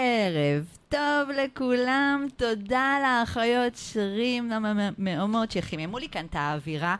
[0.00, 6.96] ערב טוב לכולם, תודה לאחיות שירים המהממות שחיממו לי כאן את האווירה.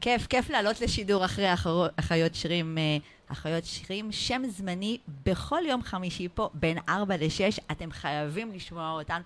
[0.00, 1.54] כיף, כיף לעלות לשידור אחרי
[1.96, 2.96] אחיות שירים, אה,
[3.32, 9.20] אחיות שירים, שם זמני בכל יום חמישי פה בין 4 ל-6, אתם חייבים לשמוע אותן.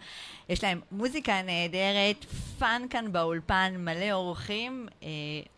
[0.49, 2.25] יש להם מוזיקה נהדרת,
[2.59, 5.09] fun כאן באולפן, מלא אורחים, אה,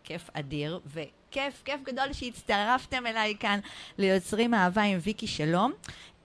[0.04, 3.58] כיף אדיר, וכיף, כיף גדול שהצטרפתם אליי כאן
[3.98, 5.72] ליוצרים אהבה עם ויקי שלום.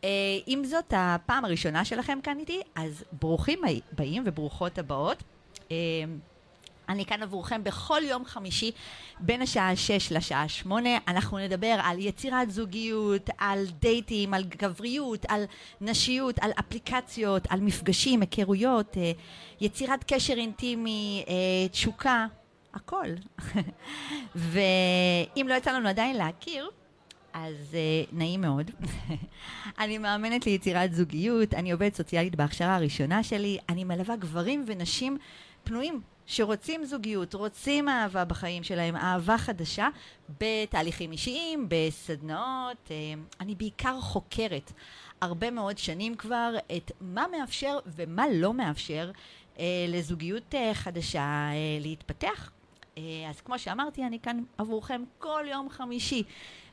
[0.02, 0.04] Uh,
[0.48, 5.24] אם זאת הפעם הראשונה שלכם כאן איתי, אז ברוכים הבאים וברוכות הבאות.
[5.58, 5.72] Uh,
[6.90, 8.72] אני כאן עבורכם בכל יום חמישי
[9.20, 10.90] בין השעה 6 לשעה 8.
[11.08, 15.44] אנחנו נדבר על יצירת זוגיות, על דייטים, על גבריות, על
[15.82, 19.00] נשיות, על אפליקציות, על מפגשים, היכרויות, uh,
[19.62, 21.26] יצירת קשר אינטימי,
[21.72, 22.26] תשוקה,
[22.74, 23.08] הכל.
[24.36, 26.70] ואם לא יצא לנו עדיין להכיר,
[27.34, 28.72] אז uh, נעים מאוד.
[29.80, 35.18] אני מאמנת ליצירת זוגיות, אני עובדת סוציאלית בהכשרה הראשונה שלי, אני מלווה גברים ונשים
[35.64, 39.90] פנויים שרוצים זוגיות, רוצים אהבה בחיים שלהם, אהבה חדשה,
[40.42, 42.78] בתהליכים אישיים, בסדנאות.
[42.88, 42.92] Uh,
[43.40, 44.72] אני בעיקר חוקרת
[45.22, 49.12] הרבה מאוד שנים כבר את מה מאפשר ומה לא מאפשר
[49.56, 52.52] uh, לזוגיות חדשה להתפתח.
[53.30, 56.24] אז כמו שאמרתי, אני כאן עבורכם כל יום חמישי.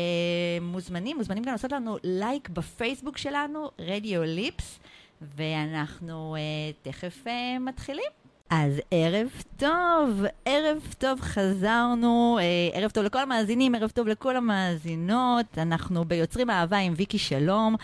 [0.62, 4.80] מוזמנים, מוזמנים גם לעשות לנו לייק בפייסבוק שלנו, רדיו ליפס.
[5.22, 8.12] ואנחנו uh, תכף uh, מתחילים.
[8.50, 15.46] אז ערב טוב, ערב טוב, חזרנו, uh, ערב טוב לכל המאזינים, ערב טוב לכל המאזינות.
[15.58, 17.76] אנחנו ביוצרים אהבה עם ויקי שלום,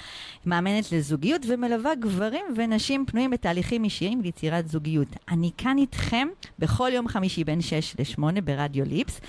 [0.45, 5.07] מאמנת לזוגיות ומלווה גברים ונשים פנויים בתהליכים אישיים ליצירת זוגיות.
[5.29, 6.27] אני כאן איתכם
[6.59, 9.21] בכל יום חמישי בין 6 ל-8 ברדיו ליפס,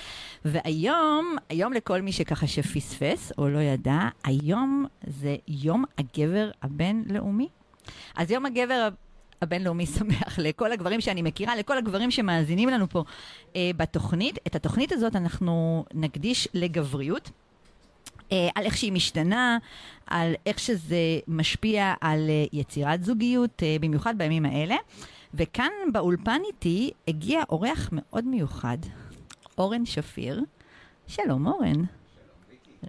[0.44, 7.48] והיום, היום לכל מי שככה שפספס או לא ידע, היום זה יום הגבר הבינלאומי.
[8.16, 8.88] אז יום הגבר
[9.42, 13.04] הבינלאומי שמח לכל הגברים שאני מכירה, לכל הגברים שמאזינים לנו פה
[13.56, 14.38] אה, בתוכנית.
[14.46, 17.30] את התוכנית הזאת אנחנו נקדיש לגבריות.
[18.32, 19.58] אה, על איך שהיא משתנה,
[20.06, 20.96] על איך שזה
[21.28, 24.76] משפיע על אה, יצירת זוגיות, אה, במיוחד בימים האלה.
[25.34, 28.78] וכאן באולפן איתי הגיע אורח מאוד מיוחד,
[29.58, 30.42] אורן שפיר.
[31.06, 31.82] שלום אורן.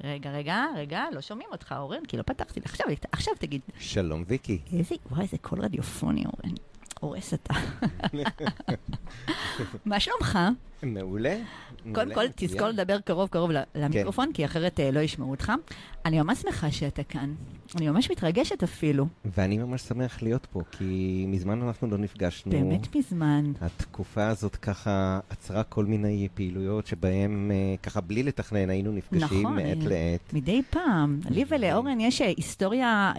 [0.03, 2.59] רגע, רגע, רגע, לא שומעים אותך, אורן, כי לא פתחתי.
[2.65, 3.61] עכשיו, עכשיו תגיד.
[3.79, 4.59] שלום, ויקי.
[4.73, 6.55] איזה, וואי, איזה קול רדיופוני, אורן.
[6.99, 7.53] הורס אתה.
[9.85, 10.39] מה שלומך?
[10.83, 11.37] מעולה.
[11.93, 14.33] קודם כל, תזכור לדבר קרוב קרוב למיקרופון, כן.
[14.33, 15.51] כי אחרת אה, לא ישמעו אותך.
[16.05, 17.33] אני ממש שמחה שאתה כאן.
[17.75, 19.07] אני ממש מתרגשת אפילו.
[19.25, 22.51] ואני ממש שמח להיות פה, כי מזמן אנחנו לא נפגשנו.
[22.51, 23.51] באמת מזמן.
[23.61, 29.55] התקופה הזאת ככה עצרה כל מיני פעילויות שבהן אה, ככה בלי לתכנן היינו נפגשים נכון,
[29.55, 30.33] מעת לעת.
[30.33, 31.19] מדי פעם.
[31.29, 33.13] לי ולאורן יש אה, היסטוריה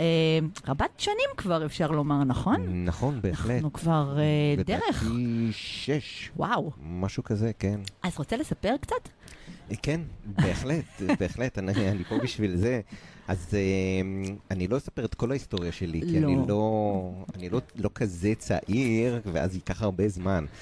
[0.69, 2.84] רבת שנים כבר, אפשר לומר, נכון?
[2.84, 3.50] נכון, בהחלט.
[3.50, 4.19] אנחנו כבר
[4.64, 5.02] דרך.
[5.02, 6.30] לדעתי שש.
[6.36, 6.70] וואו.
[6.82, 7.81] משהו כזה, כן.
[8.03, 9.09] אז רוצה לספר קצת?
[9.82, 10.84] כן, בהחלט,
[11.20, 12.81] בהחלט, אני, אני פה בשביל זה.
[13.28, 16.28] אז uh, אני לא אספר את כל ההיסטוריה שלי, כי לא.
[16.28, 20.44] אני, לא, אני לא, לא כזה צעיר, ואז ייקח הרבה זמן.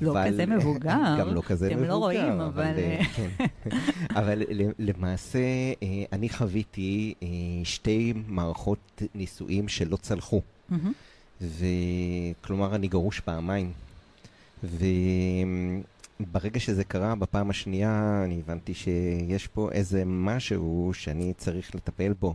[0.00, 0.24] לא אבל...
[0.24, 1.16] לא כזה מבוגר.
[1.18, 1.86] גם לא כזה אתם מבוגר.
[1.86, 2.64] אתם לא רואים, אבל...
[2.64, 3.28] אבל, אה, כן.
[4.20, 4.42] אבל
[4.78, 5.38] למעשה,
[5.72, 7.24] uh, אני חוויתי uh,
[7.64, 10.42] שתי מערכות נישואים שלא צלחו.
[11.40, 13.72] וכלומר, אני גרוש פעמיים.
[14.64, 14.84] ו...
[16.32, 22.34] ברגע שזה קרה בפעם השנייה, אני הבנתי שיש פה איזה משהו שאני צריך לטפל בו.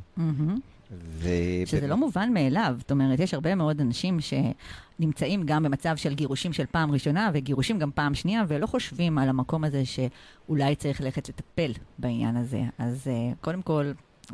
[0.91, 1.29] ו...
[1.65, 6.53] שזה לא מובן מאליו, זאת אומרת, יש הרבה מאוד אנשים שנמצאים גם במצב של גירושים
[6.53, 11.29] של פעם ראשונה וגירושים גם פעם שנייה, ולא חושבים על המקום הזה שאולי צריך ללכת
[11.29, 12.61] לטפל בעניין הזה.
[12.77, 13.91] אז uh, קודם כל,
[14.29, 14.33] uh,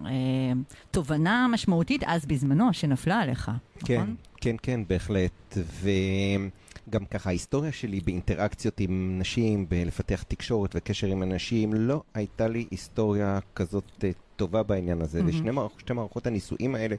[0.92, 4.16] תובנה משמעותית אז בזמנו שנפלה עליך, כן, נכון?
[4.38, 5.58] כן, כן, בהחלט.
[5.58, 5.90] ו...
[6.90, 12.66] גם ככה ההיסטוריה שלי באינטראקציות עם נשים, בלפתח תקשורת וקשר עם אנשים, לא הייתה לי
[12.72, 14.04] היסטוריה כזאת uh,
[14.36, 15.20] טובה בעניין הזה.
[15.20, 15.24] Mm-hmm.
[15.28, 16.96] ושני מערכ, מערכות הנישואים האלה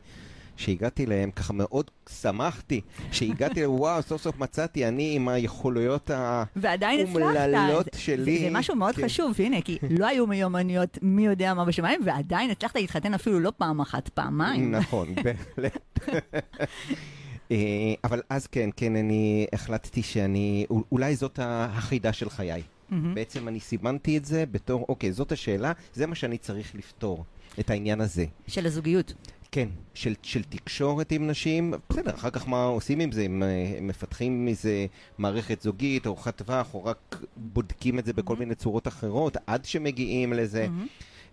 [0.57, 1.91] שהגעתי להם, ככה מאוד
[2.21, 2.81] שמחתי
[3.13, 8.39] שהגעתי, וואו, סוף סוף מצאתי אני עם היכולויות האומללות שלי.
[8.39, 9.05] זה, זה משהו מאוד כן.
[9.05, 13.53] חשוב, הנה, כי לא היו מיומנויות מי יודע מה בשמיים, ועדיין הצלחת להתחתן אפילו לא
[13.57, 14.71] פעם אחת, פעמיים.
[14.71, 15.99] נכון, בהחלט.
[17.53, 17.57] אה,
[18.05, 22.63] אבל אז כן, כן, אני החלטתי שאני, אולי זאת החידה של חיי.
[22.91, 23.15] מהמם.
[23.15, 27.25] בעצם אני סימנתי את זה בתור, אוקיי, זאת השאלה, זה מה שאני צריך לפתור,
[27.61, 28.25] את העניין הזה.
[28.47, 29.15] של הזוגיות.
[29.53, 33.23] כן, של, של תקשורת עם נשים, בסדר, אחר כך מה עושים עם זה?
[33.25, 33.49] הם, אה,
[33.81, 34.87] מפתחים מזה
[35.19, 38.39] מערכת זוגית, ארוחת טווח, או רק בודקים את זה בכל Mhm.
[38.39, 40.67] מיני צורות אחרות, עד שמגיעים לזה.
[40.69, 40.87] מהמם.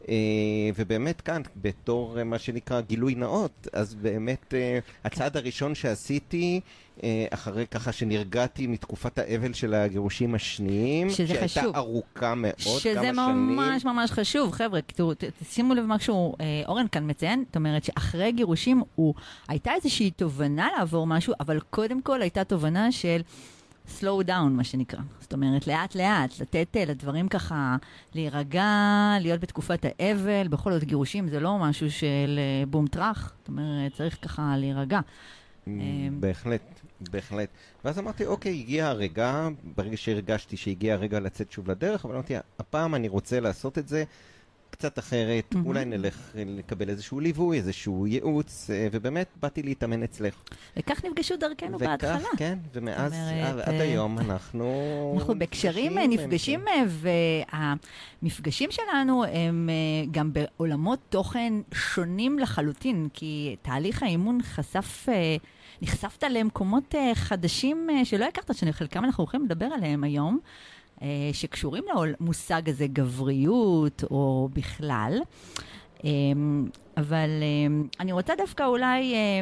[0.09, 0.13] אה,
[0.75, 6.61] ובאמת כאן, בתור אה, מה שנקרא גילוי נאות, אז באמת אה, הצעד הראשון שעשיתי,
[7.29, 11.75] אחרי ככה שנרגעתי מתקופת האבל של הגירושים השניים, שזה שהייתה חשוב.
[11.75, 13.55] ארוכה מאוד, שזה כמה שנים.
[13.55, 15.11] ממש ממש חשוב, חבר'ה, תראו,
[15.49, 19.13] שימו לב אה, אורן כאן מציין, זאת אומרת שאחרי גירושים הוא,
[19.47, 23.21] הייתה איזושהי תובנה לעבור משהו, אבל קודם כל הייתה תובנה של
[23.99, 24.99] slow down, מה שנקרא.
[25.19, 27.75] זאת אומרת, לאט לאט, לתת אה, לדברים ככה
[28.15, 28.67] להירגע,
[29.21, 33.93] להיות בתקופת האבל, בכל זאת גירושים זה לא משהו של אה, בום טראח, זאת אומרת,
[33.93, 34.99] צריך ככה להירגע.
[34.99, 36.79] Mm, אמ, בהחלט,
[37.11, 37.49] בהחלט.
[37.85, 42.95] ואז אמרתי, אוקיי, הגיע הרגע, ברגע שהרגשתי שהגיע הרגע לצאת שוב לדרך, אבל אמרתי, הפעם
[42.95, 44.03] אני רוצה לעשות את זה
[44.79, 45.67] קצת אחרת, מהמם.
[45.67, 50.35] אולי נלך לקבל איזשהו ליווי, איזשהו ייעוץ, אה, ובאמת באתי להתאמן אצלך.
[50.77, 52.17] וכך נפגשו דרכנו בהתחלה.
[52.17, 55.13] וכך, כן, ומאז אומרת, עד, אה, היום אנחנו...
[55.19, 56.83] אנחנו בקשרים נפגשים, אה,
[58.21, 65.05] והמפגשים שלנו הם אה, גם בעולמות תוכן שונים לחלוטין, כי תהליך האימון חשף,
[65.81, 70.39] נחשפת למקומות חדשים שלא הכרת, שחלקם אנחנו הולכים לדבר עליהם היום,
[71.33, 71.83] שקשורים
[72.19, 75.19] למושג הזה, גבריות או בכלל.
[76.05, 76.09] אה,
[76.97, 79.13] אבל אה, אני רוצה דווקא אולי...
[79.13, 79.41] אה,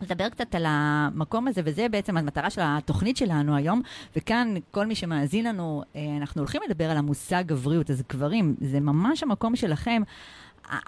[0.00, 3.82] לדבר קצת על המקום הזה, וזה בעצם המטרה של התוכנית שלנו היום,
[4.16, 8.80] וכאן כל מי שמאזין לנו, אה, אנחנו הולכים לדבר על המושג גבריות, אז גברים, זה
[8.80, 10.02] ממש המקום שלכם.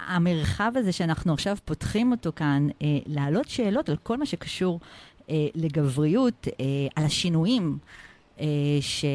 [0.08, 4.80] המרחב הזה שאנחנו עכשיו פותחים אותו כאן, אה, להעלות שאלות על כל מה שקשור
[5.30, 6.64] אה, לגבריות, אה,
[6.96, 8.07] על השינויים אה,
[8.80, 9.10] שהיא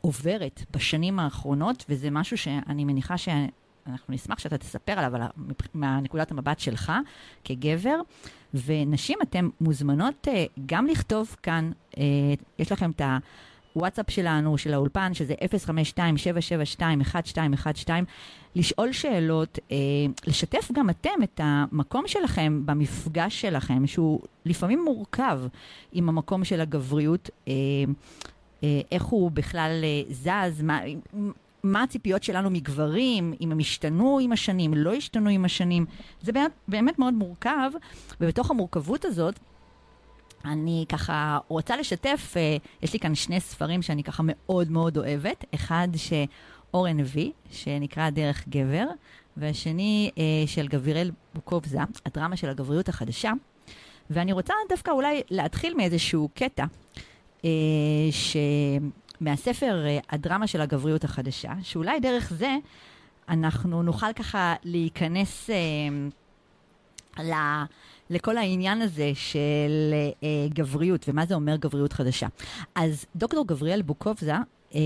[0.00, 5.66] עוברת בשנים האחרונות, וזה משהו שאני מניחה שאנחנו נשמח שאתה תספר עליו, על ה- מבח-
[5.74, 6.92] מהנקודת המבט שלך
[7.44, 7.96] כגבר.
[8.54, 12.02] ונשים, אתן מוזמנות אה, גם לכתוב כאן, אה,
[12.58, 13.02] יש לכם את
[13.72, 17.90] הוואטסאפ שלנו, של האולפן, שזה 052-772-1212,
[18.56, 19.76] לשאול שאלות, אה,
[20.26, 25.40] לשתף גם אתם את המקום שלכם במפגש שלכם, שהוא לפעמים מורכב
[25.92, 27.92] עם המקום של הגבריות, אה, אה,
[28.92, 30.80] איך הוא בכלל אה, זז, מה...
[31.62, 35.86] מה הציפיות שלנו מגברים, אם הם השתנו עם השנים, לא השתנו עם השנים.
[36.22, 37.70] זה באמת, באמת מאוד מורכב,
[38.20, 39.38] ובתוך המורכבות הזאת,
[40.44, 45.44] אני ככה רוצה לשתף, אה, יש לי כאן שני ספרים שאני ככה מאוד מאוד אוהבת.
[45.54, 48.86] אחד שאורן הביא, שנקרא דרך גבר,
[49.36, 53.32] והשני אה, של גבריאל בוקובזה, הדרמה של הגבריות החדשה.
[54.10, 56.68] ואני רוצה דווקא אולי להתחיל מאיזשהו קטע, אה.
[59.20, 62.56] מהספר אה, הדרמה של הגבריות החדשה, שאולי דרך זה
[63.28, 65.56] אנחנו נוכל ככה להיכנס אה,
[67.24, 67.32] ל,
[68.10, 72.26] לכל העניין הזה של אה, גבריות, ומה זה אומר גבריות חדשה.
[72.74, 74.34] אז דוקטור גבריאל בוקובזה,
[74.74, 74.80] אה,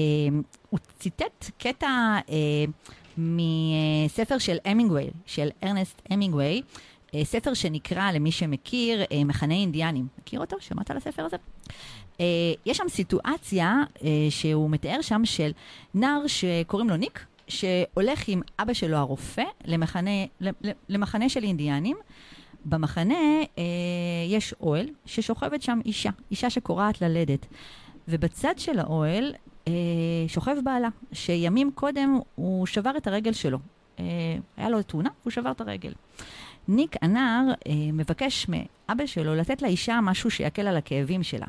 [0.71, 2.65] הוא ציטט קטע אה,
[3.19, 6.63] מספר של המינגווי, של ארנסט המינגווי,
[7.15, 10.07] אה, ספר שנקרא, למי שמכיר, אה, מחנה אינדיאנים.
[10.19, 10.57] מכיר אותו?
[10.61, 11.37] שמעת על הספר הזה?
[12.21, 12.25] אה,
[12.67, 15.51] יש שם סיטואציה אה, שהוא מתאר שם של
[15.95, 20.11] נער שקוראים לו ניק, שהולך עם אבא שלו הרופא למחנה,
[20.89, 21.97] למחנה של אינדיאנים.
[22.65, 23.15] במחנה
[23.59, 23.65] אה,
[24.29, 27.47] יש אוהל ששוכבת שם אישה, אישה שקורעת ללדת.
[28.09, 29.35] ובצד של האוהל
[29.69, 29.73] אה,
[30.29, 33.59] שוכב בעלה, שימים קודם הוא שבר את הרגל שלו.
[33.99, 34.05] אה,
[34.57, 35.93] היה לו תאונה, הוא שבר את הרגל.
[36.69, 41.47] ניק הנער אה, מבקש מאבא שלו לתת לאישה משהו שיקל על הכאבים שלה.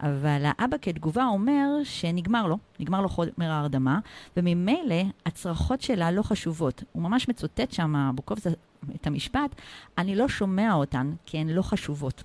[0.00, 3.98] אבל האבא כתגובה אומר שנגמר לו, נגמר לו חומר ההרדמה,
[4.36, 6.82] וממילא הצרחות שלה לא חשובות.
[6.92, 8.50] הוא ממש מצוטט שם, בוקובזה,
[8.94, 9.54] את המשפט,
[9.98, 12.22] אני לא שומע אותן כי הן לא חשובות.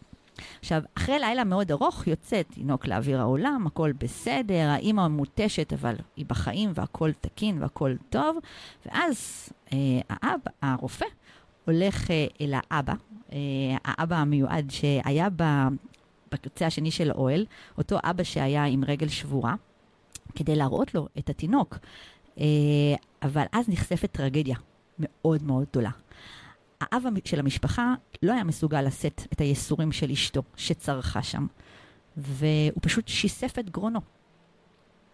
[0.59, 6.25] עכשיו, אחרי לילה מאוד ארוך יוצא תינוק לאוויר העולם, הכל בסדר, האימא מותשת, אבל היא
[6.25, 8.37] בחיים והכל תקין והכל טוב,
[8.85, 9.77] ואז אה,
[10.09, 11.05] האבא, הרופא
[11.65, 12.93] הולך אה, אל האבא,
[13.33, 13.37] אה,
[13.85, 15.43] האבא המיועד שהיה ב...
[16.31, 17.45] בקצה השני של האוהל,
[17.77, 19.55] אותו אבא שהיה עם רגל שבורה,
[20.35, 21.77] כדי להראות לו את התינוק.
[22.39, 22.45] אה,
[23.21, 24.55] אבל אז נחשפת טרגדיה
[24.99, 25.89] מאוד מאוד גדולה.
[26.81, 31.47] האב של המשפחה לא היה מסוגל לשאת את הייסורים של אשתו שצרחה שם,
[32.17, 33.99] והוא פשוט שיסף את גרונו.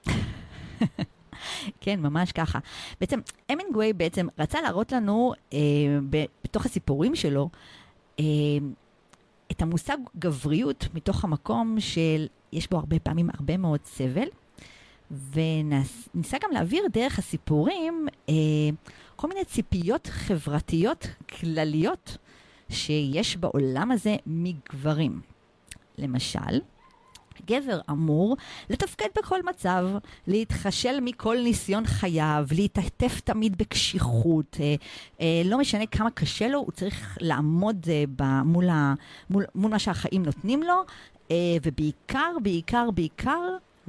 [1.81, 2.59] כן, ממש ככה.
[3.01, 3.19] בעצם,
[3.49, 5.59] המינגווי בעצם רצה להראות לנו, אה,
[6.43, 7.49] בתוך הסיפורים שלו,
[8.19, 8.25] אה,
[9.51, 14.27] את המושג גבריות מתוך המקום של, יש בו הרבה פעמים הרבה מאוד סבל,
[15.11, 18.33] וניסה גם להעביר דרך הסיפורים אה,
[19.15, 21.07] כל מיני ציפיות חברתיות
[21.39, 22.17] כלליות
[22.69, 25.21] שיש בעולם הזה מגברים.
[25.97, 26.59] למשל,
[27.45, 28.37] גבר אמור
[28.69, 29.87] לתפקד בכל מצב,
[30.27, 34.57] להתחשל מכל ניסיון חייו, להתעטף תמיד בקשיחות.
[34.59, 34.75] אה,
[35.21, 38.93] אה, לא משנה כמה קשה לו, הוא צריך לעמוד אה, ב, מול, ה,
[39.29, 40.83] מול, מול מה שהחיים נותנים לו,
[41.31, 43.39] אה, ובעיקר, בעיקר, בעיקר,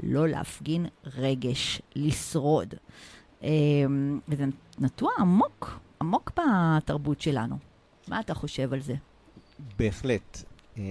[0.02, 0.86] לא להפגין
[1.16, 2.74] רגש, לשרוד.
[3.42, 3.48] אה,
[4.28, 4.44] וזה
[4.78, 7.56] נטוע עמוק, עמוק בתרבות שלנו.
[8.08, 8.94] מה אתה חושב על זה?
[9.78, 10.42] בהחלט.
[10.78, 10.82] אה,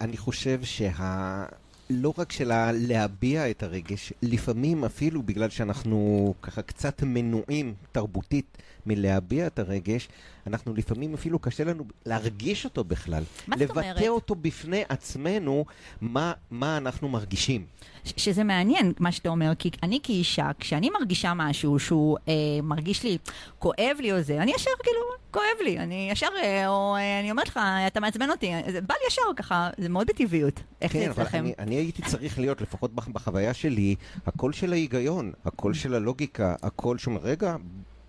[0.00, 1.44] אני חושב שה...
[1.90, 9.46] לא רק של להביע את הרגש, לפעמים אפילו בגלל שאנחנו ככה קצת מנועים תרבותית מלהביע
[9.46, 10.08] את הרגש,
[10.46, 13.22] אנחנו לפעמים אפילו קשה לנו להרגיש אותו בכלל.
[13.48, 13.86] מה זאת אומרת?
[13.96, 15.64] לבטא אותו בפני עצמנו,
[16.00, 17.64] מה, מה אנחנו מרגישים.
[18.04, 22.32] ש- שזה מעניין מה שאתה אומר, כי אני כאישה, כשאני מרגישה משהו שהוא אה,
[22.62, 23.18] מרגיש לי,
[23.58, 27.30] כואב לי או זה, אני ישר כאילו, כואב לי, אני ישר, אה, או אה, אני
[27.30, 30.60] אומרת לך, אתה מעצבן אותי, זה בא לי ישר ככה, זה מאוד בטבעיות.
[30.82, 31.38] איך כן, זה אצלכם?
[31.38, 33.94] אני, אני הייתי צריך להיות, לפחות בח- בחוויה שלי,
[34.26, 37.56] הקול של ההיגיון, הקול של הלוגיקה, הקול שאומר, רגע,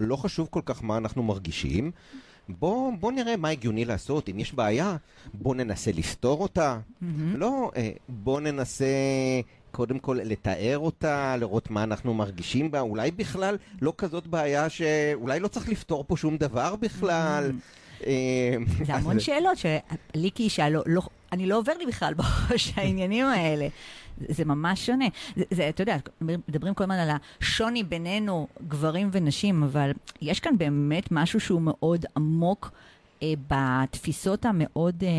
[0.01, 1.91] לא חשוב כל כך מה אנחנו מרגישים.
[2.49, 4.95] בוא, בוא נראה מה הגיוני לעשות, אם יש בעיה,
[5.33, 6.79] בוא ננסה לפתור אותה.
[7.01, 7.35] מהמם.
[7.35, 8.85] לא, אה, בוא ננסה
[9.71, 15.39] קודם כל לתאר אותה, לראות מה אנחנו מרגישים בה, אולי בכלל לא כזאת בעיה שאולי
[15.39, 17.51] לא צריך לפתור פה שום דבר בכלל.
[18.05, 18.55] אה,
[18.85, 23.67] זה המון שאלות שלי כאישה, לא, לא, אני לא עובר לי בכלל בראש העניינים האלה.
[24.29, 25.05] זה, ממש שונה.
[25.35, 27.09] זה, זה, אתה יודע, מדברים כל הזמן על
[27.41, 32.71] השוני בינינו, גברים ונשים, אבל יש כאן באמת משהו שהוא מאוד עמוק
[33.23, 35.09] אה, בתפיסות המאוד, אה,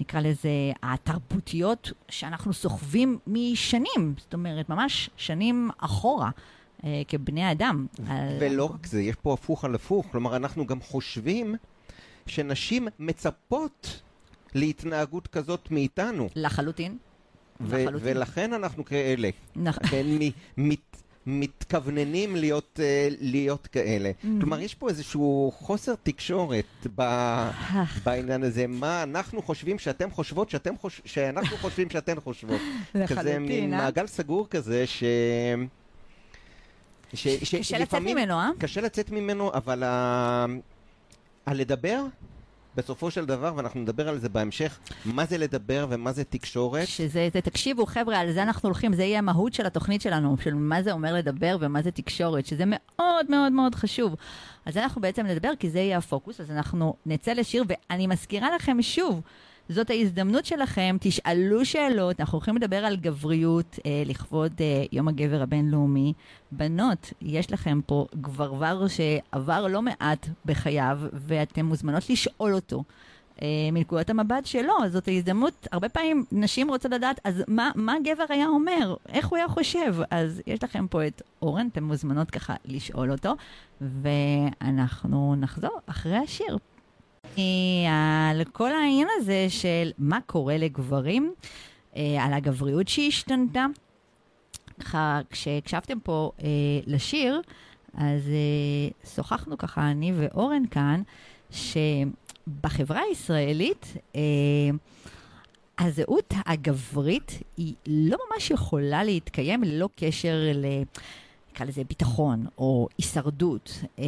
[0.00, 0.50] נקרא לזה,
[0.82, 4.14] התרבותיות, שאנחנו סוחבים משנים.
[4.18, 6.30] זאת אומרת, ממש שנים אחורה.
[6.84, 7.86] אה, כבני אדם.
[8.08, 10.06] על- ולא רק זה, יש פה הפוך על הפוך.
[10.12, 11.54] כלומר, אנחנו גם חושבים
[12.26, 14.00] שנשים מצפות
[14.54, 16.28] להתנהגות כזאת מאיתנו.
[16.36, 16.98] לחלוטין.
[17.60, 17.84] ו-.
[18.00, 19.28] ולכן אנחנו כאלה.
[19.56, 20.06] נכ- כן,
[20.56, 20.78] מת-
[21.26, 24.10] מתכווננים להיות, אה, להיות כאלה.
[24.40, 27.50] כלומר, יש פה איזשהו חוסר תקשורת ב-
[28.04, 28.66] בעניין הזה.
[28.66, 31.00] מה אנחנו חושבים שאתם חושבות, שאתם חוש...
[31.04, 32.60] שאנחנו חושבים שאתן חושבות.
[32.92, 33.78] כזה לחלוטין, מין אה?
[33.78, 35.04] מעגל סגור כזה ש...
[37.14, 37.28] ש...
[37.28, 37.54] ש...
[37.54, 38.50] קשה לצאת ממנו, אה?
[38.58, 40.46] קשה לצאת ממנו, אבל ה...
[41.46, 42.04] הלדבר,
[42.76, 46.88] בסופו של דבר, ואנחנו נדבר על זה בהמשך, מה זה לדבר ומה זה תקשורת.
[46.88, 50.54] שזה, זה, תקשיבו חבר'ה, על זה אנחנו הולכים, זה יהיה המהות של התוכנית שלנו, של
[50.54, 54.14] מה זה אומר לדבר ומה זה תקשורת, שזה מאוד מאוד מאוד חשוב.
[54.66, 58.82] אז אנחנו בעצם נדבר, כי זה יהיה הפוקוס, אז אנחנו נצא לשיר, ואני מזכירה לכם
[58.82, 59.20] שוב,
[59.68, 65.42] זאת ההזדמנות שלכם, תשאלו שאלות, אנחנו הולכים לדבר על גבריות אה, לכבוד אה, יום הגבר
[65.42, 66.12] הבינלאומי.
[66.52, 72.84] בנות, יש לכם פה גברבר שעבר לא מעט בחייו, ואתן מוזמנות לשאול אותו.
[73.42, 78.24] אה, מנקודת המבט שלו, זאת ההזדמנות, הרבה פעמים נשים רוצות לדעת, אז מה, מה גבר
[78.28, 78.94] היה אומר?
[79.08, 79.94] איך הוא היה חושב?
[80.10, 83.34] אז יש לכם פה את אורן, אתן מוזמנות ככה לשאול אותו,
[83.80, 86.58] ואנחנו נחזור אחרי השיר.
[87.38, 91.34] אה, על כל העניין הזה של מה קורה לגברים,
[91.96, 93.66] אה, על הגבריות שהשתנתה.
[94.80, 96.48] ככה, כשהקשבתם פה אה,
[96.86, 97.40] לשיר,
[97.94, 101.02] אז אה, שוחחנו ככה, אני ואורן כאן,
[101.50, 104.20] שבחברה הישראלית, אה,
[105.78, 110.64] הזהות הגברית היא לא ממש יכולה להתקיים ללא קשר ל...
[111.52, 114.04] נקרא לזה ביטחון או הישרדות, אה,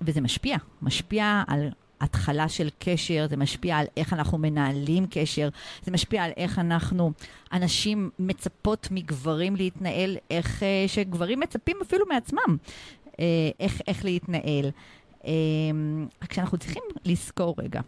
[0.00, 1.68] וזה משפיע, משפיע על
[2.00, 5.48] התחלה של קשר, זה משפיע על איך אנחנו מנהלים קשר,
[5.82, 7.12] זה משפיע על איך אנחנו,
[7.52, 12.56] אנשים מצפות מגברים להתנהל, איך אה, שגברים מצפים אפילו מעצמם,
[13.20, 13.24] אה,
[13.60, 14.70] איך, איך להתנהל.
[15.24, 15.30] אה,
[16.22, 17.80] רק שאנחנו צריכים לזכור רגע,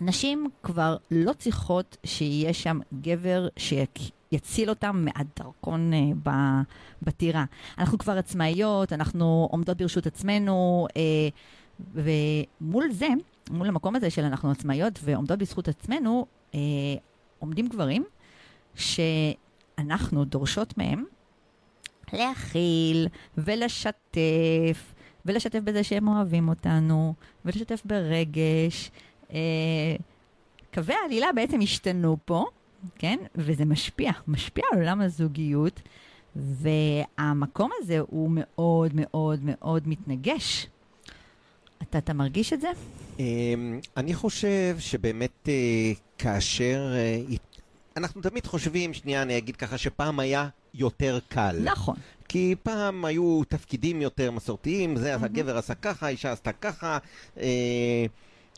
[0.00, 6.62] נשים כבר לא צריכות שיהיה שם גבר שיציל אותם מהדרכון אה, ב-
[7.02, 7.44] בטירה.
[7.78, 11.28] אנחנו כבר עצמאיות, אנחנו עומדות ברשות עצמנו, אה,
[11.94, 13.08] ומול זה,
[13.50, 16.60] מול המקום הזה של אנחנו עצמאיות ועומדות בזכות עצמנו, אה,
[17.38, 18.04] עומדים גברים
[18.74, 21.04] שאנחנו דורשות מהם
[22.12, 24.94] להכיל ולשתף,
[25.26, 27.14] ולשתף בזה שהם אוהבים אותנו,
[27.44, 28.90] ולשתף ברגש.
[29.32, 29.96] אה,
[30.74, 32.44] קווי העלילה בעצם השתנו פה,
[32.98, 33.18] כן?
[33.34, 35.80] וזה משפיע, משפיע על עולם הזוגיות,
[36.36, 40.66] והמקום הזה הוא מאוד מאוד מאוד מתנגש.
[41.90, 42.68] אתה, אתה מרגיש את זה?
[43.18, 46.92] אמ, אני חושב שבאמת אה, כאשר...
[46.94, 47.36] אה,
[47.96, 51.56] אנחנו תמיד חושבים, שנייה, אני אגיד ככה, שפעם היה יותר קל.
[51.64, 51.96] נכון.
[52.28, 56.98] כי פעם היו תפקידים יותר מסורתיים, זה הגבר עשה ככה, האישה עשתה ככה.
[57.40, 58.06] אה,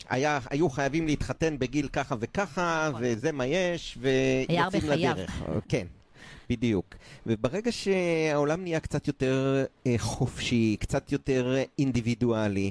[0.08, 3.02] היה, היו חייבים להתחתן בגיל ככה וככה, נכון.
[3.04, 4.90] וזה מה יש, ויוצאים.
[4.90, 5.42] לדרך.
[5.68, 5.87] כן,
[6.50, 6.94] בדיוק.
[7.26, 12.70] וברגע שהעולם נהיה קצת יותר אה, חופשי, קצת יותר אה, אינדיבידואלי,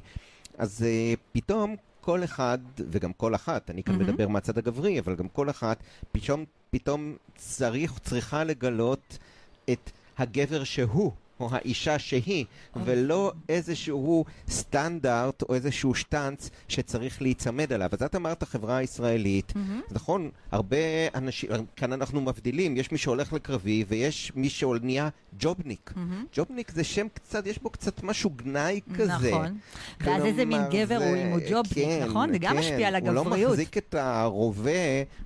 [0.57, 2.57] אז אה, פתאום כל אחד,
[2.91, 4.07] וגם כל אחת, אני כאן מהמם.
[4.09, 5.77] מדבר מהצד הגברי, אבל גם כל אחת,
[6.11, 9.17] פתאום, פתאום צריך, צריכה לגלות
[9.71, 11.11] את הגבר שהוא.
[11.39, 17.89] או האישה שהיא, ולא איזשהו סטנדרט או איזשהו שטנץ שצריך להיצמד עליו.
[17.91, 19.81] אז את אמרת החברה הישראלית, מהמם.
[19.91, 20.77] נכון, הרבה
[21.15, 25.93] אנשים, כאן אנחנו מבדילים, יש מי שהולך לקרבי ויש מי שנהיה ג'ובניק.
[25.95, 26.25] מהמם.
[26.35, 29.13] ג'ובניק זה שם קצת, יש בו קצת משהו גנאי כזה.
[29.13, 29.57] נכון.
[30.01, 32.31] ואז איזה מין גבר הוא אם הוא ג'ובניק, כן, נכון?
[32.31, 32.59] זה גם כן.
[32.59, 33.51] משפיע על הוא לא הגבריות.
[33.51, 34.71] מחזיק את הרובה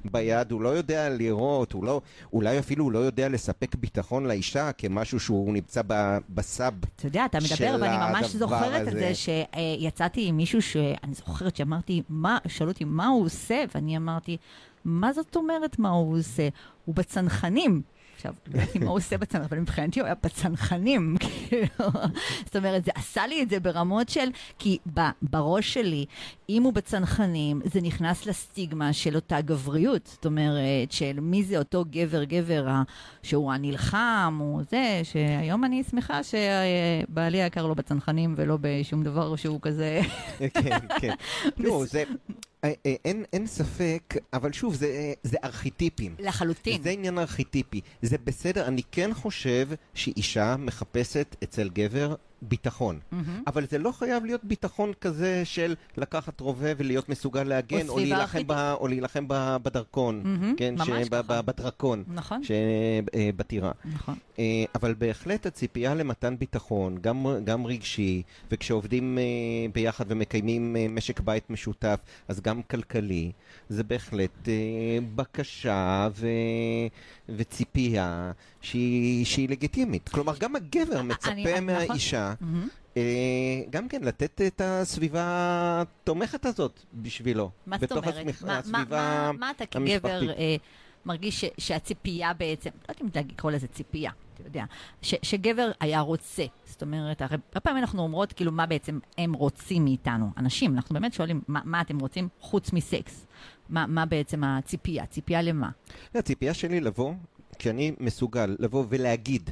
[0.06, 2.02] ביד, הוא לא יודע לראות, הוא לא,
[2.34, 5.94] אולי אפילו הוא לא יודע לספק ביטחון לאישה כמשהו שהוא נמצא ב,
[6.30, 6.74] בסאב.
[6.96, 9.00] אתה יודע, אתה של מדבר, ואני ממש הדבר זוכרת את הזה.
[9.00, 14.38] זה שיצאתי עם מישהו שאני זוכרת שאמרתי, מה, שאלו אותי מה הוא עושה, ואני אמרתי,
[14.86, 16.48] מה זאת אומרת מה הוא עושה?
[16.86, 17.82] הוא בצנחנים.
[18.22, 21.16] עכשיו, לא יודעת מה הוא עושה בצנחנים, אבל מבחינתי הוא היה בצנחנים.
[21.50, 21.92] כאילו.
[22.46, 24.78] זאת אומרת, זה עשה לי את זה ברמות של, כי
[25.22, 26.06] בראש שלי,
[26.50, 30.08] אם הוא בצנחנים, זה נכנס לסטיגמה של אותה גבריות.
[30.08, 32.84] זאת אומרת, של מי זה אותו גבר-גבר ה-
[33.24, 39.60] שהוא הנלחם, הוא זה, שהיום אני שמחה שבעלי היקר לא בצנחנים ולא בשום דבר שהוא
[39.62, 40.02] כזה...
[40.38, 41.14] כן, כן.
[41.62, 42.04] תראו, זה...
[42.64, 46.16] אה, אה, אין, אין ספק, אבל שוב, זה, אה, זה ארכיטיפים.
[46.20, 46.82] לחלוטין.
[46.84, 47.82] זה עניין ארכיטיפי.
[48.02, 53.00] זה בסדר, אני כן חושב שאישה מחפשת אצל גבר ביטחון.
[53.12, 53.44] מהמם.
[53.48, 58.16] אבל זה לא חייב להיות ביטחון כזה של לקחת רובה ולהיות מסוגל להגן, או סביבה
[58.18, 58.44] להילחם.
[58.48, 61.42] ב, או להילחם ב, בדרכון, מהמם, כן, ממש ב- ככה.
[61.42, 63.72] ב- בדרקון, נכון, שבטירה.
[63.86, 64.16] נכון.
[64.40, 64.44] אה,
[64.76, 68.22] אבל בהחלט הציפייה למתן ביטחון, גם, גם רגשי,
[68.52, 69.24] וכשעובדים אה,
[69.74, 73.32] ביחד ומקיימים אה, משק בית משותף, אז גם כלכלי,
[73.70, 74.54] זה בהחלט אה,
[75.16, 76.28] בקשה ו,
[77.38, 80.10] וציפייה שהיא, שהיא לגיטימית.
[80.10, 81.66] כלומר, גם הגבר מצפה אני- נכון.
[81.66, 82.34] מהאישה.
[82.98, 83.02] אה,
[83.70, 85.22] גם כן לתת את הסביבה
[85.82, 87.50] התומכת הזאת בשבילו.
[87.68, 88.14] מה זאת אומרת?
[88.16, 90.30] הסמיך- מה- מה- מה- מה אתה כגבר.
[90.32, 90.56] אה,
[91.06, 94.64] מרגיש ש- שהציפייה בעצם, לא יודעת אם לקרוא לזה ציפייה, אתה יודע,
[95.02, 96.44] ש- שגבר היה רוצה.
[96.66, 100.94] זאת אומרת, הרי הרבה פעמים אנחנו אומרות, כאילו, מה בעצם הם רוצים מאיתנו, אנשים, אנחנו
[100.94, 103.26] באמת שואלים, מה, מה אתם רוצים חוץ מסקס?
[103.72, 105.06] מה, מה בעצם הציפייה?
[105.06, 105.70] ציפייה למה?
[106.16, 107.14] לא, הציפייה שלי לבוא,
[107.60, 109.50] כשאני מסוגל לבוא ולהגיד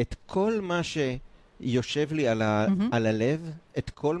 [0.00, 2.88] את כל מה שיושב לי על, ה, מהמם.
[2.92, 4.18] על הלב, את כל...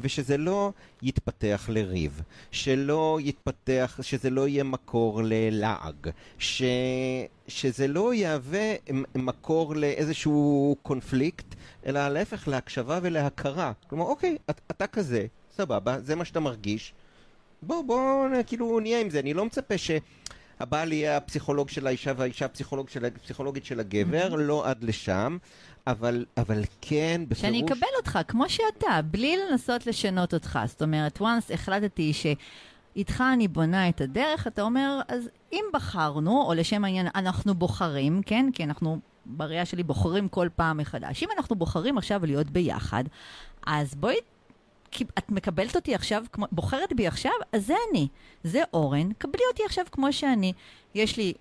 [0.00, 6.62] ושזה לא יתפתח לריב, שלא יתפתח, שזה לא יהיה מקור ללעג, ש,
[7.48, 8.74] שזה לא יהווה
[9.14, 11.54] מקור לאיזשהו קונפליקט,
[11.86, 13.72] אלא להפך, להקשבה ולהכרה.
[13.88, 16.94] כלומר, אוקיי, את, אתה כזה, סבבה, זה מה שאתה מרגיש,
[17.66, 19.20] בוא, בוא, כאילו, נהיה עם זה.
[19.20, 24.68] אני לא מצפה שהבעל יהיה הפסיכולוג של האישה והאישה הפסיכולוג של, הפסיכולוגית של הגבר, לא
[24.68, 25.36] עד לשם,
[25.86, 27.40] אבל, אבל כן, בפירוש...
[27.40, 30.58] שאני אקבל אותך כמו שאתה, בלי לנסות לשנות אותך.
[30.66, 36.54] זאת אומרת, once החלטתי שאיתך אני בונה את הדרך, אתה אומר, אז אם בחרנו, או
[36.54, 38.46] לשם העניין, אנחנו בוחרים, כן?
[38.52, 41.22] כי אנחנו, בראייה שלי, בוחרים כל פעם מחדש.
[41.22, 43.04] אם אנחנו בוחרים עכשיו להיות ביחד,
[43.66, 44.16] אז בואי...
[45.18, 48.08] את מקבלת אותי עכשיו, כמו, בוחרת בי עכשיו, אז זה אני.
[48.44, 50.52] זה אורן, קבלי אותי עכשיו כמו שאני.
[50.94, 51.32] יש לי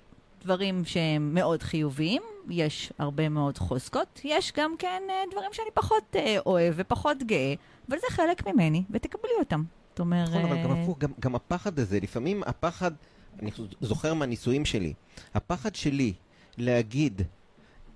[0.44, 6.16] דברים שהם מאוד חיוביים, יש הרבה מאוד חוזקות, יש גם כן אה, דברים שאני פחות
[6.16, 7.54] אה, אוהב ופחות גאה,
[7.90, 9.64] אבל זה חלק ממני, ותקבלי אותם.
[9.90, 10.30] זאת אומרת...
[10.30, 12.92] נכון, אבל גם הפוך, גם, גם הפחד הזה, לפעמים הפחד,
[13.40, 14.94] אני זוכר מהנישואים שלי,
[15.34, 16.14] הפחד שלי
[16.58, 17.22] להגיד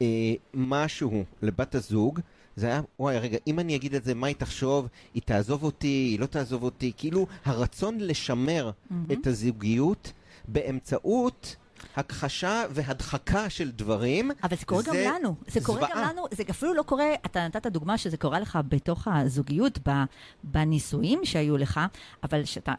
[0.01, 0.07] אה,
[0.53, 2.19] משהו לבת הזוג,
[2.57, 4.87] זה היה, וואי, רגע, אם אני אגיד את זה, מה היא תחשוב?
[5.13, 6.91] היא תעזוב אותי, היא לא תעזוב אותי.
[6.97, 9.05] כאילו, הרצון לשמר מהמם.
[9.11, 10.11] את הזוגיות
[10.47, 11.55] באמצעות
[11.95, 14.31] הכחשה והדחקה של דברים.
[14.43, 15.35] אבל זה קורה זה גם לנו.
[15.47, 16.13] זה קורה גם זוועה.
[16.13, 19.79] לנו, זה אפילו לא קורה, אתה נתת דוגמה שזה קורה לך בתוך הזוגיות,
[20.43, 21.79] בנישואים שהיו לך,
[22.23, 22.73] אבל שאתה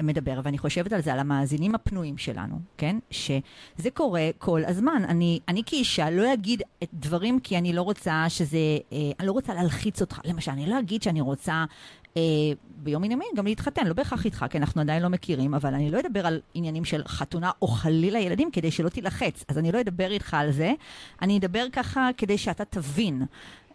[0.00, 2.96] מדבר, ואני חושבת על זה, על המאזינים הפנויים שלנו, כן?
[3.10, 5.02] שזה קורה כל הזמן.
[5.08, 8.58] אני, אני כאישה לא אגיד את דברים כי אני לא רוצה שזה,
[8.92, 10.20] אה, אני לא רוצה להלחיץ אותך.
[10.24, 11.64] למשל, אני לא אגיד שאני רוצה...
[12.16, 12.22] אה,
[12.76, 15.90] ביום מן הימים גם להתחתן, לא בהכרח איתך, כי אנחנו עדיין לא מכירים, אבל אני
[15.90, 19.44] לא אדבר על עניינים של חתונה או חלילה ילדים כדי שלא תילחץ.
[19.48, 20.72] אז אני לא אדבר איתך על זה,
[21.22, 23.22] אני אדבר ככה כדי שאתה תבין.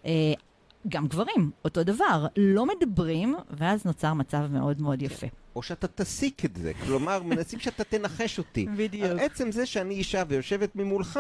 [0.05, 0.33] אה,
[0.87, 5.27] גם גברים, אותו דבר, לא מדברים, ואז נוצר מצב מאוד מאוד יפה.
[5.57, 6.71] או שאתה תסיק את זה.
[6.85, 8.65] כלומר, מנסים שאתה תנחש אותי.
[8.77, 9.19] בדיוק.
[9.19, 11.19] עצם זה שאני אישה ויושבת ממולך,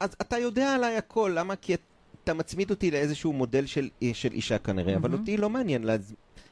[0.00, 1.56] אז אתה יודע עליי הכל, למה?
[1.56, 1.74] כי
[2.24, 5.12] אתה מצמיד אותי לאיזשהו מודל של, של אישה כנראה, אבל.
[5.12, 5.84] אותי לא מעניין.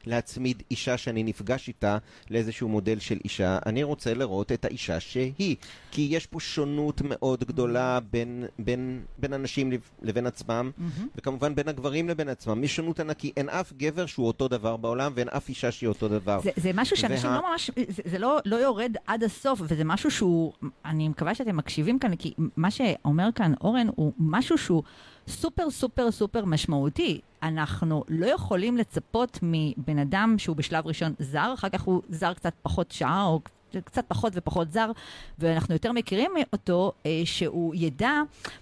[0.06, 1.98] להצמיד אישה שאני נפגש איתה
[2.30, 3.58] לאיזשהו מודל של אישה.
[3.66, 5.56] אני רוצה לראות את האישה שהיא.
[5.90, 11.08] כי יש פה שונות מאוד גדולה בין, בין, בין אנשים לב- לבין עצמם, מהמם.
[11.16, 12.64] וכמובן בין הגברים לבין עצמם.
[12.64, 13.32] יש שונות ענקי.
[13.36, 16.40] אין אף גבר שהוא אותו דבר בעולם, ואין אף אישה שהיא אותו דבר.
[16.44, 19.84] זה, זה משהו שאנשים וה- לא ממש, זה, זה לא, לא יורד עד הסוף, וזה
[19.84, 20.52] משהו שהוא,
[20.84, 24.82] אני מקווה שאתם מקשיבים כאן, כי מה שאומר כאן אורן הוא משהו שהוא
[25.28, 27.20] סופר סופר סופר משמעותי.
[27.42, 32.52] אנחנו לא יכולים לצפות מבן אדם שהוא בשלב ראשון זר, אחר כך הוא זר קצת
[32.62, 33.40] פחות שעה, או
[33.84, 34.90] קצת פחות ופחות זר,
[35.38, 38.12] ואנחנו יותר מכירים אותו, אה, שהוא ידע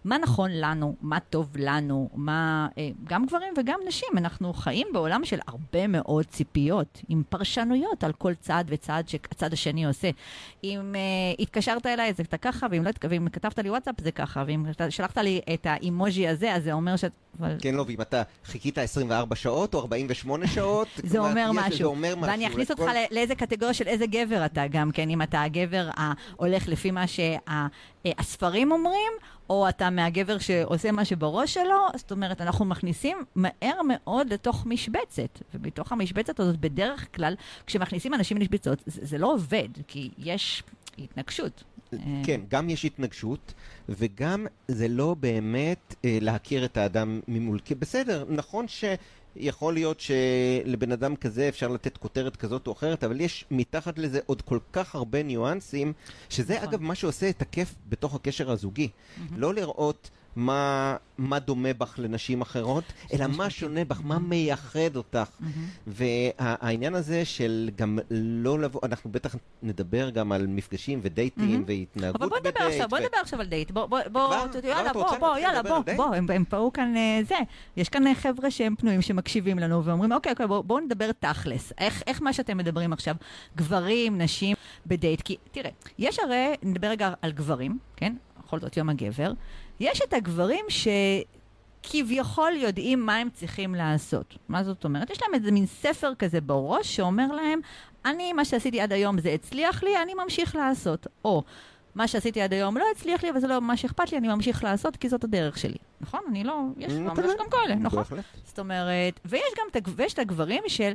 [0.05, 2.69] מה נכון לנו, מה טוב לנו, מה...
[2.79, 8.13] אה, גם גברים וגם נשים, אנחנו חיים בעולם של הרבה מאוד ציפיות, עם פרשנויות על
[8.13, 10.11] כל צעד וצעד שהצד השני עושה.
[10.65, 11.01] אם אה,
[11.39, 15.41] התקשרת אליי, זה ככה, ואם לא ואם כתבת לי וואטסאפ, זה ככה, ואם שלחת לי
[15.55, 17.05] את האימוג'י הזה, אז זה אומר ש...
[17.41, 17.57] אבל...
[17.61, 21.89] כן, לא, ואם אתה חיכית 24 שעות או 48 שעות, זה אומר יש- זה משהו.
[21.91, 22.29] אומר משהו.
[22.31, 25.43] ואני אכניס אותך לכל- ל- לאיזה קטגוריה של איזה גבר אתה גם כן, אם אתה
[25.43, 29.13] הגבר ההולך לפי מה שהספרים אומרים,
[29.51, 35.39] או אתה מהגבר שעושה מה שבראש שלו, זאת אומרת, אנחנו מכניסים מהר מאוד לתוך משבצת.
[35.55, 37.35] ובתוך המשבצת הזאת, בדרך כלל,
[37.67, 40.63] כשמכניסים אנשים למשבצות, זה, זה לא עובד, כי יש
[40.99, 41.65] התנגשות.
[41.93, 43.55] אה, כן, גם יש התנגשות,
[43.89, 47.59] וגם זה לא באמת אה, להכיר את האדם ממול.
[47.65, 53.21] כי בסדר, נכון שיכול להיות שלבן אדם כזה אפשר לתת כותרת כזאת או אחרת, אבל
[53.21, 55.93] יש מתחת לזה עוד כל כך הרבה ניואנסים,
[56.29, 56.69] שזה נכון.
[56.69, 58.89] אגב מה שעושה את הכיף בתוך הקשר הזוגי.
[59.37, 60.11] לא לראות...
[60.39, 65.31] מה, מה דומה בך לנשים אחרות, אלא מה שונה בך, מה מייחד אותך.
[65.87, 71.65] והעניין הזה של גם לא לבוא, אנחנו בטח נדבר גם על מפגשים ודייטים מהמם.
[71.67, 73.71] והתנהגות אבל בוא נדבר בדייט עכשיו, בוא נדבר עכשיו על דייט.
[73.71, 74.01] בוא, בוא,
[74.65, 75.63] יאללה, בוא, בוא, יאללה,
[75.97, 77.37] בוא, הם, פרו כאן אה, זה.
[77.77, 81.73] יש כאן אה, חבר'ה שהם פנויים, שמקשיבים לנו, ואומרים, אוקיי, אוקיי, בואו בוא נדבר תכלס.
[81.79, 83.15] איך מה שאתם מדברים עכשיו,
[83.57, 85.23] גברים, נשים, בדייט?
[85.23, 88.15] כי, תראה, יש הרי, נדבר רגע על גברים, כן?
[88.49, 89.33] בכל זאת יום הגבר.
[89.81, 90.89] יש את הגברים ש...
[91.83, 94.39] כביכול יודעים מה הם צריכים לעשות.
[94.49, 95.11] מה זאת אומרת?
[95.11, 97.61] יש להם איזה מין ספר כזה בראש שאומר להם,
[98.05, 101.07] אני, מה שעשיתי עד היום זה הצליח לי, אני ממשיך לעשות.
[101.25, 101.43] או,
[101.95, 104.65] מה שעשיתי עד היום לא הצליח לי, אבל זה לא מה שאכפת לי, אני ממשיך
[104.65, 105.77] לעשות, כי זאת הדרך שלי.
[106.01, 106.21] נכון?
[106.29, 106.63] אני לא...
[106.77, 107.19] יש, Mm, ממש.
[107.39, 107.99] גם כאלה, נכון?
[107.99, 108.25] בהחלט.
[108.45, 110.93] זאת אומרת, ויש גם ויש את הגברים של,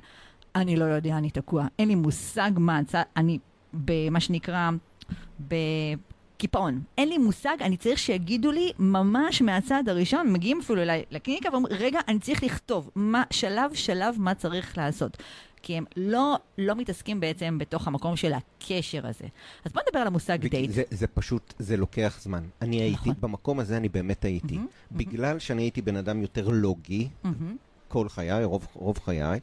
[0.55, 2.79] אני לא יודע, אני תקוע, אין לי מושג מה
[3.17, 3.39] אני
[3.73, 4.69] במה שנקרא,
[6.43, 6.82] בקיפאון.
[6.97, 11.77] אין לי מושג, אני צריך שיגידו לי ממש מהצד הראשון, מגיעים אפילו אליי לקליניקה ואומרים,
[11.79, 15.17] רגע, אני צריך לכתוב מה, שלב שלב מה צריך לעשות.
[15.62, 19.25] כי הם לא, לא מתעסקים בעצם בתוך המקום של הקשר הזה.
[19.65, 20.71] אז בוא נדבר על המושג דייט.
[20.71, 22.43] זה, זה פשוט, זה לוקח זמן.
[22.62, 23.13] אני הייתי, נכון.
[23.19, 24.56] במקום הזה אני באמת הייתי.
[24.56, 27.56] מהמם, בגלל שאני הייתי בן אדם יותר לוגי, מהמם.
[27.88, 29.39] כל חיי, רוב, רוב חיי,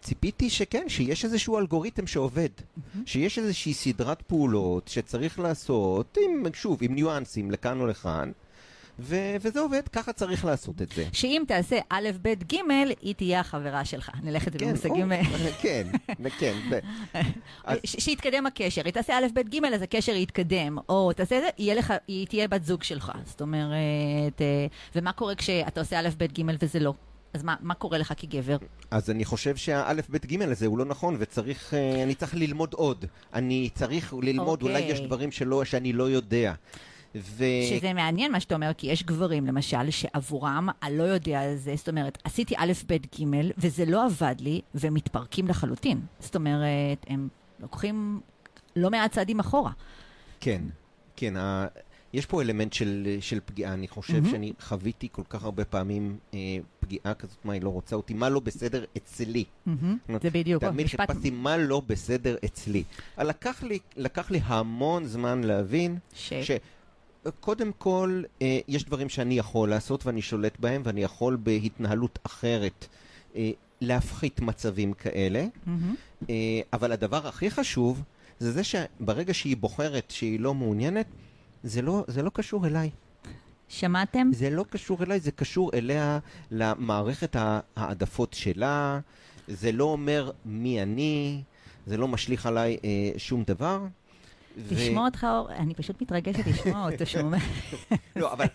[0.00, 2.48] ציפיתי שכן, שיש איזשהו אלגוריתם שעובד.
[3.06, 8.30] שיש איזושהי סדרת פעולות שצריך לעשות, עם, שוב, עם ניואנסים לכאן או לכאן,
[9.00, 11.04] ו- וזה עובד, ככה צריך לעשות את זה.
[11.12, 12.56] שאם תעשה א', ב', ג',
[13.00, 14.10] היא תהיה החברה שלך.
[14.22, 15.12] נלך את זה כן, במושגים...
[15.60, 15.86] כן,
[16.38, 16.54] כן.
[17.64, 18.82] אז- שיתקדם הקשר.
[18.84, 20.78] היא תעשה א', ב', ג', אז הקשר יתקדם.
[20.88, 23.12] או תעשה זה, יהיה לך, היא תהיה בת זוג שלך.
[23.24, 26.94] זאת אומרת, אה, ומה קורה כשאתה עושה א', ב', ג' וזה לא?
[27.32, 28.56] אז מה, מה קורה לך כגבר?
[28.90, 32.74] אז אני חושב שהאלף, בית, גימל הזה הוא לא נכון, וצריך, אה, אני צריך ללמוד
[32.74, 33.04] עוד.
[33.34, 34.92] אני צריך ללמוד, אולי אוקיי.
[34.92, 36.54] יש דברים שלא, שאני לא יודע.
[37.14, 37.44] ו...
[37.70, 42.18] שזה מעניין מה שאתה אומר, כי יש גברים, למשל, שעבורם הלא יודע זה, זאת אומרת,
[42.24, 43.24] עשיתי א', ב', ג',
[43.58, 46.00] וזה לא עבד לי, והם מתפרקים לחלוטין.
[46.20, 47.28] זאת אומרת, הם
[47.60, 48.20] לוקחים
[48.76, 49.72] לא מעט צעדים אחורה.
[50.40, 50.62] כן,
[51.16, 51.34] כן.
[52.12, 54.30] יש פה אלמנט של, של פגיעה, אני חושב מהמם.
[54.30, 56.38] שאני חוויתי כל כך הרבה פעמים אה,
[56.80, 59.44] פגיעה כזאת, מה היא לא רוצה אותי, מה לא בסדר אצלי.
[59.66, 60.64] מהמם, זה בדיוק.
[60.64, 62.82] משפט- חיפשתי מה לא בסדר אצלי.
[63.18, 66.32] אבל לקח לי, לקח לי המון זמן להבין ש...
[67.24, 72.86] שקודם כל, אה, יש דברים שאני יכול לעשות ואני שולט בהם, ואני יכול בהתנהלות אחרת
[73.36, 75.46] אה, להפחית מצבים כאלה.
[75.66, 75.94] מהמם.
[76.30, 76.34] אה,
[76.72, 78.02] אבל הדבר הכי חשוב,
[78.38, 81.06] זה זה שברגע שהיא בוחרת שהיא לא מעוניינת,
[81.62, 82.90] זה לא, זה לא קשור אליי.
[83.68, 84.30] שמעתם?
[84.32, 86.18] זה לא קשור אליי, זה קשור אליה,
[86.50, 87.36] למערכת
[87.76, 89.00] העדפות שלה,
[89.48, 91.42] זה לא אומר מי אני,
[91.86, 93.80] זה לא משליך עליי אה, שום דבר.
[94.70, 97.38] לשמוע אותך, אור, אני פשוט מתרגשת לשמוע אותו שהוא אומר,
[98.16, 98.46] לא, אבל...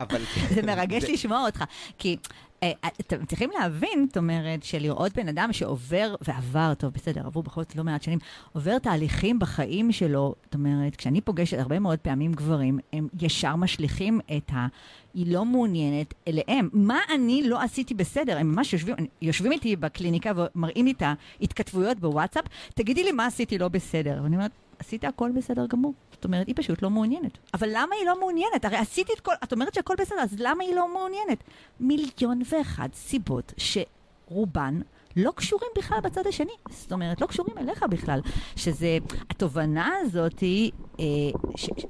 [0.00, 0.22] אבל...
[0.54, 1.64] זה מרגש לשמוע אותך.
[1.98, 2.16] כי
[3.00, 7.76] אתם צריכים להבין, זאת אומרת, שלראות בן אדם שעובר, ועבר, טוב, בסדר, עברו בכל זאת
[7.76, 8.18] לא מעט שנים,
[8.52, 14.20] עובר תהליכים בחיים שלו, זאת אומרת, כשאני פוגשת הרבה מאוד פעמים גברים, הם ישר משליכים
[14.36, 14.66] את ה...
[15.14, 16.68] היא לא מעוניינת אליהם.
[16.72, 18.38] מה אני לא עשיתי בסדר?
[18.38, 21.02] הם ממש יושבים, יושבים איתי בקליניקה ומראים לי את
[21.40, 24.20] ההתכתבויות בוואטסאפ, תגידי לי מה עשיתי לא בסדר.
[24.22, 25.94] ואני אומרת, עשית הכל בסדר גמור.
[26.12, 27.38] זאת אומרת, היא פשוט לא מעוניינת.
[27.54, 28.64] אבל למה היא לא מעוניינת?
[28.64, 29.32] הרי עשיתי את כל...
[29.44, 31.44] את אומרת שהכל בסדר, אז למה היא לא מעוניינת?
[31.80, 34.80] מיליון ואחת סיבות שרובן
[35.16, 36.52] לא קשורים בכלל בצד השני.
[36.70, 38.20] זאת אומרת, לא קשורים אליך בכלל.
[38.56, 38.98] שזה,
[39.30, 40.72] התובנה הזאת היא,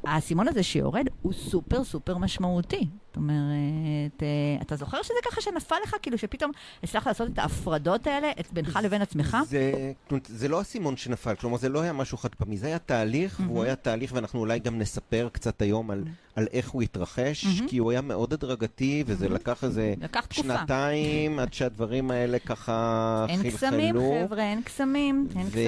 [0.05, 2.89] האסימון הזה שיורד הוא סופר סופר משמעותי.
[3.07, 6.51] זאת אומרת, אה, אתה זוכר שזה ככה שנפל לך, כאילו שפתאום
[6.83, 9.37] הצלחת לעשות את ההפרדות האלה בינך לבין עצמך?
[9.47, 9.93] זה,
[10.27, 13.41] זה לא אסימון שנפל, כלומר זה לא היה משהו חד פעמי, זה היה תהליך.
[13.47, 16.05] והוא היה תהליך, ואנחנו אולי גם נספר קצת היום על.
[16.37, 17.47] על איך הוא התרחש.
[17.69, 19.29] כי הוא היה מאוד הדרגתי, וזה.
[19.29, 23.45] לקח איזה לקח שנתיים עד שהדברים האלה ככה חלחלו.
[23.45, 23.95] אין קסמים,
[24.27, 25.59] חבר'ה, אין קסמים, אין ו...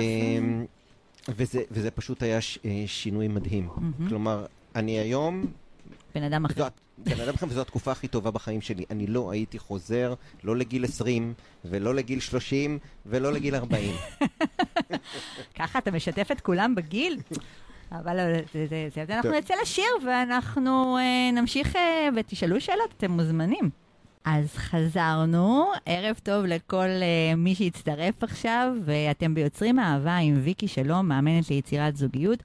[1.29, 3.69] וזה, וזה פשוט היה ש, אה, שינוי מדהים.
[3.69, 4.09] Mm-hmm.
[4.09, 5.45] כלומר, אני היום...
[6.14, 6.69] בן אדם אחר.
[6.99, 8.85] בן אדם אחר, וזו התקופה הכי טובה בחיים שלי.
[8.91, 10.14] אני לא הייתי חוזר,
[10.45, 13.95] לא לגיל 20, ולא לגיל 30, ולא לגיל 40.
[15.59, 17.21] ככה אתה משתף את כולם בגיל?
[17.93, 23.11] אבל אה, זה, זה, זה, אנחנו נצא לשיר ואנחנו אה, נמשיך אה, ותשאלו שאלות, אתם
[23.11, 23.71] מוזמנים.
[24.31, 31.09] אז חזרנו, ערב טוב לכל uh, מי שהצטרף עכשיו, ואתם ביוצרים אהבה עם ויקי שלום,
[31.09, 32.43] מאמנת ליצירת זוגיות.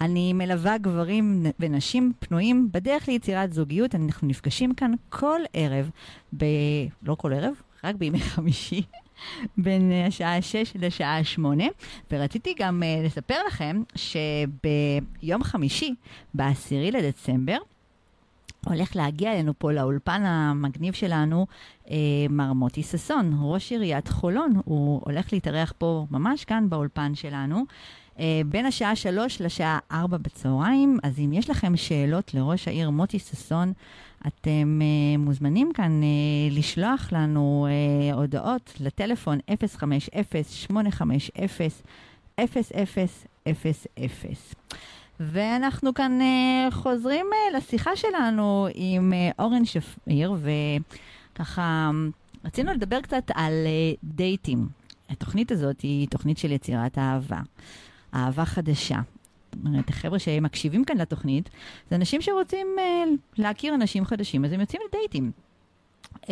[0.00, 3.94] אני מלווה גברים ונשים פנויים בדרך ליצירת זוגיות.
[3.94, 5.90] אנחנו נפגשים כאן כל ערב,
[6.36, 6.44] ב...
[7.02, 7.54] לא כל ערב,
[7.84, 8.82] רק בימי חמישי.
[9.56, 11.64] בין השעה 6 לשעה 8,
[12.10, 15.94] ורציתי גם uh, לספר לכם שביום חמישי,
[16.34, 17.58] ב-10 לדצמבר,
[18.66, 21.46] הולך להגיע אלינו פה לאולפן המגניב שלנו,
[21.90, 21.96] אה,
[22.30, 24.60] מר מוטי ששון, ראש עיריית חולון.
[24.64, 27.64] הוא הולך להתארח פה ממש כאן באולפן שלנו.
[28.18, 33.18] אה, בין השעה 3 לשעה 4 בצהריים, אז אם יש לכם שאלות לראש העיר מוטי
[33.18, 33.72] ששון,
[34.26, 37.66] אתם uh, מוזמנים כאן uh, לשלוח לנו
[38.12, 39.38] uh, הודעות לטלפון
[40.70, 40.72] 050-850-0000.
[45.20, 50.34] ואנחנו כאן uh, חוזרים uh, לשיחה שלנו עם uh, אורן שפיר,
[51.34, 51.90] וככה
[52.44, 54.68] רצינו לדבר קצת על uh, דייטים.
[55.10, 57.40] התוכנית הזאת היא תוכנית של יצירת אהבה,
[58.14, 59.00] אהבה חדשה.
[59.64, 61.50] אומרת, החבר'ה שמקשיבים כאן לתוכנית,
[61.90, 62.80] זה אנשים שרוצים uh,
[63.36, 65.32] להכיר אנשים חדשים, אז הם יוצאים לדייטים.
[66.22, 66.28] Uh,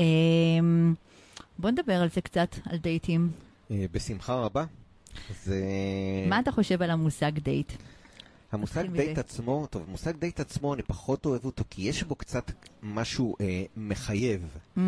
[1.59, 3.31] בוא נדבר על זה קצת, על דייטים.
[3.69, 4.65] Uh, בשמחה רבה.
[5.45, 5.65] זה...
[6.29, 7.73] מה אתה חושב על המושג דייט?
[8.53, 9.19] המושג דייט.
[9.19, 12.51] עצמו, טוב, המושג דייט עצמו, אני פחות אוהב אותו, כי יש בו קצת
[12.83, 14.43] משהו אה, מחייב.
[14.77, 14.81] Mm-hmm.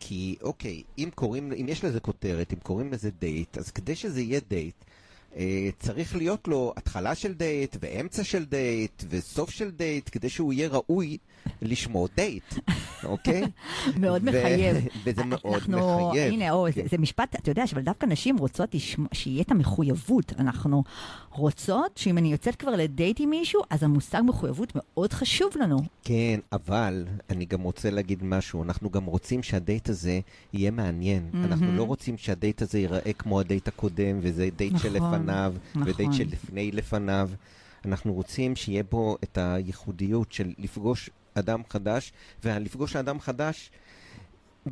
[0.00, 4.20] כי, אוקיי, אם קוראים, אם יש לזה כותרת, אם קוראים לזה דייט, אז כדי שזה
[4.20, 4.74] יהיה דייט,
[5.78, 10.68] צריך להיות לו התחלה של דייט, ואמצע של דייט, וסוף של דייט, כדי שהוא יהיה
[10.68, 11.18] ראוי
[11.62, 12.54] לשמו דייט,
[13.04, 13.42] אוקיי?
[13.96, 14.76] מאוד מחייב.
[15.04, 16.32] וזה מאוד מחייב.
[16.32, 18.74] הנה, או, זה, משפט, אתה יודע, אבל דווקא נשים רוצות
[19.12, 20.32] שיהיה את המחויבות.
[20.38, 20.82] אנחנו
[21.30, 25.78] רוצות שאם אני יוצאת כבר לדייט עם מישהו, אז המושג מחויבות מאוד חשוב לנו.
[26.04, 28.62] כן, אבל אני גם רוצה להגיד משהו.
[28.62, 30.20] אנחנו גם רוצים שהדייט הזה
[30.52, 31.30] יהיה מעניין.
[31.32, 31.36] Mm-hmm.
[31.44, 35.88] אנחנו לא רוצים שהדייט הזה ייראה כמו הדייט הקודם, וזה דייט נכון, שלפניו, נכון.
[35.88, 37.30] ודייט שלפני לפניו.
[37.84, 42.12] אנחנו רוצים שיהיה בו את הייחודיות של לפגוש אדם חדש,
[42.44, 43.70] ולפגוש אדם חדש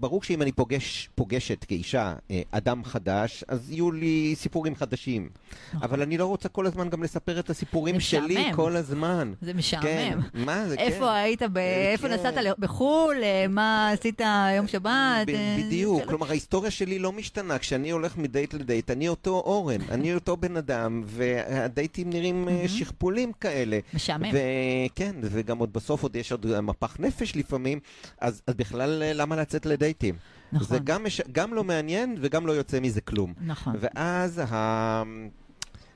[0.00, 5.28] ברור שאם אני פוגש, פוגשת כאישה אה, אדם חדש, אז יהיו לי סיפורים חדשים.
[5.68, 5.82] נכון.
[5.82, 8.28] אבל אני לא רוצה כל הזמן גם לספר את הסיפורים משעמם.
[8.28, 9.32] שלי כל הזמן.
[9.40, 9.82] זה משעמם.
[9.82, 10.82] כן, מה זה, כן.
[10.82, 11.58] איפה היית, ב...
[11.58, 12.14] אה, איפה כן.
[12.14, 14.20] נסעת בחו"ל, אה, מה עשית
[14.56, 15.26] יום שבת?
[15.26, 17.58] ב- בדיוק, כלומר ההיסטוריה שלי לא משתנה.
[17.58, 23.78] כשאני הולך מדייט לדייט, אני אותו אורן, אני אותו בן אדם, והדייטים נראים שכפולים כאלה.
[23.94, 24.28] משעמם.
[24.32, 27.80] וכן, וגם עוד בסוף עוד יש עוד מפח נפש לפעמים,
[28.20, 29.85] אז, אז בכלל למה לצאת לדייט?
[29.86, 30.14] דייטים.
[30.52, 30.68] נכון.
[30.68, 31.20] זה גם, מש...
[31.32, 33.34] גם לא מעניין וגם לא יוצא מזה כלום.
[33.40, 33.74] נכון.
[33.80, 35.02] ואז ה...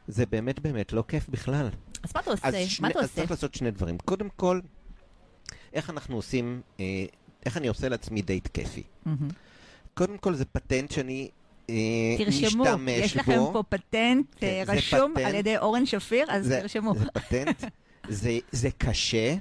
[0.08, 1.68] זה באמת באמת לא כיף בכלל.
[2.02, 2.48] אז מה אתה עושה?
[2.48, 3.10] אז שני, מה אתה עושה?
[3.10, 3.98] אז צריך לעשות שני דברים.
[3.98, 4.60] קודם כל,
[5.72, 7.04] איך אנחנו עושים, אה,
[7.46, 8.82] איך אני עושה לעצמי דייט כיפי.
[8.82, 9.10] Mm-hmm.
[9.94, 11.28] קודם כל זה פטנט שאני
[11.70, 11.74] אה,
[12.18, 16.94] תרשמו, יש לכם פה פטנט כן, רשום פטנט, על ידי אורן שפיר, אז זה, תרשמו.
[16.94, 17.64] זה פטנט,
[18.08, 19.34] זה, זה קשה.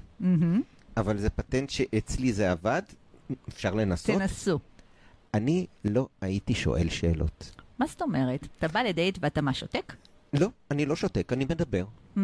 [0.97, 2.81] אבל זה פטנט שאצלי זה עבד,
[3.49, 4.15] אפשר לנסות?
[4.15, 4.59] תנסו.
[5.33, 7.61] אני לא הייתי שואל שאלות.
[7.79, 8.47] מה זאת אומרת?
[8.57, 9.93] אתה בא לדייט ואתה מה, שותק?
[10.33, 11.85] לא, אני לא שותק, אני מדבר.
[12.17, 12.19] Mm-hmm.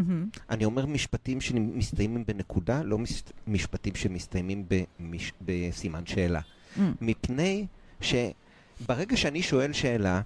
[0.50, 3.24] אני אומר משפטים שמסתיימים בנקודה, לא מש...
[3.48, 5.34] משפטים שמסתיימים במש...
[5.42, 6.40] בסימן שאלה.
[6.40, 6.80] Mm.
[7.02, 7.68] מפני
[8.02, 10.22] שברגע שאני שואל שאלה,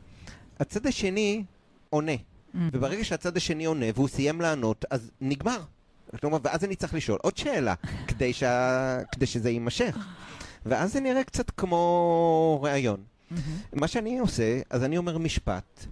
[0.59, 1.43] הצד השני
[1.89, 2.11] עונה.
[2.15, 2.57] Mm.
[2.71, 5.61] וברגע שהצד השני עונה והוא סיים לענות, אז נגמר.
[6.21, 7.73] כלומר, ואז אני צריך לשאול עוד שאלה,
[8.07, 8.97] כדי, שה...
[9.11, 9.97] כדי שזה יימשך.
[10.65, 12.99] ואז זה נראה קצת כמו ראיון.
[13.73, 15.85] מה שאני עושה, אז אני אומר משפט,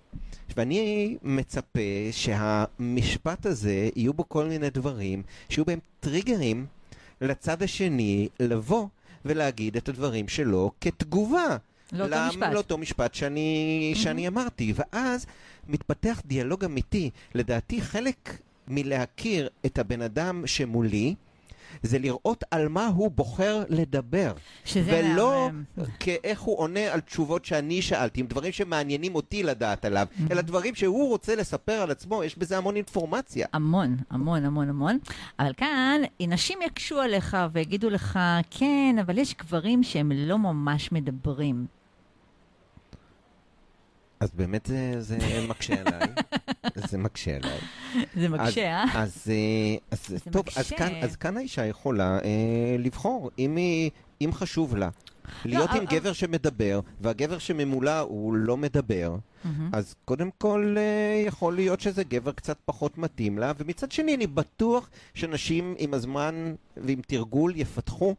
[0.58, 1.80] ואני מצפה
[2.12, 6.65] שהמשפט הזה, יהיו בו כל מיני דברים, שיהיו בהם טריגרים
[7.21, 8.88] לצד השני לבוא
[9.25, 11.58] ולהגיד את הדברים שלו כתגובה.
[11.93, 12.53] לאותו למ- משפט.
[12.53, 15.25] לאותו משפט שאני, שאני אמרתי, ואז
[15.67, 17.10] מתפתח דיאלוג אמיתי.
[17.36, 21.15] לדעתי, חלק מלהכיר את הבן אדם שמולי,
[21.84, 24.34] זה לראות על מה הוא בוחר לדבר.
[24.65, 25.89] שזה ולא מהמם.
[25.99, 30.75] כאיך הוא עונה על תשובות שאני שאלתי, עם דברים שמעניינים אותי לדעת עליו, אלא דברים
[30.75, 33.47] שהוא רוצה לספר על עצמו, יש בזה המון אינפורמציה.
[33.53, 34.97] המון, המון, המון, המון.
[35.39, 41.76] אבל כאן, נשים יקשו עליך ויגידו לך, כן, אבל יש גברים שהם לא ממש מדברים.
[44.19, 46.08] אז באמת זה, זה מקשה עליי.
[46.75, 47.60] זה מקשה עליי.
[48.15, 49.01] זה מקשה, אה?
[49.03, 50.60] אז, אה, אז זה טוב, מקשה.
[50.60, 52.30] אז כאן, אז כאן האישה יכולה אה,
[52.80, 53.89] לבחור, אם, היא,
[54.21, 54.89] אם חשוב לה.
[55.45, 59.69] להיות עם אבל- גבר שמדבר, והגבר שממולה הוא לא מדבר, מהמם.
[59.73, 64.27] אז קודם כל אה, יכול להיות שזה גבר קצת פחות מתאים לה, ומצד שני אני
[64.27, 68.15] בטוח שנשים עם הזמן ועם תרגול יפתחו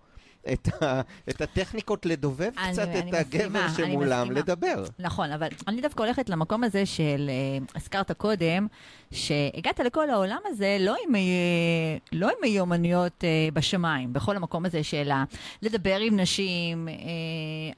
[0.53, 4.41] את, ה, את הטכניקות לדובב אני- קצת אני את הגבר מסכימה, אני שמולם מסכימה.
[4.41, 4.85] לדבר.
[4.99, 8.67] נכון, אבל אני דווקא הולכת למקום הזה של, אה, הזכרת קודם,
[9.13, 11.21] שהגעת לכל העולם הזה לא עם, אה,
[12.13, 15.11] לא עם מיומנויות אה, בשמיים, בכל המקום הזה של
[15.63, 16.89] לדבר עם נשים.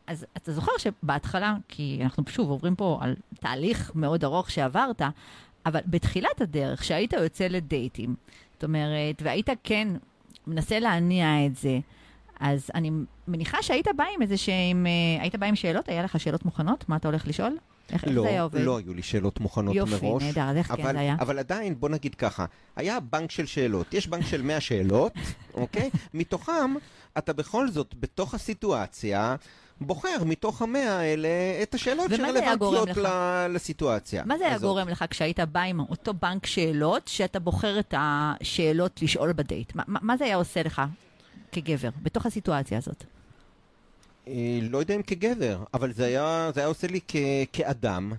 [0.07, 5.03] אז אתה זוכר שבהתחלה, כי אנחנו שוב עוברים פה על תהליך מאוד ארוך שעברת,
[5.67, 8.15] אבל בתחילת הדרך, שהיית יוצא לדייטים,
[8.55, 9.89] זאת אומרת, והיית כן
[10.47, 11.79] מנסה להניע את זה,
[12.41, 12.91] אז אני
[13.29, 15.89] מניחה שהיית בא עם איזה שהם, אה, היית בא עם שאלות?
[15.89, 16.89] היה לך שאלות מוכנות?
[16.89, 17.57] מה אתה הולך לשאול?
[17.93, 18.61] איך, איך לא, זה היה עובד?
[18.61, 20.23] לא היו לי שאלות מוכנות יופי, מראש.
[20.23, 21.17] נהדר, אז איך כן אבל, זה היה?
[21.21, 22.45] אבל עדיין, בוא נגיד ככה,
[22.77, 23.95] היה בנק של שאלות.
[23.95, 25.13] יש בנק של 100 שאלות,
[25.55, 25.91] אוקיי?
[26.15, 26.75] מתוכם,
[27.19, 29.37] אתה בכל זאת, בתוך הסיטואציה,
[29.81, 31.29] בוחר מתוך המאה האלה
[31.63, 32.89] את השאלות שרלוונטיות?
[32.97, 34.23] ל- לסיטואציה.
[34.27, 34.69] מה זה היה הזאת.
[34.69, 39.75] גורם לך כשהיית בא עם אותו בנק שאלות, שאתה בוחר את השאלות לשאול בדייט?
[39.75, 40.83] מה מה זה היה עושה לך
[41.53, 43.05] כגבר, בתוך הסיטואציה הזאת?
[44.29, 47.17] אה, לא יודע אם כגבר, אבל זה היה, זה היה עושה לי כ,
[47.53, 48.13] כאדם.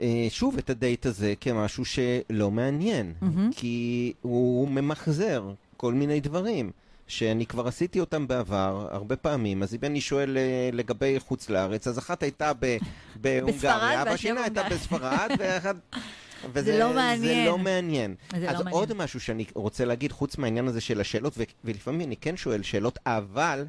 [0.00, 3.50] אה, שוב, את הדייט הזה כמשהו שלא מעניין, מהמם.
[3.56, 6.70] כי הוא ממחזר כל מיני דברים.
[7.08, 11.86] שאני כבר עשיתי אותם בעבר, הרבה פעמים, אז אם אני שואל אה, לגבי חוץ לארץ,
[11.86, 12.52] אז אחת הייתה
[13.22, 14.62] בהונגריה, בספרד והשנייה הייתה.
[14.70, 15.74] בספרד, ואחד...
[16.52, 17.44] וזה לא מעניין.
[17.44, 18.14] זה לא מעניין.
[18.30, 18.68] זה אז לא מעניין.
[18.68, 22.62] עוד משהו שאני רוצה להגיד, חוץ מהעניין הזה של השאלות, ו- ולפעמים אני כן שואל
[22.62, 23.66] שאלות, אבל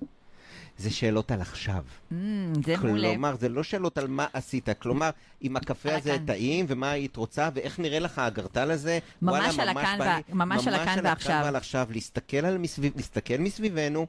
[0.78, 1.84] זה שאלות על עכשיו.
[2.12, 2.16] Mm,
[2.66, 3.10] זה מעולה.
[3.10, 5.10] כלומר, זה לא שאלות על מה עשית, כלומר,
[5.44, 6.26] אם הקפה הזה הכאן.
[6.26, 10.18] טעים, ומה היית רוצה, ואיך נראה לך האגרטל הזה, ממש וואלה, על הכאן בא וה-
[10.18, 11.42] לי- ממש על הכאן ועכשיו.
[11.44, 14.08] ועל עכשיו, להסתכל, על מסביב, להסתכל מסביבנו,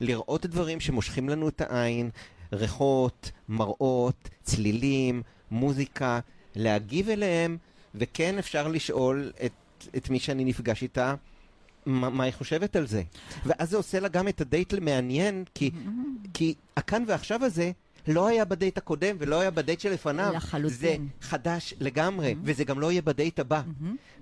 [0.00, 2.10] לראות דברים שמושכים לנו את העין,
[2.52, 6.20] ריחות, מראות, צלילים, מוזיקה,
[6.56, 7.56] להגיב אליהם,
[7.94, 9.52] וכן אפשר לשאול את,
[9.96, 11.14] את מי שאני נפגש איתה,
[11.86, 13.02] מה, מה היא חושבת על זה.
[13.46, 15.70] ואז זה עושה לה גם את הדייט למעניין, כי,
[16.34, 17.70] כי הכאן ועכשיו הזה
[18.08, 20.32] לא היה בדייט הקודם ולא היה בדייט שלפניו.
[20.34, 20.76] לחלוטין.
[20.78, 23.62] זה חדש לגמרי, וזה גם לא יהיה בדייט הבא.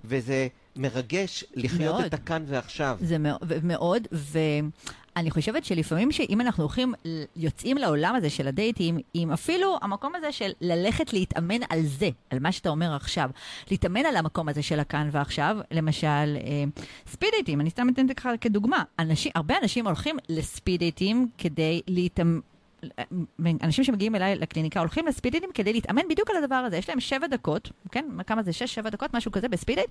[0.05, 2.03] וזה מרגש לחיות מאוד.
[2.05, 2.97] את הכאן ועכשיו.
[3.01, 4.07] זה מאו- ו- מאוד,
[5.17, 6.93] ואני חושבת שלפעמים שאם אנחנו הולכים,
[7.35, 12.39] יוצאים לעולם הזה של הדייטים, עם אפילו המקום הזה של ללכת להתאמן על זה, על
[12.39, 13.29] מה שאתה אומר עכשיו,
[13.71, 16.63] להתאמן על המקום הזה של הכאן ועכשיו, למשל, אה,
[17.07, 22.39] ספיד דייטים, אני סתם אתן לך כדוגמה, אנשים, הרבה אנשים הולכים לספיד דייטים כדי להתאמן.
[23.63, 26.77] אנשים שמגיעים אליי לקליניקה הולכים לספידיטים כדי להתאמן בדיוק על הדבר הזה.
[26.77, 28.05] יש להם שבע דקות, כן?
[28.27, 28.53] כמה זה?
[28.53, 29.85] שש, שבע דקות, משהו כזה בספידיט,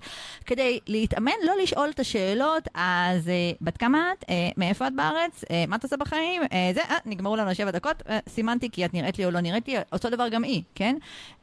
[0.45, 4.25] כדי להתאמן, לא לשאול את השאלות, אז אה, בת כמה את?
[4.29, 5.43] אה, מאיפה את בארץ?
[5.51, 6.41] אה, מה את עושה בחיים?
[6.73, 10.09] זה, נגמרו לנו השבע דקות, סימנתי כי את נראית לי או לא נראית לי, אותו
[10.09, 10.95] דבר גם היא, כן?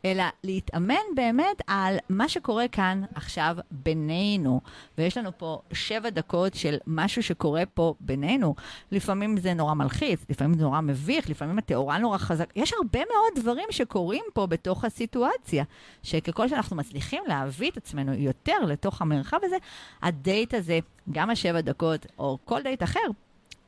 [0.04, 4.60] אלא להתאמן באמת על מה שקורה כאן עכשיו בינינו.
[4.98, 8.54] ויש לנו פה שבע דקות של משהו שקורה פה בינינו.
[8.92, 12.50] לפעמים זה נורא מלחיץ, לפעמים זה נורא מביך, לפעמים התאורה נורא חזק.
[12.56, 15.64] יש הרבה מאוד דברים שקורים פה בתוך הסיטואציה,
[16.02, 19.56] שככל שאנחנו מצליחים להביא את עצמנו יותר לתוך המרחב הזה,
[20.02, 20.78] הדייט הזה,
[21.12, 23.00] גם השבע דקות, או כל דייט אחר,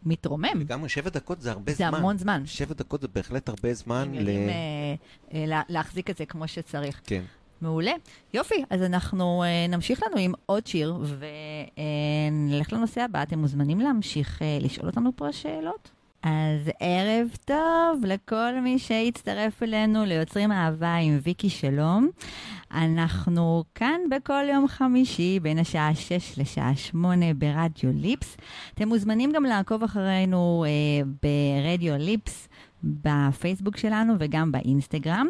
[0.07, 0.61] מתרומם.
[0.61, 1.95] לגמרי, שבע דקות זה הרבה זה זמן.
[1.95, 2.43] המון זמן.
[2.47, 4.19] שבע דקות זה בהחלט הרבה זמן ל...
[4.19, 4.55] יודעים אה,
[5.35, 7.01] אה, לה- להחזיק את זה כמו שצריך.
[7.05, 7.23] כן.
[7.61, 7.93] מעולה.
[8.35, 10.95] יופי, אז אנחנו uh, נמשיך לנו עם עוד שיר
[12.19, 13.23] ונלך לנושא הבא.
[13.23, 15.91] אתם מוזמנים להמשיך uh, לשאול אותנו פה שאלות.
[16.27, 22.09] אז ערב טוב לכל מי שהצטרף אלינו ליוצרים אהבה עם ויקי שלום.
[22.71, 28.37] אנחנו כאן בכל יום חמישי בין השעה 6 לשעה 8 ברדיו ליפס.
[28.75, 32.49] אתם מוזמנים גם לעקוב אחרינו אה, ברדיו ליפס.
[32.87, 35.27] בפייסבוק שלנו וגם באינסטגרם.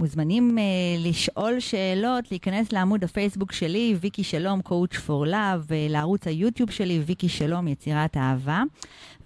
[0.00, 0.60] מוזמנים uh,
[1.08, 7.28] לשאול שאלות, להיכנס לעמוד הפייסבוק שלי, ויקי שלום, coach for love, ולערוץ היוטיוב שלי, ויקי
[7.28, 8.62] שלום, יצירת אהבה.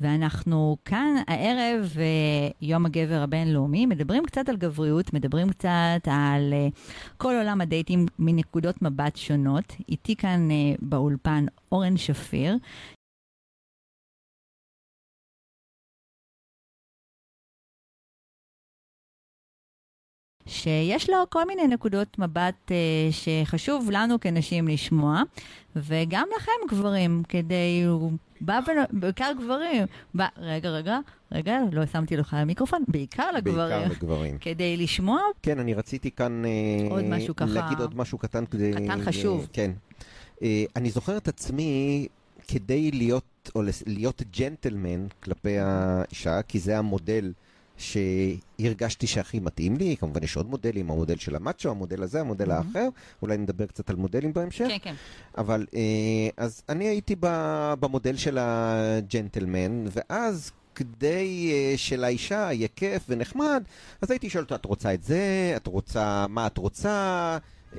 [0.00, 7.14] ואנחנו כאן הערב, uh, יום הגבר הבינלאומי, מדברים קצת על גבריות, מדברים קצת על uh,
[7.16, 9.76] כל עולם הדייטים מנקודות מבט שונות.
[9.88, 12.56] איתי כאן uh, באולפן אורן שפיר,
[20.46, 22.76] שיש לו כל מיני נקודות מבט אה,
[23.10, 25.22] שחשוב לנו כנשים לשמוע,
[25.76, 30.98] וגם לכם גברים, כדי, הוא בא בין, בעיקר גברים, בא, רגע, רגע,
[31.32, 33.68] רגע, לא שמתי לך מיקרופון, בעיקר לגברים.
[33.68, 34.38] בעיקר לגברים.
[34.38, 35.20] כדי לשמוע.
[35.42, 37.50] כן, אני רציתי כאן אה, עוד משהו ככה.
[37.50, 38.72] להגיד עוד משהו קטן כדי...
[38.72, 39.40] קטן חשוב.
[39.40, 39.70] אה, כן.
[40.42, 42.06] אה, אני זוכר את עצמי
[42.48, 47.32] כדי להיות, או להיות ג'נטלמן כלפי האישה, כי זה המודל.
[47.78, 52.54] שהרגשתי שהכי מתאים לי, כמובן יש עוד מודלים, המודל של המאצ'ו, המודל הזה, המודל mm-hmm.
[52.54, 52.88] האחר,
[53.22, 54.66] אולי נדבר קצת על מודלים בהמשך.
[54.68, 54.94] כן, כן.
[55.38, 57.16] אבל אה, אז אני הייתי
[57.80, 63.62] במודל של הג'נטלמן, ואז כדי uh, שלאישה יהיה כיף ונחמד,
[64.02, 65.52] אז הייתי שואל אותה, את רוצה את זה?
[65.56, 67.38] את רוצה, מה את רוצה?
[67.72, 67.78] Uh,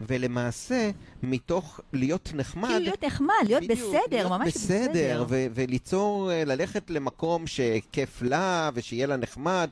[0.00, 0.90] ולמעשה,
[1.22, 2.68] מתוך להיות נחמד...
[2.68, 4.90] כאילו להיות נחמד, להיות בדיוק, בסדר, להיות ממש בסדר.
[4.90, 9.70] בסדר, ו- וליצור, אה, ללכת למקום שכיף לה ושיהיה לה נחמד.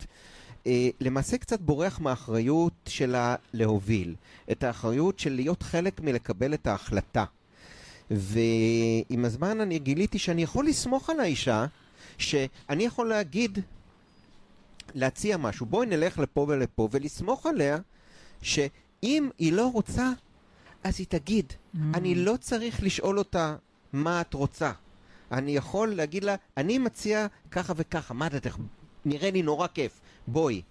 [0.67, 4.15] אה, למעשה קצת בורח מהאחריות שלה להוביל.
[4.53, 7.25] את האחריות של להיות חלק מלקבל את ההחלטה.
[8.11, 11.67] ועם הזמן אני גיליתי שאני יכול לסמוך על האישה,
[12.19, 13.59] שאני יכול להגיד,
[14.95, 17.79] להציע משהו, בואי נלך לפה ולפה, ולסמוך עליה
[18.43, 18.59] ש...
[19.05, 20.11] אם היא לא רוצה,
[20.85, 21.53] אז היא תגיד.
[21.53, 21.79] Mm.
[21.95, 23.57] אני לא צריך לשאול אותה
[23.93, 24.73] מה את רוצה.
[25.33, 28.57] אני יכול להגיד לה, אני מציע ככה וככה, מה דעתך?
[29.05, 30.63] נראה לי נורא כיף, בואי.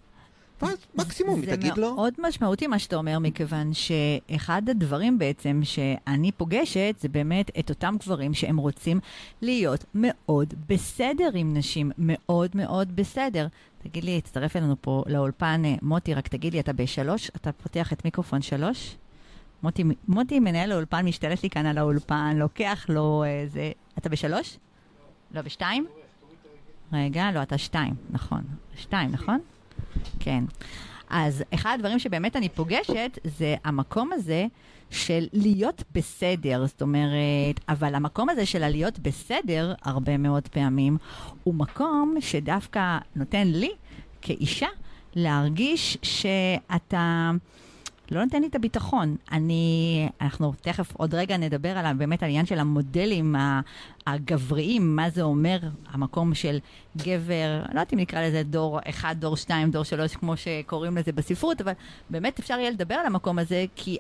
[0.62, 1.88] ואז מקסימום היא תגיד לו.
[1.90, 7.70] זה מאוד משמעותי מה שאתה אומר, מכיוון שאחד הדברים בעצם שאני פוגשת, זה באמת את
[7.70, 9.00] אותם גברים שהם רוצים
[9.42, 13.48] להיות מאוד בסדר עם נשים, מאוד מאוד בסדר.
[13.84, 17.32] תגיד לי, תצטרף אלינו פה לאולפן, אה, מוטי, רק תגיד לי, אתה בשלוש?
[17.36, 18.96] אתה פותח את מיקרופון שלוש?
[19.64, 23.60] מוטי, מוטי מנהל האולפן, משתלט לי כאן על האולפן, לוקח לו איזה...
[23.60, 24.58] אה, אתה בשלוש?
[25.32, 25.86] לא, בשתיים?
[26.94, 28.42] רגע, לא, אתה שתיים, נכון.
[28.76, 29.40] שתיים, נכון?
[30.20, 30.44] כן.
[31.10, 34.46] אז אחד הדברים שבאמת אני פוגשת, זה המקום הזה
[34.92, 36.66] של להיות בסדר.
[36.66, 40.98] זאת אומרת, אבל המקום הזה של הלהיות בסדר, הרבה מאוד פעמים,
[41.44, 43.72] הוא מקום שדווקא נותן לי,
[44.22, 44.68] כאישה,
[45.16, 47.32] להרגיש שאתה...
[48.14, 49.16] לא נותן לי את הביטחון.
[49.32, 53.36] אני, אנחנו תכף עוד רגע נדבר על באמת העניין של המודלים
[54.08, 55.60] הגבריים, מה זה אומר
[55.92, 56.60] המקום של
[56.98, 61.12] גבר, לא יודעת אם נקרא לזה דור 1, דור 2, דור 3, כמו שקוראים לזה
[61.12, 61.72] בספרות, אבל
[62.10, 63.98] באמת אפשר יהיה לדבר על המקום הזה, כי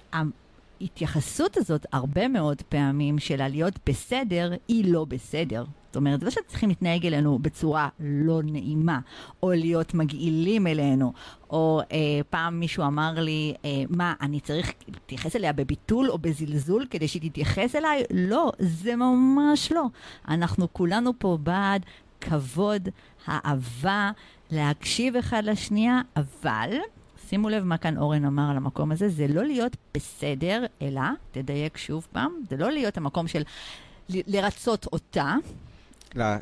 [0.83, 5.65] ההתייחסות הזאת, הרבה מאוד פעמים, של הלהיות בסדר, היא לא בסדר.
[5.85, 8.99] זאת אומרת, זה לא שצריכים להתנהג אלינו בצורה לא נעימה,
[9.43, 11.13] או להיות מגעילים אלינו,
[11.49, 11.97] או אה,
[12.29, 17.29] פעם מישהו אמר לי, אה, מה, אני צריך להתייחס אליה בביטול או בזלזול כדי שהיא
[17.31, 18.03] תתייחס אליי?
[18.13, 19.85] לא, זה ממש לא.
[20.27, 21.85] אנחנו כולנו פה בעד
[22.21, 22.89] כבוד,
[23.29, 24.11] אהבה,
[24.51, 26.69] להקשיב אחד לשנייה, אבל...
[27.33, 31.77] שימו לב מה כאן אורן אמר על המקום הזה, זה לא להיות בסדר, אלא, תדייק
[31.77, 33.43] שוב פעם, זה לא להיות המקום של
[34.09, 35.35] לרצות אותה.
[36.15, 36.37] לה,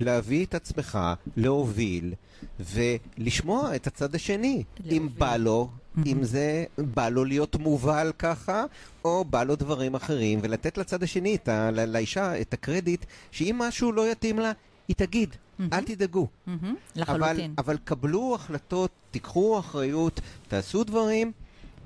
[0.00, 0.98] להביא את עצמך,
[1.36, 2.14] להוביל,
[2.60, 4.64] ולשמוע את הצד השני.
[4.78, 5.02] להוביל.
[5.02, 5.68] אם בא לו,
[6.06, 8.64] אם זה בא לו להיות מובל ככה,
[9.04, 13.92] או בא לו דברים אחרים, ולתת לצד השני, את ה, לאישה, את הקרדיט, שאם משהו
[13.92, 14.52] לא יתאים לה,
[14.88, 15.28] היא תגיד.
[15.30, 15.62] Mm-hmm.
[15.72, 16.26] אל תדאגו.
[16.26, 16.50] Mm-hmm.
[16.96, 17.54] לחלוטין.
[17.58, 21.32] אבל, אבל קבלו החלטות, תיקחו אחריות, תעשו דברים,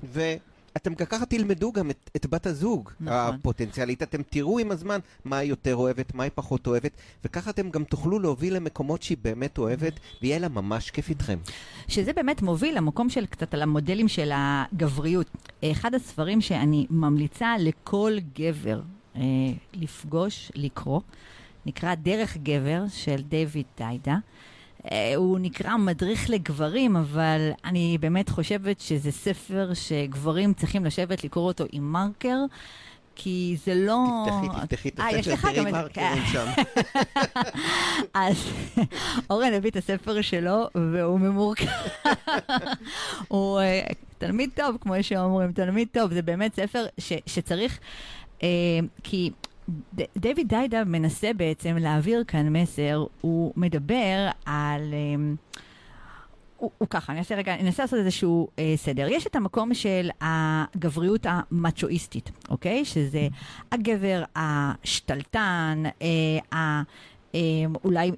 [0.03, 3.35] ואתם ככה תלמדו גם את, את בת הזוג נכון.
[3.35, 4.03] הפוטנציאלית.
[4.03, 6.91] אתם תראו עם הזמן מה היא יותר אוהבת, מה היא פחות אוהבת,
[7.25, 11.39] וככה אתם גם תוכלו להוביל למקומות שהיא באמת אוהבת, ויהיה לה ממש כיף איתכם.
[11.87, 15.27] שזה באמת מוביל למקום של קצת על המודלים של הגבריות.
[15.63, 18.81] אחד הספרים שאני ממליצה לכל גבר
[19.15, 19.21] אה,
[19.73, 21.01] לפגוש, לקרוא,
[21.67, 24.15] נקרא דרך גבר של דיוויד טיידה.
[24.91, 31.45] אה, הוא נקרא מדריך לגברים, אבל אני באמת חושבת שזה ספר שגברים צריכים לשבת לקרוא
[31.47, 32.37] אותו עם מרקר.
[33.19, 34.25] כי זה לא...
[34.25, 36.45] תפתחי, תפתחי את אה, יש הספר, תראי את- קוראים שם.
[38.13, 38.35] אז
[39.29, 41.67] אורן הביא את הספר שלו, והוא ממורכב.
[43.27, 43.81] הוא אה,
[44.17, 46.13] תלמיד טוב, כמו שאומרים, תלמיד טוב.
[46.13, 47.79] זה באמת ספר ש, שצריך,
[48.43, 48.47] אה,
[49.03, 49.31] כי
[50.17, 54.93] דיוויד דיידה מנסה בעצם להעביר כאן מסר, הוא מדבר על...
[54.93, 55.33] אה,
[56.57, 59.07] הוא, הוא ככה, אני אעשה רגע, אני אנסה לעשות איזשהו אה, סדר.
[59.09, 62.85] יש את המקום של הגבריות המצ'ואיסטית, אוקיי?
[62.85, 63.27] שזה
[63.71, 66.87] הגבר השתלטן, אה,
[67.35, 67.39] אה,
[67.83, 68.11] אולי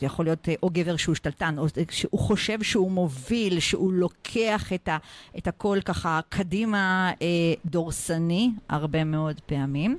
[0.00, 4.72] זה יכול להיות אה, או גבר שהוא שתלטן, או שהוא חושב שהוא מוביל, שהוא לוקח
[4.72, 4.96] את, ה,
[5.38, 7.26] את הכל ככה קדימה, אה,
[7.66, 9.98] דורסני, הרבה מאוד פעמים.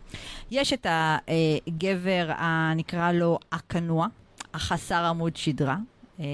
[0.52, 4.08] יש את הגבר, הנקרא לו הכנוע,
[4.54, 5.78] החסר עמוד שדרה.
[6.20, 6.26] אה,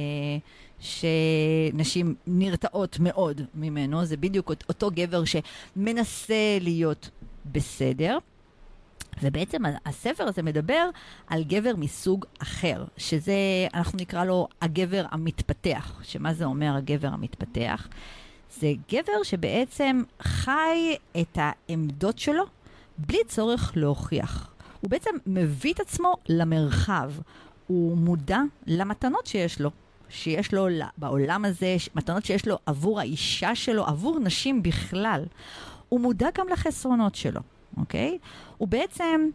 [0.80, 7.09] שנשים נרתעות מאוד ממנו, זה בדיוק אות- אותו גבר שמנסה להיות
[7.51, 8.18] בסדר.
[9.24, 10.89] ובעצם הספר הזה מדבר
[11.28, 13.34] על גבר מסוג אחר, שזה,
[13.74, 15.99] אנחנו נקרא לו הגבר המתפתח.
[16.03, 17.88] שמה זה אומר הגבר המתפתח?
[18.59, 22.43] זה גבר שבעצם חי את העמדות שלו
[22.97, 24.49] בלי צורך להוכיח.
[24.82, 27.11] הוא בעצם מביא את עצמו למרחב.
[27.68, 29.72] הוא מודע למתנות שיש לו.
[30.09, 35.24] שיש לו בעולם הזה, מתנות שיש לו עבור האישה שלו, עבור נשים בכלל.
[35.89, 37.41] הוא מודע גם לחסרונות שלו,
[37.78, 38.17] אוקיי?
[38.57, 39.30] הוא בעצם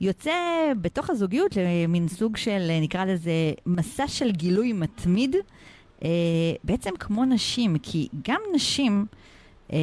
[0.00, 0.32] יוצא
[0.80, 5.36] בתוך הזוגיות למין סוג של, נקרא לזה, מסע של גילוי מתמיד,
[6.04, 6.08] אה,
[6.64, 9.06] בעצם כמו נשים, כי גם נשים
[9.72, 9.78] אה,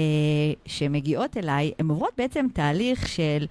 [0.66, 3.45] שמגיעות אליי, הן עוברות בעצם תהליך של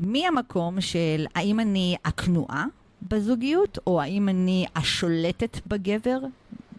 [0.00, 2.64] מהמקום של האם אני הכנועה
[3.02, 6.18] בזוגיות, או האם אני השולטת בגבר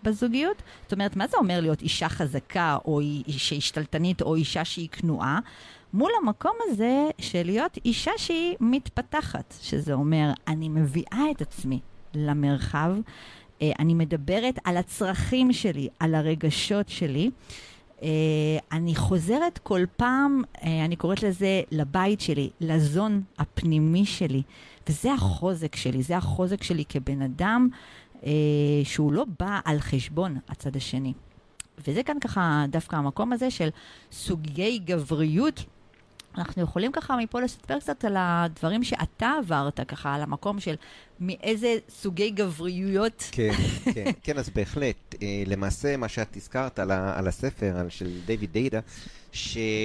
[0.03, 0.61] בזוגיות.
[0.83, 5.39] זאת אומרת, מה זה אומר להיות אישה חזקה, או אישה השתלטנית, או אישה שהיא כנועה?
[5.93, 11.79] מול המקום הזה של להיות אישה שהיא מתפתחת, שזה אומר, אני מביאה את עצמי
[12.13, 12.91] למרחב,
[13.61, 17.29] אה, אני מדברת על הצרכים שלי, על הרגשות שלי.
[18.03, 18.07] אה,
[18.71, 24.41] אני חוזרת כל פעם, אה, אני קוראת לזה לבית שלי, לזון הפנימי שלי.
[24.89, 27.69] וזה החוזק שלי, זה החוזק שלי כבן אדם,
[28.25, 28.31] אה,
[28.83, 31.13] שהוא לא בא על חשבון הצד השני.
[31.88, 33.69] וזה כאן ככה דווקא המקום הזה של
[34.11, 35.65] סוגי גבריות.
[36.38, 40.75] אנחנו יכולים ככה מפה לספר קצת על הדברים שאתה עברת, ככה על המקום של
[41.19, 43.29] מאיזה סוגי גבריויות.
[43.31, 43.51] כן,
[43.95, 45.15] כן, כן, אז בהחלט.
[45.21, 48.79] אה, למעשה, מה שאת הזכרת על, ה, על הספר, על של דיוויד דיידה,
[49.31, 49.77] שבעצם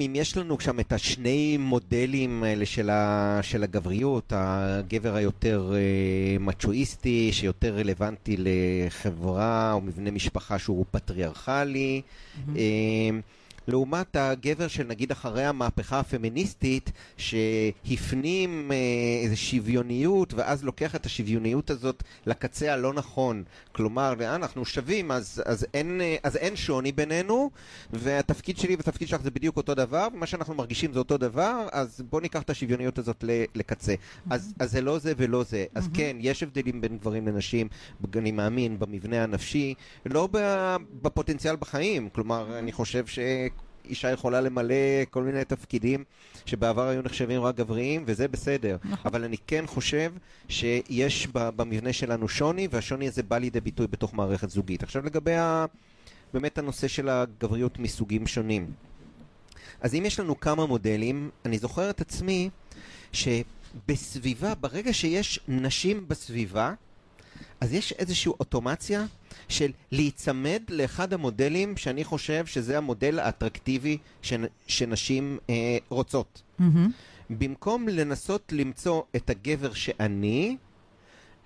[0.00, 6.38] אם יש לנו שם את השני מודלים האלה של, ה, של הגבריות, הגבר היותר אה,
[6.40, 12.02] מצ'ואיסטי, שיותר רלוונטי לחברה או מבנה משפחה שהוא פטריארכלי,
[12.56, 12.62] אה,
[13.68, 18.76] לעומת הגבר של נגיד אחרי המהפכה הפמיניסטית, שהפנים אה,
[19.24, 23.42] איזו שוויוניות, ואז לוקח את השוויוניות הזאת לקצה הלא נכון.
[23.72, 27.50] כלומר, אה, אנחנו שווים, אז, אז, אין, אה, אז אין שוני בינינו,
[27.92, 32.02] והתפקיד שלי והתפקיד שלך זה בדיוק אותו דבר, ומה שאנחנו מרגישים זה אותו דבר, אז
[32.10, 33.94] בואו ניקח את השוויוניות הזאת לקצה.
[34.30, 35.64] אז, אז זה לא זה ולא זה.
[35.74, 37.68] אז כן, יש הבדלים בין גברים לנשים,
[38.16, 39.74] אני מאמין, במבנה הנפשי,
[40.06, 40.28] לא
[41.02, 42.08] בפוטנציאל בחיים.
[42.08, 43.18] כלומר, אני חושב ש...
[43.88, 44.74] אישה יכולה למלא
[45.10, 46.04] כל מיני תפקידים
[46.46, 48.76] שבעבר היו נחשבים רק גבריים, וזה בסדר.
[48.84, 48.98] נכון.
[49.04, 50.12] אבל אני כן חושב
[50.48, 54.82] שיש במבנה שלנו שוני, והשוני הזה בא לידי ביטוי בתוך מערכת זוגית.
[54.82, 55.64] עכשיו לגבי ה...
[56.32, 58.72] באמת הנושא של הגבריות מסוגים שונים.
[59.80, 62.50] אז אם יש לנו כמה מודלים, אני זוכר את עצמי
[63.12, 66.74] שבסביבה, ברגע שיש נשים בסביבה,
[67.60, 69.04] אז יש איזושהי אוטומציה
[69.50, 75.54] של להיצמד לאחד המודלים שאני חושב שזה המודל האטרקטיבי שנ, שנשים אה,
[75.88, 76.42] רוצות.
[76.58, 76.90] מהמם.
[77.30, 80.56] במקום לנסות למצוא את הגבר שאני,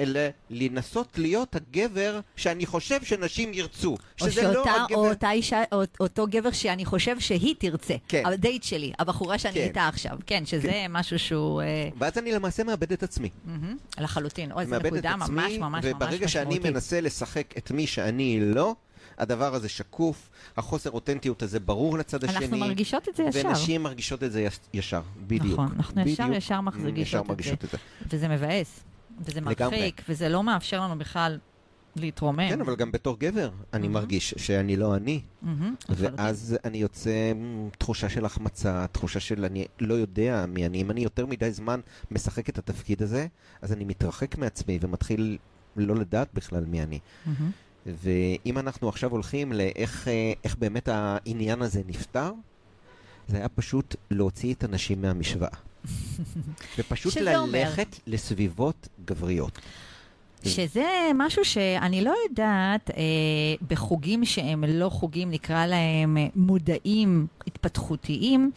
[0.01, 0.21] אלא
[0.51, 3.91] לנסות להיות הגבר שאני חושב שנשים ירצו.
[3.91, 3.97] או
[4.31, 4.97] שזה שאותה, לא הגבר...
[4.97, 7.95] או אותה אישה, או אותו גבר שאני חושב שהיא תרצה.
[8.09, 8.23] כן.
[8.27, 9.61] הדייט שלי, הבחורה שאני כן.
[9.61, 10.19] איתה עכשיו.
[10.27, 10.87] כן, שזה כן.
[10.91, 11.63] משהו שהוא...
[11.63, 13.31] אה, ואז אני למעשה מאבד את עצמי.
[13.45, 14.53] מהמם, לחלוטין.
[14.53, 16.73] אוי, זו את נקודה ממש ממש ממש וברגע שאני משמעותית.
[16.73, 18.75] מנסה לשחק את מי שאני לא,
[19.19, 22.37] הדבר הזה שקוף, החוסר אותנטיות הזה ברור לצד השני.
[22.45, 23.49] אנחנו מרגישות את זה ישר.
[23.49, 25.53] ונשים מרגישות את זה יש- ישר, בדיוק.
[25.53, 26.19] נכון, אנחנו בדיוק.
[26.19, 27.21] ישר ישר את זה.
[27.29, 27.79] מרגישות את זה.
[28.11, 28.81] וזה מבאס,
[29.21, 29.77] וזה לגמרי.
[29.77, 31.39] מרחיק, וזה לא מאפשר לנו בכלל
[31.97, 32.49] להתרומם.
[32.49, 35.21] כן, אבל גם בתור גבר אני מרגיש שאני לא אני.
[35.89, 36.15] לחלוטין.
[36.17, 40.81] ואז אני יוצא עם תחושה של החמצה, תחושה של אני לא יודע מי אני.
[40.81, 43.27] אם אני יותר מדי זמן משחק את התפקיד הזה,
[43.63, 45.39] אז אני מתרחק מעצמי ומתחיל
[45.77, 46.99] לא לדעת בכלל מי אני.
[47.27, 47.51] מהמם.
[47.87, 52.33] ואם אנחנו עכשיו הולכים לאיך אה, איך באמת העניין הזה נפתר,
[53.29, 55.57] זה היה פשוט להוציא את הנשים מהמשוואה.
[56.79, 57.59] ופשוט שזה אומר?
[57.59, 59.59] ללכת לסביבות גבריות.
[60.49, 62.95] שזה משהו שאני לא יודעת, אה,
[63.69, 68.51] בחוגים שהם לא חוגים, נקרא להם אה, מודעים, התפתחותיים,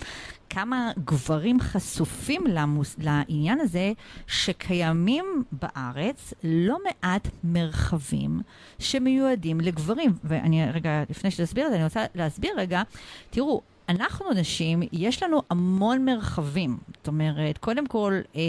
[0.49, 3.91] כמה גברים חשופים למוס, לעניין הזה,
[4.28, 8.41] שקיימים בארץ לא מעט מרחבים
[8.80, 10.13] שמיועדים לגברים.
[10.23, 12.82] ואני רגע, לפני שתסביר את זה, אני רוצה להסביר רגע,
[13.30, 16.77] תראו, אנחנו נשים, יש לנו המון מרחבים.
[16.97, 18.41] זאת אומרת, קודם כל, אה,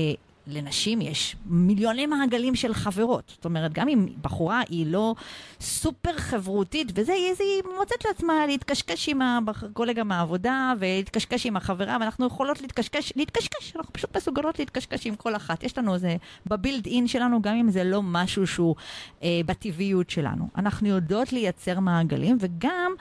[0.48, 3.32] לנשים יש מיליוני מעגלים של חברות.
[3.36, 5.14] זאת אומרת, גם אם בחורה היא לא
[5.60, 12.60] סופר חברותית וזה, היא, מוצאת לעצמה להתקשקש עם הקולגה מהעבודה ולהתקשקש עם החברה, ואנחנו יכולות
[12.60, 15.62] להתקשקש, להתקשקש, אנחנו פשוט מסוגלות להתקשקש עם כל אחת.
[15.62, 16.16] יש לנו איזה,
[16.46, 18.74] בבילד אין שלנו, גם אם זה לא משהו שהוא
[19.22, 20.48] אה, בטבעיות שלנו.
[20.56, 22.92] אנחנו יודעות לייצר מעגלים, וגם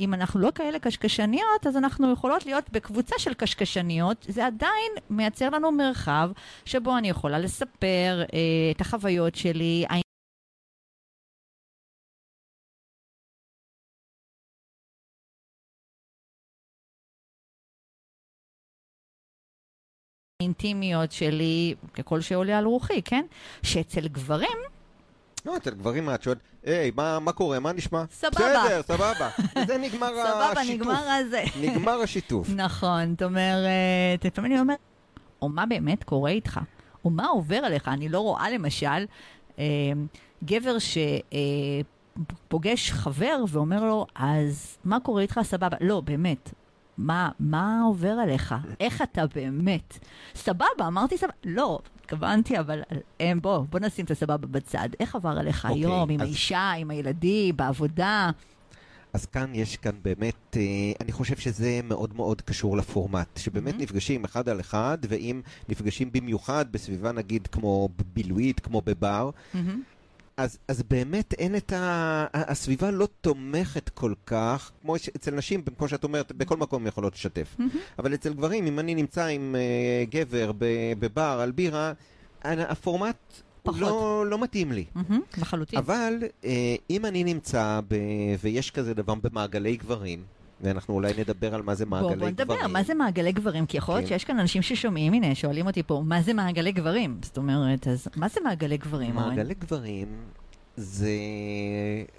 [0.00, 4.26] אם אנחנו לא כאלה קשקשניות, אז אנחנו יכולות להיות בקבוצה של קשקשניות.
[4.28, 6.30] זה עדיין מייצר לנו מרחב
[6.64, 8.38] שבו אני יכולה לספר אה,
[8.70, 9.84] את החוויות שלי.
[20.40, 23.26] האינטימיות שלי, ככל שעולה על רוחי, כן?
[23.62, 24.75] שאצל גברים
[25.46, 27.60] לא, אצל גברים את שואלת, היי, מה, קורה?
[27.60, 28.04] מה נשמע?
[28.10, 28.30] סבבה.
[28.30, 29.28] בסדר, סבבה.
[29.58, 30.86] וזה נגמר סבבה, השיתוף.
[30.86, 31.44] נגמר הזה.
[31.62, 32.48] נגמר השיתוף.
[32.56, 34.78] נכון, זאת אומרת, לפעמים אני אומרת,
[35.42, 36.60] או מה באמת קורה איתך?
[37.04, 37.88] או מה עובר עליך?
[37.88, 39.04] אני לא רואה למשל
[39.58, 39.64] אה,
[40.44, 40.76] גבר
[42.48, 45.40] שפוגש חבר ואומר לו, אז מה קורה איתך?
[45.42, 45.76] סבבה.
[45.80, 46.52] לא, באמת.
[46.98, 48.54] מה, מה עובר עליך?
[48.80, 49.98] איך אתה באמת?
[50.34, 51.32] סבבה, אמרתי סבבה.
[51.44, 52.82] לא, התכוונתי, אבל
[53.42, 54.88] בוא, בוא נשים את הסבבה בצד.
[55.00, 58.30] איך עבר עליך אוקיי, היום, עם אז- האישה, עם הילדים, בעבודה?
[59.12, 60.62] אז כאן יש כאן באמת, אה,
[61.00, 63.82] אני חושב שזה מאוד מאוד קשור לפורמט, שבאמת מהמם.
[63.82, 69.82] נפגשים אחד על אחד, ואם נפגשים במיוחד בסביבה נגיד כמו בילויית, כמו בבר, מהמם.
[70.36, 72.26] אז, אז באמת אין את ה...
[72.32, 77.14] הסביבה לא תומכת כל כך, כמו ש- אצל נשים, כמו שאת אומרת, בכל מקום יכולות
[77.14, 77.54] לשתף.
[77.58, 77.70] מהמם.
[77.98, 80.52] אבל אצל גברים, אם אני נמצא עם אה, גבר
[80.98, 81.92] בבר על בירה,
[82.44, 83.16] הפורמט
[83.62, 83.80] פחות.
[83.80, 84.84] לא, לא מתאים לי.
[84.94, 85.78] מהמם, לחלוטין.
[85.78, 86.14] אבל
[86.44, 86.50] אה,
[86.90, 87.94] אם אני נמצא, ב...
[88.40, 90.22] ויש כזה דבר במעגלי גברים,
[90.60, 92.20] ואנחנו אולי נדבר על מה זה מעגלי גברים.
[92.20, 93.66] בוא נדבר, מה זה מעגלי גברים?
[93.66, 94.14] כי יכול להיות כן.
[94.14, 97.18] שיש כאן אנשים ששומעים, הנה, שואלים אותי פה, מה זה מעגלי גברים?
[97.22, 99.14] זאת אומרת, אז מה זה מעגלי גברים?
[99.14, 100.08] מעגלי גברים
[100.76, 101.10] זה,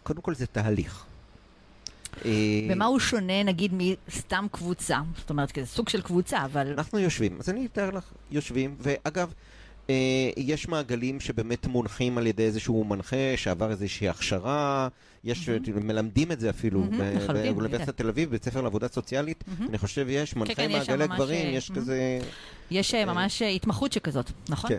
[0.04, 1.06] קודם כל זה תהליך.
[2.26, 2.32] אה,
[2.70, 3.74] במה הוא שונה, נגיד,
[4.08, 5.00] מסתם קבוצה?
[5.18, 6.74] זאת אומרת, כזה סוג של קבוצה, אבל...
[6.74, 9.34] אנחנו יושבים, אז אני אתאר לך, יושבים, ואגב, אה,
[10.38, 14.88] יש מעגלים שבאמת מונחים על ידי איזשהו מנחה שעבר איזושהי הכשרה,
[15.24, 15.88] יש, מהמם.
[15.88, 19.70] מלמדים את זה אפילו, לחלוטין, באוניברסיטת תל אביב, בית ספר לעבודה סוציאלית, מהמם.
[19.70, 21.72] אני חושב יש, מנחי כן, יש שם מעגלי ממש, גברים, אה, יש.
[21.72, 22.20] כזה...
[22.72, 24.70] יש אה, ממש אה, התמחות שכזאת, נכון?
[24.70, 24.78] כן.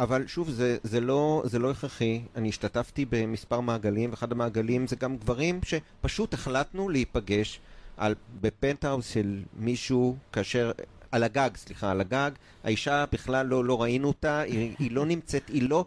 [0.00, 2.20] אבל שוב, זה, זה, לא, זה לא הכרחי.
[2.36, 7.60] אני השתתפתי במספר מעגלים, ואחד המעגלים זה גם גברים שפשוט החלטנו להיפגש
[7.96, 10.72] על, בפנטהאוס של מישהו, כאשר...
[11.14, 12.30] על הגג, סליחה, על הגג.
[12.64, 15.84] האישה בכלל לא, לא ראינו אותה, היא, היא לא נמצאת, היא לא...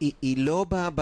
[0.00, 0.88] היא, היא לא ב...
[0.94, 1.00] ב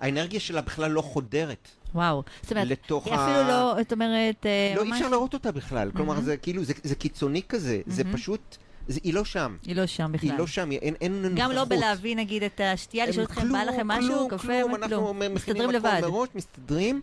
[0.00, 2.22] האנרגיה שלה בכלל לא חודרת וואו.
[2.42, 3.24] זאת אומרת, לתוך היא ה...
[3.24, 4.96] אפילו לא, זאת אומרת, אה, לא, אי ממש...
[5.00, 5.90] אפשר לראות אותה בכלל.
[5.96, 6.24] כלומר, מהמם.
[6.24, 7.80] זה כאילו, זה, זה קיצוני כזה.
[7.86, 8.16] זה מהמם.
[8.16, 8.56] פשוט...
[8.88, 9.56] זה, היא לא שם.
[9.66, 10.30] היא לא שם בכלל.
[10.30, 11.38] היא לא שם, היא- אין, אין נוכחות.
[11.38, 14.76] גם לא בלהביא, נגיד, את השתייה, לשאול אתכם, בא לכם משהו, כלום, קפה, כלום, מה,
[14.76, 15.16] אנחנו כלום.
[15.16, 16.00] מכינים מסתדרים לבד.
[16.02, 17.00] מראש, מסתדרים,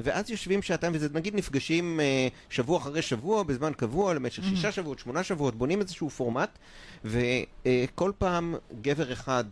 [0.00, 4.46] ואז יושבים שעתיים, וזה נגיד נפגשים אה, שבוע אחרי שבוע, בזמן קבוע, למשך Mhm.
[4.46, 6.58] שישה שבועות, שמונה שבועות, בונים איזשהו פורמט,
[7.04, 9.44] וכל פעם גבר אחד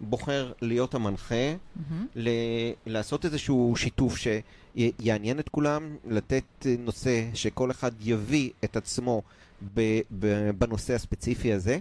[0.00, 1.34] בוחר להיות המנחה,
[1.76, 2.06] מהמם.
[2.16, 2.28] ל-
[2.86, 9.22] לעשות איזשהו שיתוף שיעניין את כולם, לתת אה, נושא שכל אחד יביא את עצמו
[9.74, 9.80] ב-
[10.18, 11.78] ב- בנושא הספציפי הזה.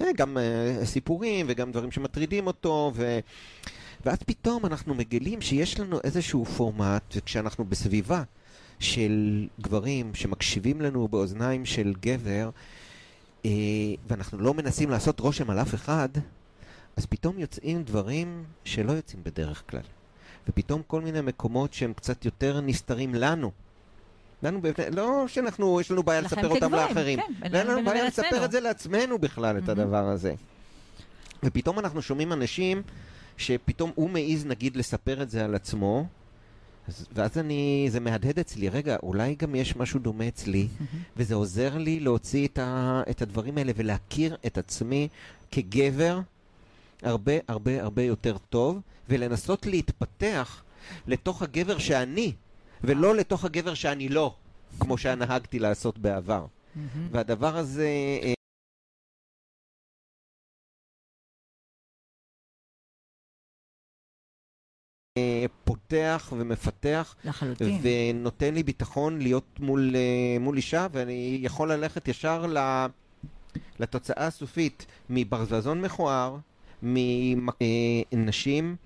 [0.00, 3.18] אה, גם אה, סיפורים וגם דברים שמטרידים אותו, ו...
[4.06, 8.22] ואז פתאום אנחנו מגלים שיש לנו איזשהו פורמט, וכשאנחנו בסביבה
[8.80, 12.50] של גברים שמקשיבים לנו באוזניים של גבר,
[13.44, 13.50] אה,
[14.08, 16.08] ואנחנו לא מנסים לעשות רושם על אף אחד,
[16.96, 19.80] אז פתאום יוצאים דברים שלא יוצאים בדרך כלל.
[20.48, 23.50] ופתאום כל מיני מקומות שהם קצת יותר נסתרים לנו.
[24.42, 24.60] לנו,
[24.92, 27.18] לא שאנחנו, יש לנו בעיה לספר אותם כגברים, לאחרים.
[27.20, 28.04] כן, ואין לנו בעיה.
[28.04, 29.80] לספר את זה לעצמנו בכלל, את מהמם.
[29.80, 30.34] הדבר הזה.
[31.42, 32.82] ופתאום אנחנו שומעים אנשים
[33.36, 36.06] שפתאום הוא מעז נגיד לספר את זה על עצמו,
[36.88, 40.68] אז, ואז אני, זה מהדהד אצלי, רגע, אולי גם יש משהו דומה אצלי.
[41.16, 45.08] וזה עוזר לי להוציא את, ה, את הדברים האלה ולהכיר את עצמי
[45.50, 46.20] כגבר
[47.02, 50.62] הרבה הרבה הרבה יותר טוב, ולנסות להתפתח
[51.06, 52.32] לתוך הגבר שאני,
[52.84, 54.34] ולא לתוך הגבר שאני לא.
[54.80, 56.46] כמו שנהגתי לעשות בעבר.
[57.12, 57.88] והדבר הזה...
[65.22, 67.80] אה, אה, פותח ומפתח, לחלוטין.
[67.82, 72.86] ונותן לי ביטחון להיות מול, אה, מול אישה, ואני יכול ללכת ישר ל-
[73.78, 76.36] לתוצאה הסופית מברווזון מכוער,
[76.82, 78.76] מנשים,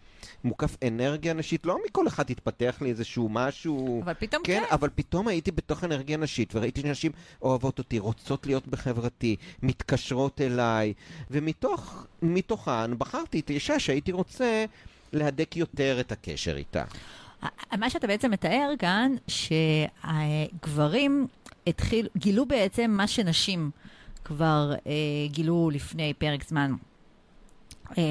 [0.45, 4.03] מוקף אנרגיה נשית, לא מכל אחד התפתח לי איזשהו משהו...
[4.03, 4.74] אבל פתאום כן, כן.
[4.74, 7.12] אבל פתאום הייתי בתוך אנרגיה נשית, וראיתי שנשים
[7.43, 10.93] אוהבות אותי, רוצות להיות בחברתי, מתקשרות אליי,
[12.22, 14.64] ומתוכן בחרתי את האישה שהייתי רוצה
[15.17, 16.85] להדק יותר את הקשר איתה.
[17.79, 19.12] מה שאתה בעצם מתאר כאן,
[20.55, 21.27] שגברים
[21.67, 23.71] התחיל, גילו בעצם מה שנשים
[24.25, 24.93] כבר אה,
[25.27, 26.73] גילו לפני פרק זמן,
[27.99, 28.03] אה,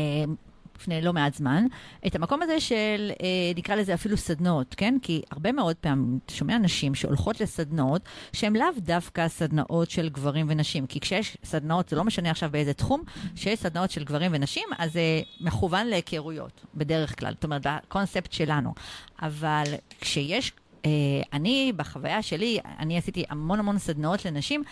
[0.76, 1.66] לפני לא מעט זמן,
[2.08, 4.98] את המקום הזה של, אה, נקרא לזה אפילו סדנאות, כן?
[5.02, 8.02] כי הרבה מאוד פעמים אתה שומע נשים שהולכות לסדנאות,
[8.34, 10.88] שהן לאו דווקא סדנאות של גברים ונשים.
[10.88, 13.04] כי כשיש סדנאות, זה לא משנה עכשיו באיזה תחום,
[13.36, 17.34] כשיש סדנאות של גברים ונשים, אז זה מכוון להיכרויות, בדרך כלל.
[17.34, 18.74] זאת אומרת, בקונספט שלנו.
[19.22, 19.64] אבל
[20.02, 20.52] כשיש
[20.86, 20.92] אה,
[21.34, 24.64] אני, בחוויה שלי, אני עשיתי המון המון סדנאות לנשים.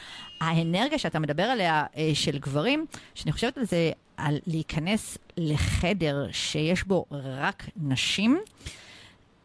[0.42, 2.86] האנרגיה שאתה מדבר עליה אה, של גברים,
[3.16, 8.40] שאני חושבת על זה, על להיכנס לחדר שיש בו רק נשים,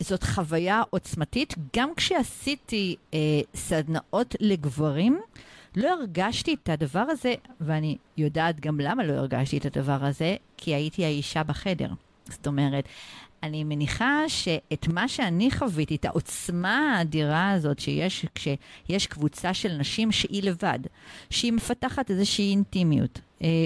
[0.00, 1.54] זאת חוויה עוצמתית.
[1.76, 3.18] גם כשעשיתי אה,
[3.54, 5.20] סדנאות לגברים,
[5.76, 10.74] לא הרגשתי את הדבר הזה, ואני יודעת גם למה לא הרגשתי את הדבר הזה, כי
[10.74, 11.90] הייתי האישה בחדר.
[12.28, 12.84] זאת אומרת,
[13.42, 20.12] אני מניחה שאת מה שאני חוויתי, את העוצמה האדירה הזאת שיש כשיש קבוצה של נשים
[20.12, 20.78] שהיא לבד,
[21.30, 23.20] שהיא מפתחת איזושהי אינטימיות,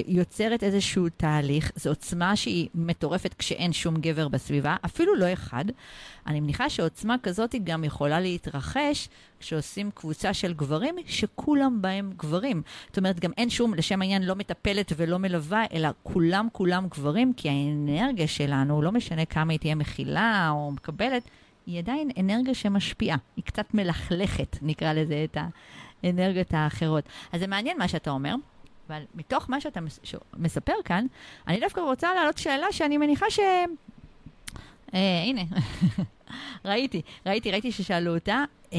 [0.07, 5.65] יוצרת איזשהו תהליך, זו עוצמה שהיא מטורפת כשאין שום גבר בסביבה, אפילו לא אחד.
[6.27, 9.09] אני מניחה שעוצמה כזאת גם יכולה להתרחש
[9.41, 12.63] כשעושים קבוצה של גברים שכולם בהם גברים.
[12.89, 17.33] זאת אומרת, גם אין שום, לשם העניין, לא מטפלת ולא מלווה, אלא כולם כולם גברים,
[17.33, 21.23] כי האנרגיה שלנו, לא משנה כמה היא תהיה מכילה או מקבלת,
[21.67, 23.17] היא עדיין אנרגיה שמשפיעה.
[23.37, 25.37] היא קצת מלכלכת, נקרא לזה, את
[26.05, 27.05] האנרגיות האחרות.
[27.33, 28.35] אז זה מעניין מה שאתה אומר.
[28.93, 30.01] אבל מתוך מה שאתה מס,
[30.37, 31.07] מספר כאן,
[31.49, 33.39] אני דווקא רוצה להעלות שאלה שאני מניחה ש...
[34.95, 35.43] אה, הנה,
[36.65, 38.79] ראיתי, ראיתי, ראיתי ששאלו אותה, אה,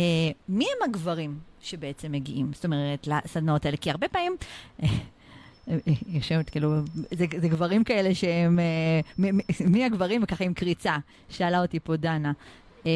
[0.49, 3.78] מי הם הגברים שבעצם מגיעים, זאת אומרת, לסדנאות האלה?
[3.78, 4.36] כי הרבה פעמים...
[4.84, 4.88] אה,
[6.07, 6.74] יושבת, כאילו,
[7.11, 9.38] זה, זה גברים כאלה שהם, אה, מ,
[9.72, 10.24] מי הגברים?
[10.24, 10.97] וככה עם קריצה,
[11.30, 12.32] שאלה אותי פה דנה.
[12.86, 12.91] אה,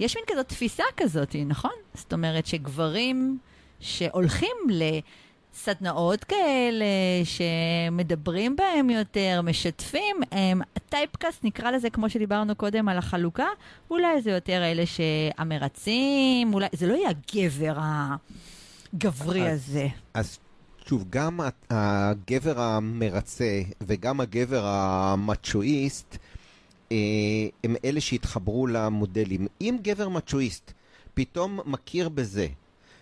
[0.00, 1.74] יש מין כזאת תפיסה כזאת, נכון?
[1.94, 3.38] זאת אומרת שגברים
[3.80, 4.82] שהולכים ל...
[5.54, 6.84] סדנאות כאלה
[7.24, 13.46] שמדברים בהם יותר, משתפים, הם, הטייפקאסט נקרא לזה כמו שדיברנו קודם על החלוקה,
[13.90, 17.78] אולי זה יותר אלה שהמרצים, אולי, זה לא יהיה הגבר
[18.94, 19.88] הגברי אז, הזה.
[20.14, 20.38] אז
[20.86, 21.40] שוב, גם
[21.70, 26.16] הגבר המרצה וגם הגבר המצ'ואיסט,
[26.92, 26.96] אה,
[27.64, 29.46] הם אלה שהתחברו למודלים.
[29.60, 30.72] אם גבר מצ'ואיסט
[31.14, 32.46] פתאום מכיר בזה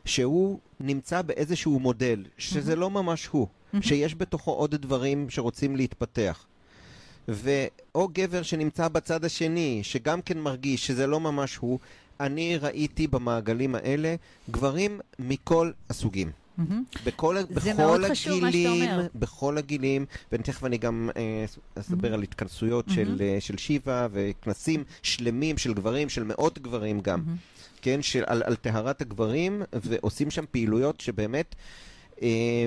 [0.09, 3.47] שהוא נמצא באיזשהו מודל, שזה לא ממש הוא,
[3.81, 6.45] שיש בתוכו עוד דברים שרוצים להתפתח.
[7.29, 11.79] ואו גבר שנמצא בצד השני, שגם כן מרגיש שזה לא ממש הוא,
[12.21, 14.15] אני ראיתי במעגלים האלה
[14.51, 16.31] גברים מכל הסוגים.
[17.05, 19.07] בכל, זה בכל מאוד חשוב מה שאתה הגילים, אומר.
[19.15, 21.45] בכל הגילים, ותכף אני גם אה,
[21.81, 27.23] אספר על התכנסויות של, אה, של שיבה וכנסים שלמים של גברים, של מאות גברים גם,
[27.79, 31.55] כן, של, על, על טהרת הגברים, ועושים שם פעילויות שבאמת
[32.23, 32.67] אה,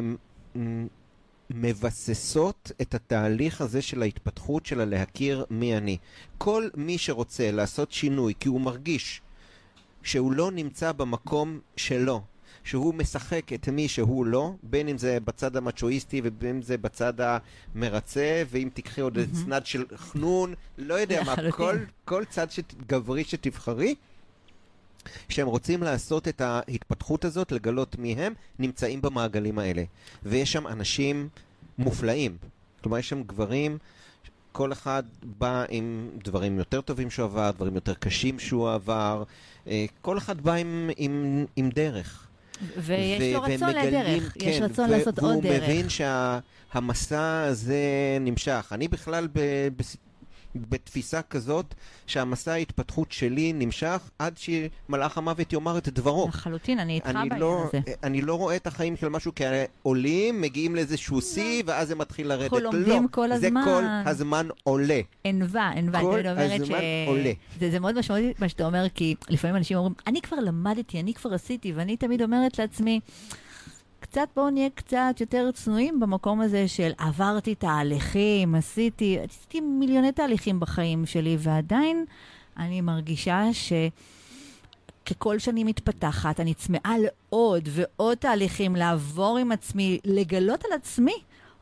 [1.50, 5.98] מבססות את התהליך הזה של ההתפתחות של הלהכיר מי אני.
[6.38, 9.22] כל מי שרוצה לעשות שינוי כי הוא מרגיש
[10.04, 12.22] שהוא לא נמצא במקום שלו,
[12.64, 17.14] שהוא משחק את מי שהוא לא, בין אם זה בצד המצ'ואיסטי ובין אם זה בצד
[17.76, 21.36] המרצה, ואם תיקחי עוד איזה צנד של חנון, לא יודע מה.
[21.52, 23.96] כל, כל צד שת, גברי שתבחרי,
[25.30, 29.84] שהם רוצים לעשות את ההתפתחות הזאת, לגלות מי הם, נמצאים במעגלים האלה.
[30.24, 31.30] ויש שם אנשים
[31.78, 32.38] מופלאים.
[32.84, 33.78] כלומר, יש שם גברים,
[34.52, 39.24] כל אחד בא עם דברים יותר טובים שהוא עבר, דברים יותר קשים שהוא עבר,
[39.68, 42.28] אה, כל אחד בא עם, עם, עם דרך.
[42.78, 45.52] ויש לו רצון מגלים- לדרך, יש כן, רצון ו- לעשות עוד דרך.
[45.62, 47.80] והוא מבין שהמסע הזה
[48.22, 48.70] נמשך.
[48.72, 49.40] אני בכלל ב-
[49.78, 49.98] בס-
[50.56, 51.76] בתפיסה כזאת
[52.08, 56.28] שהמסע ההתפתחות שלי נמשך עד שמלאך המוות יאמר את דברו.
[56.28, 57.80] לחלוטין, אני איתך בעניין לא, הזה.
[58.04, 62.54] אני לא רואה את החיים של משהו כעולים, מגיעים לאיזשהו שיא, ואז זה מתחיל לרדת.
[62.54, 63.62] אנחנו לומדים לא, כל זה הזמן.
[63.66, 65.00] כל הזמן עולה.
[65.24, 66.74] ענווה, ענווה, כל הזמן
[67.08, 67.32] עולה.
[67.60, 71.14] זה, זה מאוד משמעותי מה שאתה אומר, כי לפעמים אנשים אומרים, אני כבר למדתי, אני
[71.14, 73.00] כבר עשיתי, ואני תמיד אומרת לעצמי,
[74.12, 80.60] קצת בואו נהיה קצת יותר צנועים במקום הזה של עברתי תהליכים, עשיתי, עשיתי מיליוני תהליכים
[80.60, 82.06] בחיים שלי, ועדיין
[82.58, 83.74] אני מרגישה ש...
[85.06, 91.16] ככל שאני מתפתחת, אני צמאה לעוד ועוד תהליכים, לעבור עם עצמי, לגלות על עצמי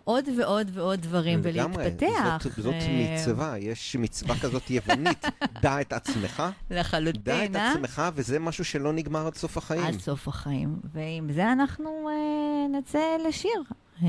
[0.03, 2.39] עוד ועוד ועוד דברים ולהתפתח.
[2.43, 5.25] זאת, זאת אה, מצווה, יש מצווה כזאת יוונית,
[5.63, 7.71] דע את עצמך, דע לחלוטין, את אה?
[7.71, 9.83] עצמך, וזה משהו שלא נגמר עד סוף החיים.
[9.83, 10.79] עד סוף החיים.
[10.93, 13.63] ועם זה אנחנו אה, נצא לשיר.
[14.03, 14.07] אה,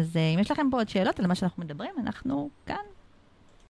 [0.00, 2.76] אז אה, אם יש לכם פה עוד שאלות על מה שאנחנו מדברים, אנחנו כאן.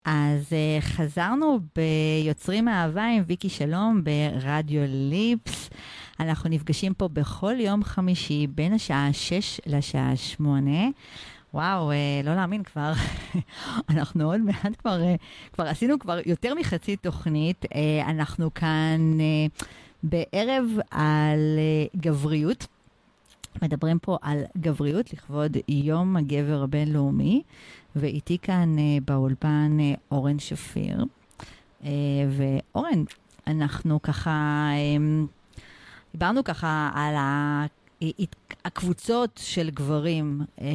[0.05, 5.71] אז אה, חזרנו ביוצרים אהבה עם ויקי שלום ברדיו ליפס.
[6.21, 10.71] אנחנו נפגשים פה בכל יום חמישי בין השעה 6 לשעה 8.
[11.55, 12.93] וואו, אה, לא להאמין כבר,
[13.91, 15.15] אנחנו עוד מעט כבר, אה,
[15.53, 17.65] כבר עשינו כבר יותר מחצי תוכנית.
[17.75, 19.19] אה, אנחנו כאן
[20.03, 21.59] בערב על
[21.97, 22.67] גבריות.
[23.63, 27.43] מדברים פה על גבריות לכבוד יום הגבר הבינלאומי,
[27.97, 29.79] ואיתי כאן באולפן
[30.11, 31.05] אורן שפיר.
[32.31, 33.05] ואורן,
[33.47, 34.69] אנחנו ככה,
[36.13, 37.67] דיברנו ככה על ה...
[38.65, 40.67] הקבוצות של גברים, אה,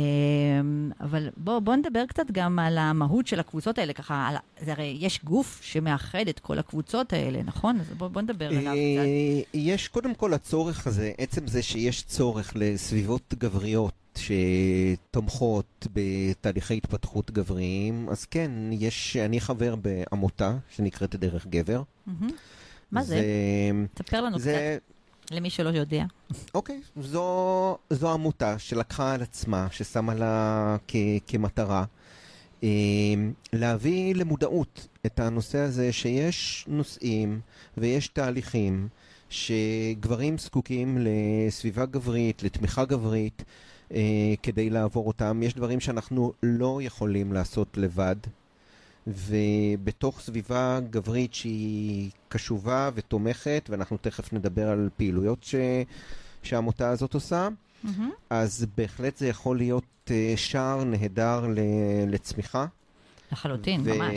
[0.99, 4.97] אבל בוא, בוא נדבר קצת גם על המהות של הקבוצות האלה, ככה, על, זה הרי
[4.99, 7.79] יש גוף שמאחד את כל הקבוצות האלה, נכון?
[7.79, 8.71] אז בוא, בוא נדבר עליו קצת.
[8.73, 17.31] אה, יש קודם כל הצורך הזה, עצם זה שיש צורך לסביבות גבריות שתומכות בתהליכי התפתחות
[17.31, 21.81] גבריים, אז כן, יש, אני חבר בעמותה שנקראת דרך גבר.
[22.07, 22.29] מהמם.
[22.91, 23.21] מה זה?
[23.93, 24.96] תספר לנו זה, קצת,
[25.31, 26.05] למי שלא יודע.
[26.53, 30.95] אוקיי, זו, זו עמותה שלקחה על עצמה, ששמה לה כ,
[31.27, 31.85] כמטרה,
[32.63, 32.69] אה,
[33.53, 37.39] להביא למודעות את הנושא הזה שיש נושאים
[37.77, 38.87] ויש תהליכים
[39.29, 43.43] שגברים זקוקים לסביבה גברית, לתמיכה גברית,
[43.91, 45.43] אה, כדי לעבור אותם.
[45.43, 48.15] יש דברים שאנחנו לא יכולים לעשות לבד.
[49.07, 55.55] ובתוך סביבה גברית שהיא קשובה ותומכת, ואנחנו תכף נדבר על פעילויות ש...
[56.43, 57.47] שהעמותה הזאת עושה,
[57.83, 58.11] מהמם.
[58.29, 61.59] אז בהחלט זה יכול להיות אה, שער נהדר ל...
[62.07, 62.65] לצמיחה.
[63.31, 64.13] לחלוטין, ו- ממש.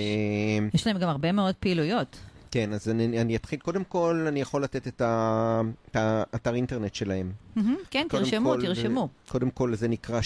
[0.75, 2.17] יש להם גם הרבה מאוד פעילויות.
[2.51, 5.61] כן, אז אני, אני אתחיל, קודם כל אני יכול לתת את, ה...
[5.91, 7.33] את האתר אינטרנט שלהם.
[7.57, 9.09] מהמם, כן, תרשמו, כל, תרשמו.
[9.29, 10.21] קודם כל זה נקרא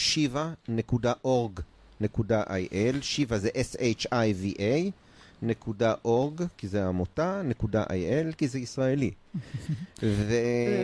[2.02, 4.90] shiva.org.il, שיבה זה S-H-I-V-A,
[5.42, 9.10] נקודה אורג, כי זה עמותה, נקודה IL, כי זה ישראלי.
[10.02, 10.34] ו...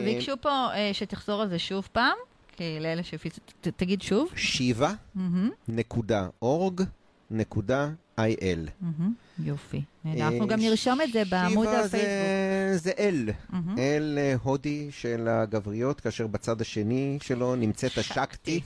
[0.05, 2.17] ביקשו פה אה, שתחזור על זה שוב פעם,
[2.57, 4.29] כי לאלה שהפיצו, תגיד שוב.
[4.37, 4.93] שיבה,
[5.69, 6.83] נקודה אורג,
[7.31, 7.91] נקודה
[8.21, 8.87] IL.
[9.39, 9.83] יופי.
[10.07, 12.01] אה, אנחנו גם נרשום את זה בעמוד הפייסבוק.
[12.75, 13.29] זה, אל.
[13.79, 18.01] אל אה, הודי של הגבריות, כאשר בצד השני שלו נמצאת שקטי.
[18.01, 18.61] השקטי,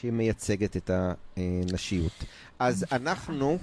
[0.00, 0.90] שהיא מייצגת את
[1.36, 2.24] הנשיות.
[2.58, 3.58] אז אנחנו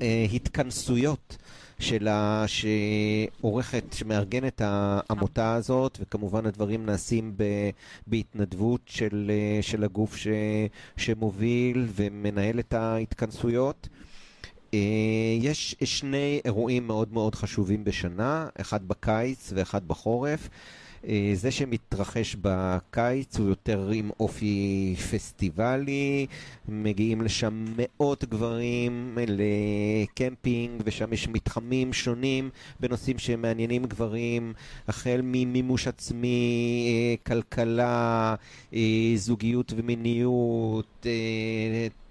[0.00, 1.36] בהתכנסויות
[1.78, 7.44] שלה, שעורכת, שמארגנת העמותה הזאת, וכמובן הדברים נעשים ב,
[8.06, 10.26] בהתנדבות של, של הגוף ש,
[10.96, 13.88] שמוביל ומנהל את ההתכנסויות.
[14.74, 14.78] אה,
[15.40, 20.48] יש שני אירועים מאוד מאוד חשובים בשנה, אחד בקיץ ואחד בחורף.
[21.08, 26.26] אה, זה שמתרחש בקיץ הוא יותר עם אופי פסטיבלי,
[26.68, 32.50] מגיעים לשם מאות גברים לקמפינג, ושם יש מתחמים שונים
[32.80, 34.52] בנושאים שמעניינים גברים,
[34.88, 38.34] החל ממימוש עצמי, אה, כלכלה,
[38.74, 40.86] אה, זוגיות ומיניות,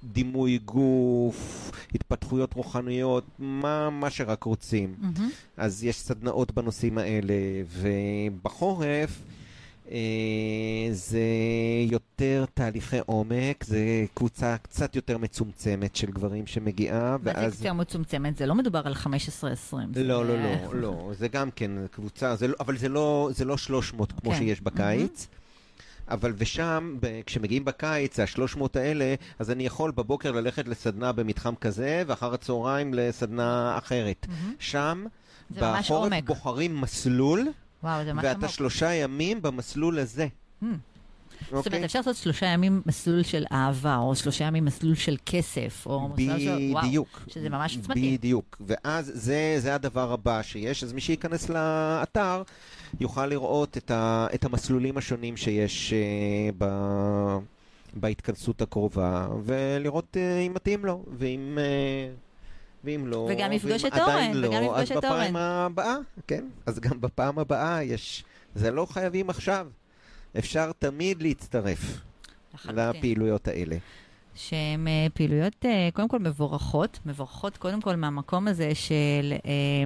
[0.03, 4.95] דימוי גוף, התפתחויות רוחניות, מה, מה שרק רוצים.
[4.97, 5.29] מהמם.
[5.57, 7.33] אז יש סדנאות בנושאים האלה,
[7.67, 9.21] ובחורף
[9.91, 9.97] אה,
[10.91, 11.19] זה
[11.91, 13.79] יותר תהליכי עומק, זה
[14.13, 17.59] קבוצה קצת יותר מצומצמת של גברים שמגיעה, מה זה ואז...
[17.59, 18.37] קצת מצומצמת?
[18.37, 19.07] זה לא מדובר על 15-20.
[19.93, 23.45] זה- לא, לא, לא, לא, זה גם כן קבוצה, זה לא, אבל זה לא, זה
[23.45, 24.37] לא 300 כמו כן.
[24.37, 25.27] שיש בקיץ.
[26.07, 32.33] אבל ושם, כשמגיעים בקיץ, ה-300 האלה, אז אני יכול בבוקר ללכת לסדנה במתחם כזה, ואחר
[32.33, 34.25] הצהריים לסדנה אחרת.
[34.29, 34.53] מהמם.
[34.59, 35.05] שם,
[35.51, 36.13] בחורף.
[36.25, 37.47] בוחרים מסלול,
[37.83, 38.47] וואו, ואתה.
[38.47, 40.27] שלושה ימים במסלול הזה.
[40.63, 40.65] Hmm.
[41.57, 41.85] זאת אומרת, אוקיי?
[41.85, 46.39] אפשר לעשות שלושה ימים מסלול של אהבה, או שלושה ימים מסלול של כסף, או מסלול
[46.39, 46.73] של...
[46.83, 47.21] בדיוק.
[47.27, 48.17] שזה ממש עוצמתי.
[48.17, 48.61] בדיוק.
[48.67, 52.43] ואז זה, זה הדבר הבא שיש, אז מי שייכנס לאתר
[52.99, 56.65] יוכל לראות את, ה, את המסלולים השונים שיש אה, ב,
[57.93, 61.57] בהתכנסות הקרובה, ולראות אה, אם מתאים לו, ואם...
[61.61, 62.09] אה,
[62.83, 65.35] ואם לא, וגם לפגוש ואם את אורן, לא, וגם לפגוש אז את בפעם אורן.
[65.35, 65.95] הבאה,
[66.27, 68.23] כן, אז גם בפעם הבאה יש,
[68.55, 69.67] זה לא חייבים עכשיו,
[70.37, 72.01] אפשר תמיד להצטרף.
[72.65, 73.75] לפעילויות האלה.
[74.35, 79.83] שהן אה, פעילויות אה, קודם כל מבורכות, מבורכות קודם כל מהמקום הזה של אה,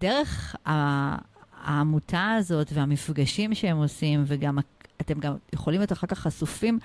[0.00, 4.58] דרך העמותה הזאת והמפגשים שהם עושים, וגם
[5.00, 6.78] אתם גם יכולים להיות אחר כך חשופים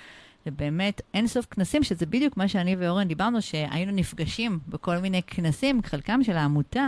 [0.45, 5.81] לבאמת אין סוף כנסים, שזה בדיוק מה שאני ואורן דיברנו, שהיינו נפגשים בכל מיני כנסים,
[5.83, 6.87] חלקם של העמותה,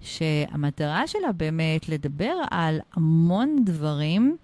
[0.00, 4.36] שהמטרה שלה באמת לדבר על המון דברים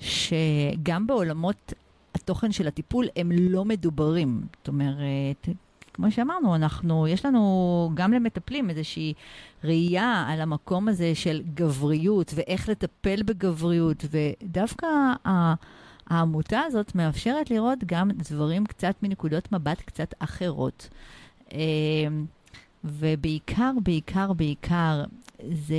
[0.00, 1.72] שגם בעולמות
[2.14, 4.42] התוכן של הטיפול הם לא מדוברים.
[4.58, 5.48] זאת אומרת,
[5.94, 9.14] כמו שאמרנו, אנחנו, יש לנו גם למטפלים איזושהי
[9.64, 14.86] ראייה על המקום הזה של גבריות ואיך לטפל בגבריות, ודווקא
[15.28, 15.54] ה-
[16.06, 20.88] העמותה הזאת מאפשרת לראות גם דברים קצת מנקודות מבט קצת אחרות.
[21.52, 21.58] אה,
[22.84, 25.04] ובעיקר, בעיקר, בעיקר,
[25.52, 25.76] זה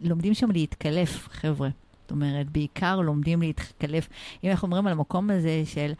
[0.00, 1.68] לומדים שם להתקלף, חבר'ה.
[2.08, 4.08] זאת אומרת, בעיקר לומדים להתקלף.
[4.44, 5.92] אם אנחנו אומרים על המקום הזה של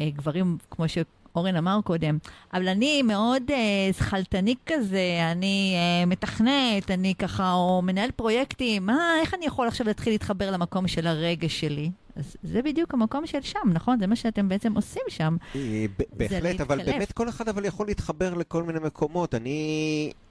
[0.00, 2.18] אה, גברים, כמו שאורן אמר קודם,
[2.54, 9.14] אבל אני מאוד אה, שכלתני כזה, אני אה, מתכנת, אני ככה, או מנהל פרויקטים, מה,
[9.20, 11.90] איך אני יכול עכשיו להתחיל להתחבר למקום של הרגש שלי?
[12.16, 13.98] אז זה בדיוק המקום של שם, נכון?
[14.00, 15.36] זה מה שאתם בעצם עושים שם.
[15.56, 15.84] אה,
[16.16, 16.82] בהחלט, אבל.
[16.84, 19.34] באמת כל אחד אבל יכול להתחבר לכל מיני מקומות.
[19.34, 19.60] אני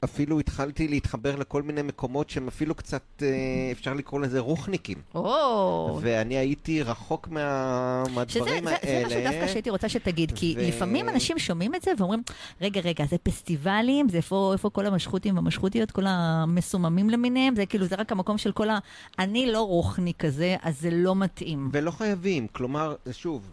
[0.03, 3.27] אפילו התחלתי להתחבר לכל מיני מקומות שהם אפילו קצת, אה,
[3.71, 4.97] אפשר לקרוא לזה רוחניקים.
[5.15, 8.71] או, ואני הייתי רחוק מה- שזה מהדברים זה,
[9.05, 9.47] משהו דווקא האלה.
[9.47, 12.21] שהייתי רוצה שתגיד, כי ו- לפעמים אנשים שומעים את זה ואומרים,
[12.61, 17.85] רגע, רגע, זה פסטיבלים, זה איפה, איפה כל המשחותים והמשחותיות, כל המסוממים למיניהם, זה כאילו,
[17.85, 18.77] זה רק המקום של כל ה...
[19.19, 21.68] אני לא רוחני כזה, אז זה לא מתאים.
[21.71, 23.51] ולא חייבים, כלומר, שוב,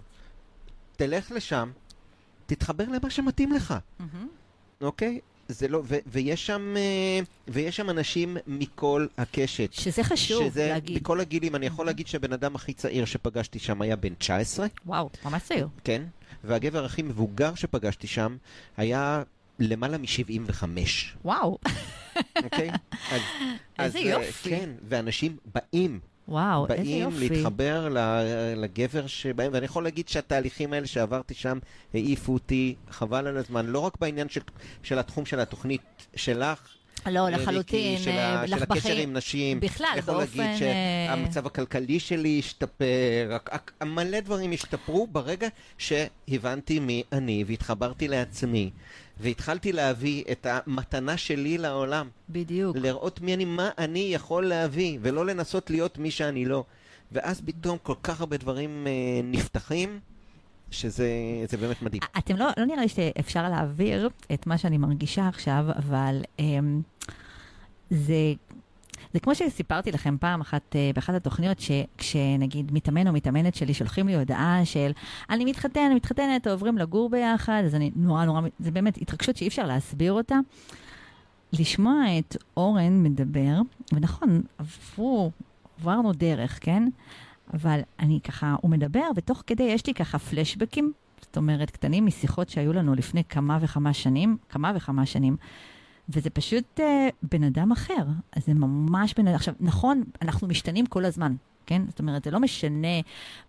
[0.97, 1.71] תלך לשם,
[2.47, 4.29] תתחבר למה שמתאים לך, מהמם.
[4.81, 5.21] אוקיי?
[5.49, 9.73] זה לא, ו- ויש שם, אה, ויש שם אנשים מכל הקשת.
[9.73, 10.99] שזה חשוב שזה להגיד.
[10.99, 15.11] בכל הגילים, אני יכול להגיד שהבן אדם הכי צעיר שפגשתי שם היה בן 19, וואו,
[15.25, 15.69] ממש צעיר.
[15.85, 16.03] כן,
[16.45, 18.37] והגבר הכי מבוגר שפגשתי שם
[18.77, 19.23] היה
[19.59, 20.65] למעלה מ-75,
[21.25, 21.59] וואו,
[22.45, 22.71] אוקיי?
[23.13, 23.21] אז,
[23.79, 24.51] איזה אז, אה, יופי.
[24.51, 27.29] כן, ואנשים באים, וואו, איזה באים יופי.
[27.29, 27.99] להתחבר ל-
[28.57, 31.59] לגבר שבהם, ואני יכול להגיד שהתהליכים האלה שעברתי שם
[31.95, 34.41] העיפו אותי, חבל על הזמן, לא רק בעניין של,
[34.83, 35.81] של התחום של התוכנית
[36.17, 36.59] שלך,
[37.07, 38.97] לא, אה, לחלוטין, של, אה, ה- של הקשר.
[38.97, 39.61] עם נשים.
[39.61, 43.37] בכלל, יכול באופן, להגיד אה, שהמצב הכלכלי שלי השתפר,
[43.85, 45.49] מלא דברים השתפרו ברגע
[45.79, 48.71] שהבנתי מי אני והתחברתי לעצמי,
[49.21, 52.77] והתחלתי להביא את המתנה שלי לעולם, בדיוק.
[52.77, 56.65] לראות מי אני, מה אני יכול להביא, ולא לנסות להיות מי שאני לא.
[57.13, 58.93] ואז פתאום כל כך הרבה דברים אה,
[59.25, 60.01] נפתחים,
[60.71, 61.09] שזה
[61.49, 62.03] זה באמת מדהים.
[62.19, 66.83] אתם לא, לא נראה לי שאפשר להעביר את מה שאני מרגישה עכשיו, אבל אמ,
[67.91, 68.33] זה,
[69.13, 74.09] זה כמו שסיפרתי לכם פעם אחת אה, באחת התוכניות, שכשנגיד מתאמן או מתאמנת שלי שולחים
[74.09, 74.91] לי הודעה של
[75.31, 79.37] אני מתחתן, אני מתחתנת, או עוברים לגור ביחד, אז אני נורא נורא, זה באמת התרגשות
[79.37, 80.37] שאי אפשר להסביר אותה.
[81.53, 83.61] לשמוע את אורן מדבר,
[83.93, 85.31] ונכון, עברו,
[85.81, 86.89] עברנו דרך, כן?
[87.55, 92.49] אבל אני ככה, הוא מדבר, ותוך כדי יש לי ככה פלשבקים, זאת אומרת, קטנים משיחות
[92.49, 95.37] שהיו לנו לפני כמה וכמה שנים, כמה וכמה שנים,
[96.09, 98.05] וזה פשוט אה, בן אדם אחר.
[98.33, 99.37] אז זה ממש בן אדם.
[99.37, 101.35] עכשיו, נכון, אנחנו משתנים כל הזמן,
[101.67, 101.83] כן?
[101.89, 103.01] זאת אומרת, זה לא משנה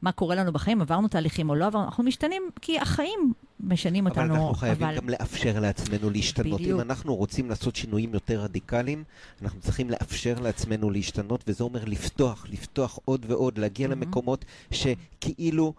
[0.02, 4.24] מה קורה לנו בחיים, עברנו תהליכים או לא עברנו, אנחנו משתנים כי החיים משנים אותנו.
[4.24, 6.62] אבל אנחנו חייבים גם לאפשר לעצמנו להשתנות.
[6.62, 6.82] בדיוק.
[6.82, 9.04] אם אנחנו רוצים לעשות שינויים יותר רדיקליים,
[9.42, 14.02] אנחנו צריכים לאפשר לעצמנו להשתנות, וזה אומר לפתוח, לפתוח עוד ועוד, להגיע מהמם.
[14.02, 15.74] למקומות שכאילו...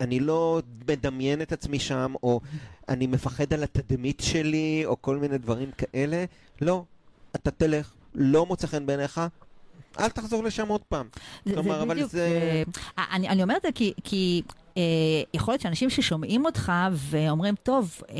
[0.00, 2.40] אני לא מדמיין את עצמי שם, או
[2.92, 6.24] אני מפחד על התדמית שלי, או כל מיני דברים כאלה.
[6.60, 6.84] לא,
[7.36, 9.20] אתה תלך, לא מוצא חן בעיניך,
[10.00, 11.06] אל תחזור לשם עוד פעם.
[11.44, 12.62] זה, כלומר, זה אבל בדיוק, זה-
[12.98, 14.42] אה, אני, אני אומרת את זה כי, כי
[14.76, 14.82] אה,
[15.34, 18.16] יכול להיות שאנשים ששומעים אותך ואומרים, טוב, אה,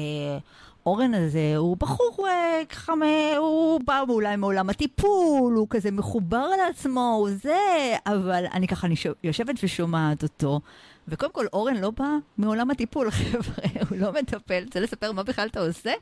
[0.87, 2.93] אורן הזה הוא בחור אה, ככה,
[3.39, 7.59] הוא בא אולי מעולם הטיפול, הוא כזה מחובר לעצמו, הוא זה,
[8.07, 8.95] אבל אני ככה, אני
[9.25, 10.61] יושבת ושומעת אותו.
[11.09, 14.63] וקודם כל, אורן לא בא מעולם הטיפול, חבר'ה, הוא לא מטפל.
[14.65, 15.93] רוצה לספר מה בכלל אתה עושה?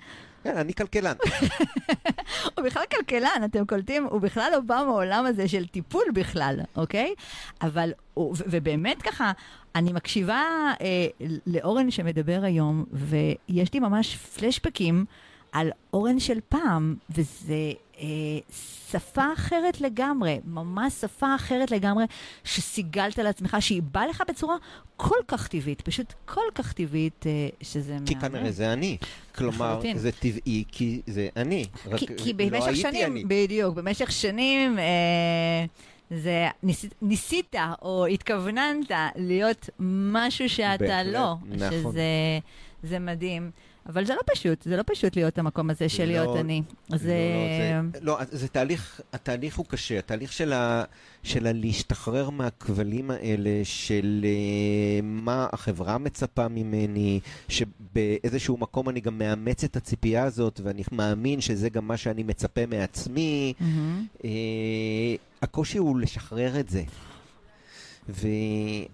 [0.45, 1.15] כן, אני כלכלן.
[2.57, 4.05] הוא בכלל כלכלן, אתם קולטים?
[4.05, 7.15] הוא בכלל לא בא מעולם הזה של טיפול בכלל, אוקיי?
[7.63, 9.33] אבל, הוא, ובאמת ככה,
[9.75, 10.43] אני מקשיבה
[10.81, 11.07] אה,
[11.47, 15.05] לאורן שמדבר היום, ויש לי ממש פלשבקים
[15.53, 18.07] על אורן של פעם, וזה אה,
[18.91, 22.05] שפה אחרת לגמרי, ממש שפה אחרת לגמרי,
[22.45, 24.57] שסיגלת לעצמך, שהיא באה לך בצורה
[24.97, 28.29] כל כך טבעית, פשוט כל כך טבעית, אה, שזה כי מהמם.
[28.29, 28.97] כנראה זה אני.
[29.35, 29.99] כלומר, לחלוטין.
[29.99, 31.65] זה טבעי כי זה אני.
[31.87, 33.25] רק כי, כי לא במשך הייתי שנים, אני.
[33.25, 35.65] בדיוק, במשך שנים אה,
[36.11, 41.71] זה, ניסית, ניסית או התכווננת להיות משהו שאתה בהחלט, לא, נכון.
[41.71, 42.05] שזה
[42.83, 43.51] זה מדהים.
[43.91, 46.63] אבל זה לא פשוט, זה לא פשוט להיות המקום הזה של לא, להיות אני.
[46.89, 47.15] זה...
[48.01, 50.85] לא, לא, זה, לא, זה תהליך, התהליך הוא קשה, התהליך של, ה,
[51.23, 59.65] של הלהשתחרר מהכבלים האלה של אה, מה החברה מצפה ממני, שבאיזשהו מקום אני גם מאמץ
[59.65, 63.53] את הציפייה הזאת, ואני מאמין שזה גם מה שאני מצפה מעצמי.
[63.61, 64.07] מהמם.
[64.25, 64.31] אה,
[65.43, 66.83] הקושי הוא לשחרר את זה.
[68.09, 68.27] ו...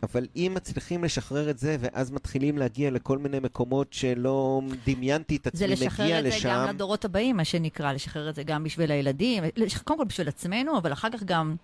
[0.03, 5.49] אבל אם מצליחים לשחרר את זה, ואז מתחילים להגיע לכל מיני מקומות שלא דמיינתי את
[5.53, 6.49] זה עצמי מגיע לשחרר את זה לשם.
[6.49, 9.45] גם לדורות הבאים, מה שנקרא, לשחרר את זה גם בשביל הילדים,
[9.85, 11.57] קודם כל בשביל עצמנו, אבל אחר כך גם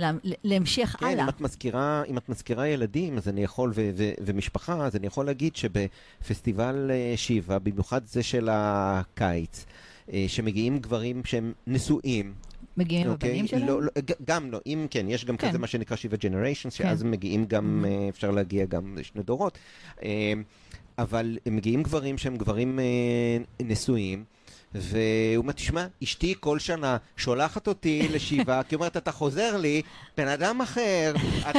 [0.00, 0.10] לה-
[0.44, 1.24] להמשך כן, הלאה.
[1.24, 5.06] אם את מזכירה, אם את מזכירה ילדים, אז אני יכול, ו- ו- ומשפחה, אז אני
[5.06, 9.64] יכול להגיד שבפסטיבל אה, שיבה, במיוחד זה של הקיץ,
[10.12, 12.34] אה, שמגיעים גברים שהם נשואים,
[12.76, 13.30] מגיעים אוקיי?
[13.30, 13.66] הבנים שלהם?
[13.66, 13.88] לא, לא,
[14.24, 15.48] גם לא, אם כן, יש גם כן.
[15.48, 17.10] כזה מה שנקרא שיבה ג'נריישנס, שאז כן.
[17.10, 17.88] מגיעים גם, Mhm.
[17.88, 19.58] אה, אפשר להגיע גם לשני דורות.
[20.02, 20.32] אה,
[20.98, 22.84] אבל הם מגיעים גברים שהם גברים אה,
[23.66, 24.24] נשואים.
[24.74, 29.82] והוא אומר, תשמע, אשתי כל שנה שולחת אותי לשיבה, כי היא אומרת, אתה חוזר לי,
[30.16, 31.14] בן אדם אחר,
[31.50, 31.58] אתה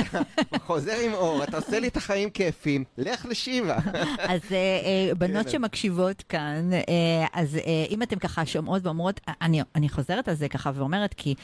[0.59, 3.77] חוזר עם אור, אתה עושה לי את החיים כיפים, לך לשיבה.
[4.17, 5.51] אז אה, אה, בנות כן.
[5.51, 7.57] שמקשיבות כאן, אה, אז
[7.89, 11.35] אם אתם ככה שומעות ואומרות, אני, אני חוזרת על זה ככה ואומרת, כי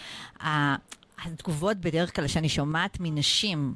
[1.25, 3.73] התגובות בדרך כלל שאני שומעת מנשים,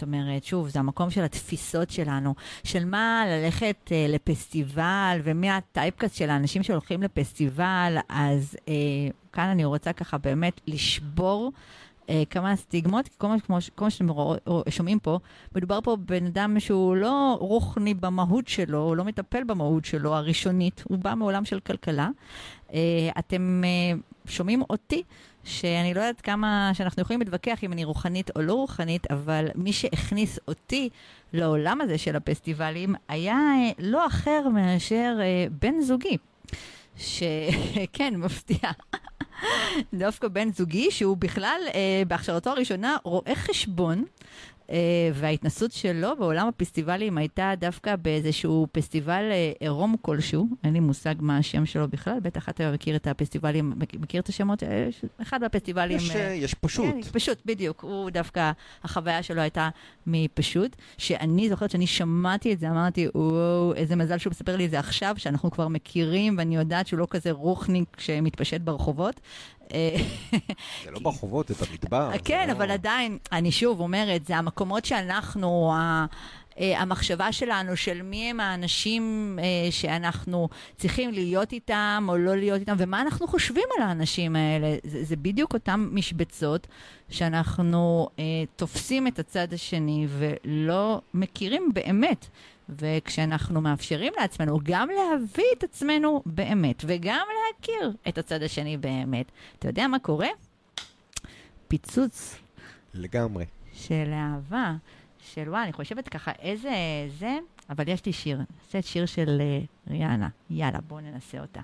[0.00, 2.34] זאת אומרת, שוב, זה המקום של התפיסות שלנו,
[2.64, 8.74] של מה ללכת אה, לפסטיבל, ומי הטייפקאסט של האנשים שהולכים לפסטיבל, אז אה,
[9.32, 11.52] כאן אני רוצה ככה באמת לשבור.
[12.10, 14.06] אה, כמה סטיגמות, כל מה, כמו, מה שאתם
[14.68, 15.18] שומעים פה,
[15.54, 20.82] מדובר פה בבן אדם שהוא לא רוחני במהות שלו, הוא לא מטפל במהות שלו הראשונית,
[20.88, 22.08] הוא בא מעולם של כלכלה.
[22.72, 22.78] אה,
[23.18, 25.02] אתם אה, שומעים אותי,
[25.44, 29.72] שאני לא יודעת כמה, שאנחנו יכולים להתווכח אם אני רוחנית או לא רוחנית, אבל מי
[29.72, 30.88] שהכניס אותי
[31.32, 36.16] לעולם הזה של הפסטיבלים היה אה, לא אחר מאשר אה, בן זוגי.
[37.00, 38.70] שכן, מפתיע.
[39.94, 44.04] דווקא בן זוגי, שהוא בכלל אה, בהכשרתו הראשונה רואה חשבון,
[45.14, 51.38] וההתנסות שלו בעולם הפסטיבלים הייתה דווקא באיזשהו פסטיבל אה, עירום כלשהו, אין לי מושג מה
[51.38, 54.62] השם שלו בכלל, בטח אתה מכיר את הפסטיבלים, מכיר את השמות?
[54.62, 54.88] אה,
[55.22, 55.96] אחד מהפסטיבלים...
[55.96, 56.94] יש, אה, אה, יש פשוט.
[56.94, 57.82] כן, פשוט, בדיוק.
[57.82, 58.50] הוא דווקא,
[58.84, 59.68] החוויה שלו הייתה
[60.06, 64.70] מפשוט, שאני זוכרת שאני שמעתי את זה, אמרתי, וואו, איזה מזל שהוא מספר לי את
[64.70, 69.20] זה עכשיו, שאנחנו כבר מכירים, ואני יודעת שהוא לא כזה רוחניק שמתפשט ברחובות.
[69.74, 69.96] אה,
[70.84, 72.10] זה לא ברחובות, זה במדבר.
[72.24, 75.72] כן, לא- אבל עדיין, אני שוב אומרת, זה המקומות שאנחנו,
[76.58, 82.60] אה, המחשבה שלנו של מי הם האנשים אה, שאנחנו צריכים להיות איתם או לא להיות
[82.60, 84.76] איתם, ומה אנחנו חושבים על האנשים האלה.
[84.84, 86.66] זה, זה בדיוק אותן משבצות
[87.10, 88.08] שאנחנו
[88.56, 92.26] תופסים את הצד השני ולא מכירים באמת.
[92.78, 99.26] וכשאנחנו מאפשרים לעצמנו גם להביא את עצמנו באמת, וגם להכיר את הצד השני באמת,
[99.58, 100.28] אתה יודע מה קורה?
[101.68, 102.36] פיצוץ
[102.94, 103.44] לגמרי.
[103.72, 104.74] של אהבה,
[105.18, 106.70] של וואי, אני חושבת ככה, איזה
[107.18, 107.38] זה,
[107.70, 109.60] אבל יש לי שיר, נעשה את שיר של אה,
[109.90, 110.28] ריאנה.
[110.50, 111.60] יאללה, בואו ננסה אותה.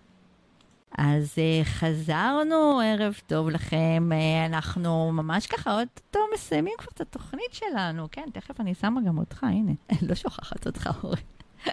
[0.99, 4.09] אז uh, חזרנו, ערב טוב לכם.
[4.11, 8.09] Uh, אנחנו ממש ככה עוד טוב מסיימים כבר את התוכנית שלנו.
[8.13, 9.73] כן, תכף אני שמה גם אותך, הנה.
[10.09, 11.21] לא שוכחת אותך, אורי.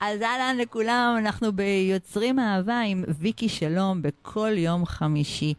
[0.00, 5.54] אז אהלן לכולם, אנחנו ביוצרים אהבה עם ויקי שלום בכל יום חמישי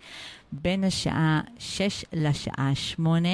[0.51, 3.29] בין השעה 6 לשעה 8.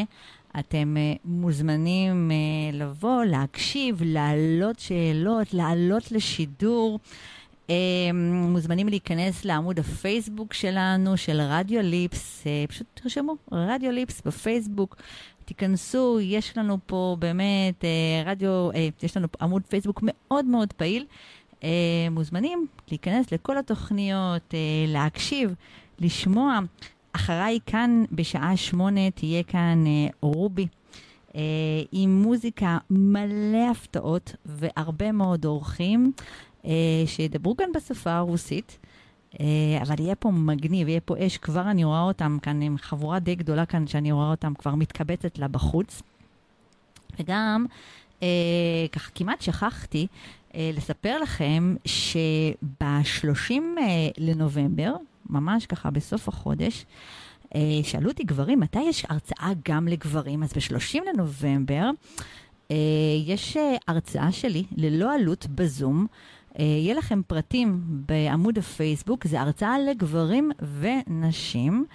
[0.59, 2.31] אתם uh, מוזמנים
[2.73, 6.99] לבוא, להקשיב, להעלות שאלות, לעלות לשידור.
[7.67, 7.71] Um,
[8.31, 14.95] מוזמנים להיכנס לעמוד הפייסבוק שלנו, של רדיו ליפס, uh, פשוט תרשמו, רדיו ליפס בפייסבוק.
[15.45, 21.05] תיכנסו, יש לנו פה באמת uh, רדיו, uh, יש לנו עמוד פייסבוק מאוד מאוד פעיל.
[22.11, 24.53] מוזמנים להיכנס לכל התוכניות,
[24.87, 25.53] להקשיב,
[25.99, 26.59] לשמוע.
[27.11, 29.83] אחריי כאן בשעה שמונה תהיה כאן
[30.21, 30.67] רובי.
[31.91, 36.11] עם מוזיקה מלא הפתעות והרבה מאוד אורחים
[37.05, 38.77] שידברו כאן בשפה הרוסית.
[39.33, 39.39] Uh,
[39.81, 43.35] אבל יהיה פה מגניב, יהיה פה אש, כבר אני רואה אותם כאן עם חבורה די
[43.35, 46.01] גדולה כאן שאני רואה אותם כבר מתקבצת לה בחוץ.
[47.19, 47.65] וגם,
[48.23, 48.27] אה,
[48.91, 50.07] ככה כמעט שכחתי
[50.55, 54.95] אה, לספר לכם שב-30 אה, לנובמבר,
[55.29, 56.85] ממש ככה בסוף החודש,
[57.55, 60.43] אה, שאלו אותי גברים, מתי יש הרצאה גם לגברים?
[60.43, 61.89] אז ב-30 לנובמבר
[62.71, 62.75] אה,
[63.25, 66.07] יש אה, הרצאה שלי ללא עלות בזום.
[66.59, 71.85] אה, יהיה לכם פרטים בעמוד הפייסבוק, זה הרצאה לגברים ונשים.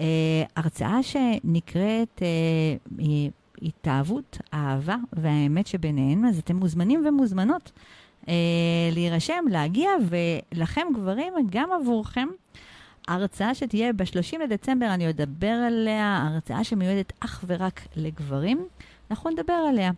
[0.00, 3.06] אה, הרצאה שנקראת אה,
[3.62, 7.72] התאהבות, אהבה והאמת שביניהן, אז אתם מוזמנים ומוזמנות
[8.28, 8.34] אה,
[8.92, 12.28] להירשם, להגיע, ולכם גברים, גם עבורכם,
[13.08, 18.66] הרצאה שתהיה ב-30 לדצמבר, אני אדבר עליה, הרצאה שמיועדת אך ורק לגברים,
[19.10, 19.90] אנחנו נדבר עליה.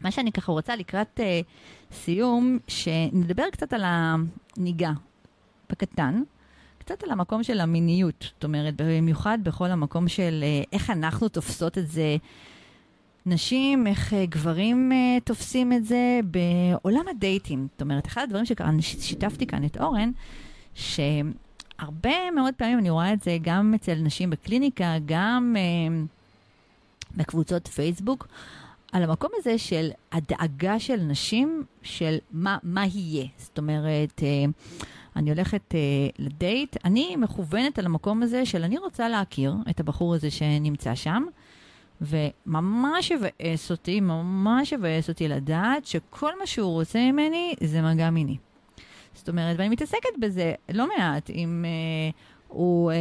[0.00, 1.40] מה שאני ככה רוצה לקראת אה,
[1.92, 4.92] סיום, שנדבר קצת על הניגה,
[5.70, 6.22] בקטן,
[6.78, 11.78] קצת על המקום של המיניות, זאת אומרת, במיוחד בכל המקום של אה, איך אנחנו תופסות
[11.78, 12.16] את זה,
[13.26, 17.68] נשים, איך אה, גברים אה, תופסים את זה בעולם הדייטים.
[17.72, 18.44] זאת אומרת, אחד הדברים
[18.80, 20.10] ששיתפתי כאן את אורן,
[20.74, 26.04] שהרבה מאוד פעמים אני רואה את זה גם אצל נשים בקליניקה, גם אה,
[27.16, 28.28] בקבוצות פייסבוק,
[28.96, 33.26] על המקום הזה של הדאגה של נשים, של מה, מה יהיה.
[33.36, 34.44] זאת אומרת, אה,
[35.16, 35.80] אני הולכת אה,
[36.18, 41.24] לדייט, אני מכוונת על המקום הזה של אני רוצה להכיר את הבחור הזה שנמצא שם,
[42.00, 48.36] וממש יבאס אותי, ממש יבאס אותי לדעת שכל מה שהוא רוצה ממני זה מגע מיני.
[49.14, 52.10] זאת אומרת, ואני מתעסקת בזה לא מעט, אם אה,
[52.48, 52.96] הוא אה,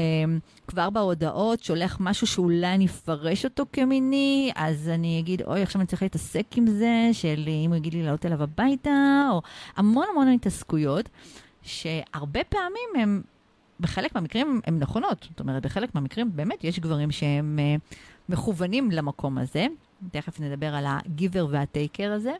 [0.67, 5.87] כבר בהודעות שולח משהו שאולי אני אפרש אותו כמיני, אז אני אגיד, אוי, עכשיו אני
[5.87, 9.41] צריכה להתעסק עם זה, של אם הוא יגיד לי לעלות אליו הביתה, או
[9.75, 11.09] המון המון התעסקויות,
[11.61, 13.21] שהרבה פעמים הם,
[13.79, 15.27] בחלק מהמקרים הן נכונות.
[15.29, 17.75] זאת אומרת, בחלק מהמקרים באמת יש גברים שהם אה,
[18.29, 19.65] מכוונים למקום הזה.
[20.11, 22.33] תכף נדבר על הגיבר והטייקר הזה.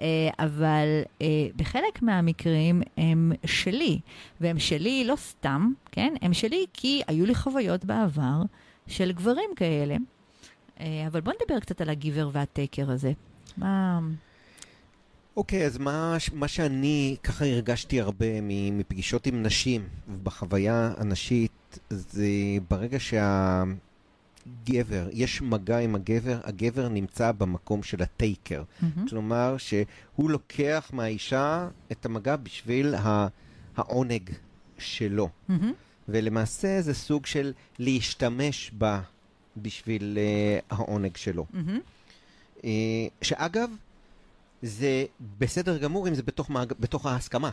[0.00, 0.06] אה,
[0.38, 1.26] אבל אה,
[1.56, 4.00] בחלק מהמקרים הם שלי,
[4.40, 6.14] והם שלי לא סתם, כן?
[6.22, 8.42] הם שלי כי היו לי חוויות בעבר
[8.86, 9.96] של גברים כאלה.
[10.80, 13.12] אה, אבל בואו נדבר קצת על הגיבר והטייקר הזה.
[13.56, 14.00] מה...
[15.36, 18.26] אוקיי, okay, אז מה, מה שאני ככה הרגשתי הרבה
[18.72, 19.88] מפגישות עם נשים,
[20.22, 22.26] בחוויה הנשית, זה
[22.70, 23.62] ברגע שה...
[24.64, 28.62] גבר, יש מגע עם הגבר, הגבר נמצא במקום של הטייקר.
[28.62, 29.10] Mm-hmm.
[29.10, 32.94] כלומר, שהוא לוקח מהאישה את המגע בשביל
[33.76, 34.30] העונג
[34.78, 35.28] שלו.
[35.50, 35.52] Mm-hmm.
[36.08, 39.00] ולמעשה זה סוג של להשתמש בה
[39.56, 41.46] בשביל uh, העונג שלו.
[41.52, 42.58] Mm-hmm.
[42.60, 42.64] Uh,
[43.22, 43.70] שאגב,
[44.62, 45.04] זה
[45.38, 46.72] בסדר גמור אם זה בתוך, מעג...
[46.80, 47.50] בתוך ההסכמה.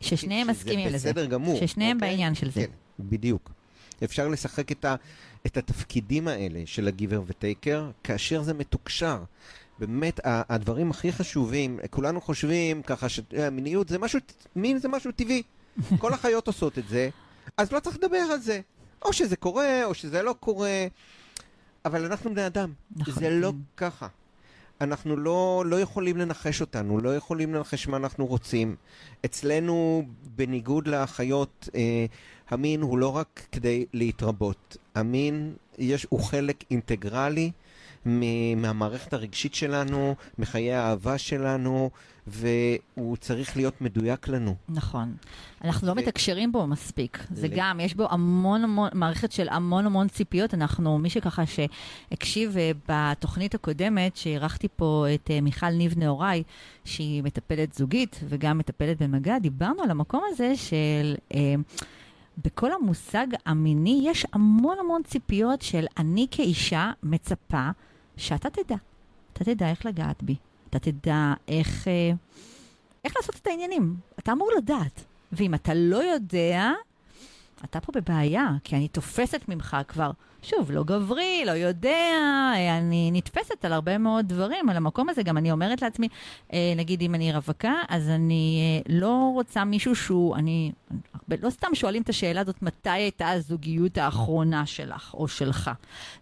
[0.00, 0.98] ששניהם מסכימים לזה.
[0.98, 1.60] זה בסדר גמור.
[1.60, 2.00] ששניהם okay?
[2.00, 2.10] אוקיי?
[2.10, 2.60] בעניין של זה.
[2.60, 3.50] כן, בדיוק.
[4.04, 4.94] אפשר לשחק את, ה,
[5.46, 9.22] את התפקידים האלה של הגיבר וטייקר, כאשר זה מתוקשר.
[9.78, 14.20] באמת, הדברים הכי חשובים, כולנו חושבים ככה שמיניות זה משהו,
[14.56, 15.42] מין זה משהו טבעי.
[15.98, 17.08] כל החיות עושות את זה,
[17.56, 18.60] אז לא צריך לדבר על זה.
[19.04, 20.86] או שזה קורה, או שזה לא קורה,
[21.84, 22.72] אבל אנחנו בני אדם.
[22.96, 23.14] נכון.
[23.14, 24.08] זה לא ככה.
[24.80, 28.76] אנחנו לא, לא יכולים לנחש אותנו, לא יכולים לנחש מה אנחנו רוצים.
[29.24, 30.02] אצלנו,
[30.36, 32.06] בניגוד לחיות, אה,
[32.52, 34.76] המין הוא לא רק כדי להתרבות.
[34.94, 37.50] המין יש, הוא חלק אינטגרלי
[38.04, 41.90] מהמערכת הרגשית שלנו, מחיי האהבה שלנו,
[42.26, 44.54] והוא צריך להיות מדויק לנו.
[44.68, 45.14] נכון.
[45.64, 47.18] אנחנו לא מתקשרים בו מספיק.
[47.30, 50.54] זה גם, יש בו המון המון, מערכת של המון המון ציפיות.
[50.54, 56.42] אנחנו, מי שככה שהקשיב אה, בתוכנית הקודמת, שאירחתי פה את אה, מיכל ניב נהוראי,
[56.84, 61.14] שהיא מטפלת זוגית וגם מטפלת במגע, דיברנו על המקום הזה של...
[61.34, 61.54] אה,
[62.38, 67.68] בכל המושג המיני יש המון המון ציפיות של אני כאישה מצפה
[68.16, 68.76] שאתה תדע.
[69.32, 70.36] אתה תדע איך לגעת בי.
[70.70, 72.12] אתה תדע איך, אה,
[73.04, 73.96] איך לעשות את העניינים.
[74.18, 75.04] אתה אמור לדעת.
[75.32, 76.70] ואם אתה לא יודע,
[77.64, 80.10] אתה פה בבעיה, כי אני תופסת ממך כבר,
[80.42, 82.18] שוב, לא גברי, לא יודע,
[82.78, 85.22] אני נתפסת על הרבה מאוד דברים, על המקום הזה.
[85.22, 86.08] גם אני אומרת לעצמי,
[86.52, 90.72] אה, נגיד אם אני רווקה, אז אני אה, לא רוצה מישהו שהוא, אני,
[91.28, 95.70] לא סתם שואלים את השאלה הזאת, מתי הייתה הזוגיות האחרונה שלך או שלך.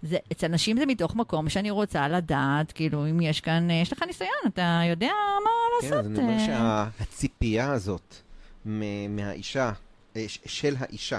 [0.02, 4.02] זה, אצל נשים זה מתוך מקום שאני רוצה לדעת, כאילו, אם יש כאן, יש לך
[4.06, 5.12] ניסיון, אתה יודע
[5.44, 6.04] מה לעשות.
[6.04, 8.14] כן, אז אני אומר שהציפייה הזאת
[9.08, 9.72] מהאישה,
[10.16, 11.18] אה, של האישה,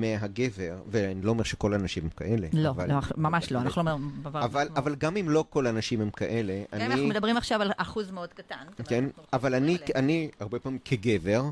[0.00, 2.48] מהגבר, ואני לא אומר שכל הנשים הם כאלה.
[2.52, 4.22] לא, אבל, לא, ממש לא, אנחנו לא אומרים...
[4.24, 6.84] אבל, אבל גם אם לא כל הנשים הם כאלה, אני...
[6.84, 8.84] גם אנחנו מדברים עכשיו על אחוז מאוד קטן.
[8.88, 11.44] כן, אבל אני, אני, הרבה פעמים כגבר,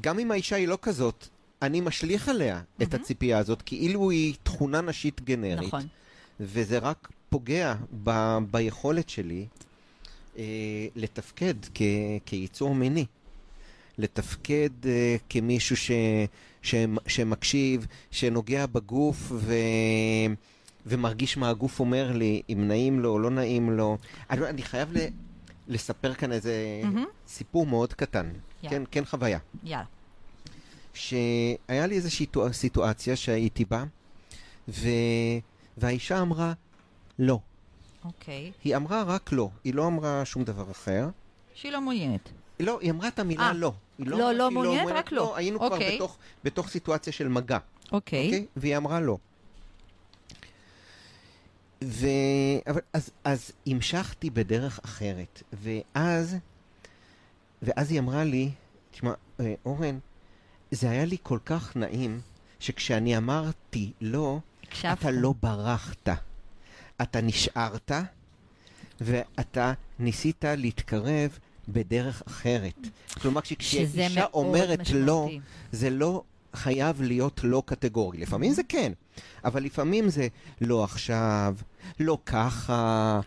[0.00, 1.28] גם אם האישה היא לא כזאת,
[1.62, 5.68] אני משליך עליה את הציפייה הזאת, כאילו היא תכונה נשית גנרית.
[5.68, 5.86] נכון.
[6.40, 7.74] וזה רק פוגע
[8.04, 9.46] ב, ביכולת שלי
[10.38, 10.44] אה,
[10.96, 11.82] לתפקד כ,
[12.26, 13.06] כיצור מיני.
[13.98, 15.90] לתפקד אה, כמישהו ש,
[16.62, 16.74] ש,
[17.06, 19.54] שמקשיב, שנוגע בגוף ו,
[20.86, 23.98] ומרגיש מה הגוף אומר לי, אם נעים לו או לא נעים לו.
[24.30, 24.98] אני, אני חייב ל,
[25.68, 26.54] לספר כאן איזה
[26.84, 27.04] מהמם.
[27.28, 28.26] סיפור מאוד קטן.
[28.62, 28.76] יאללה.
[28.78, 29.38] כן, כן חוויה.
[29.64, 29.84] יאללה.
[30.94, 33.84] שהיה לי איזושהי טו- סיטואציה שהייתי בה,
[34.68, 34.88] ו...
[35.78, 36.52] והאישה אמרה
[37.18, 37.38] לא.
[38.04, 38.52] אוקיי.
[38.64, 41.08] היא אמרה רק לא, היא לא אמרה שום דבר אחר.
[41.54, 42.28] שהיא לא מעוניינת.
[42.60, 43.72] לא, היא אמרה את המילה אה, לא.
[43.98, 45.36] היא לא, אמרה לא שהיא מעוניינת, רק לא.
[45.36, 45.96] היינו כבר אוקיי.
[45.96, 47.58] בתוך, בתוך סיטואציה של מגע,
[47.92, 48.26] אוקיי.
[48.26, 48.46] אוקיי?
[48.56, 49.18] והיא אמרה לא.
[51.84, 52.06] ו...
[52.66, 56.36] אבל, אז, אז המשכתי בדרך אחרת, ואז,
[57.62, 58.50] ואז היא אמרה לי,
[58.90, 59.98] תשמע, אה, אורן,
[60.70, 62.20] זה היה לי כל כך נעים,
[62.60, 64.98] שכשאני אמרתי לא, הקשבת.
[64.98, 66.08] אתה לא ברחת.
[67.02, 67.92] אתה נשארת,
[69.00, 71.38] ואתה ניסית להתקרב
[71.68, 72.88] בדרך אחרת.
[73.22, 75.40] כלומר, כשאישה אומרת לא, משמעותי.
[75.72, 76.22] זה לא
[76.54, 78.18] חייב להיות לא קטגורי.
[78.18, 78.92] לפעמים זה כן,
[79.44, 80.28] אבל לפעמים זה
[80.60, 81.54] לא עכשיו,
[82.00, 83.20] לא ככה.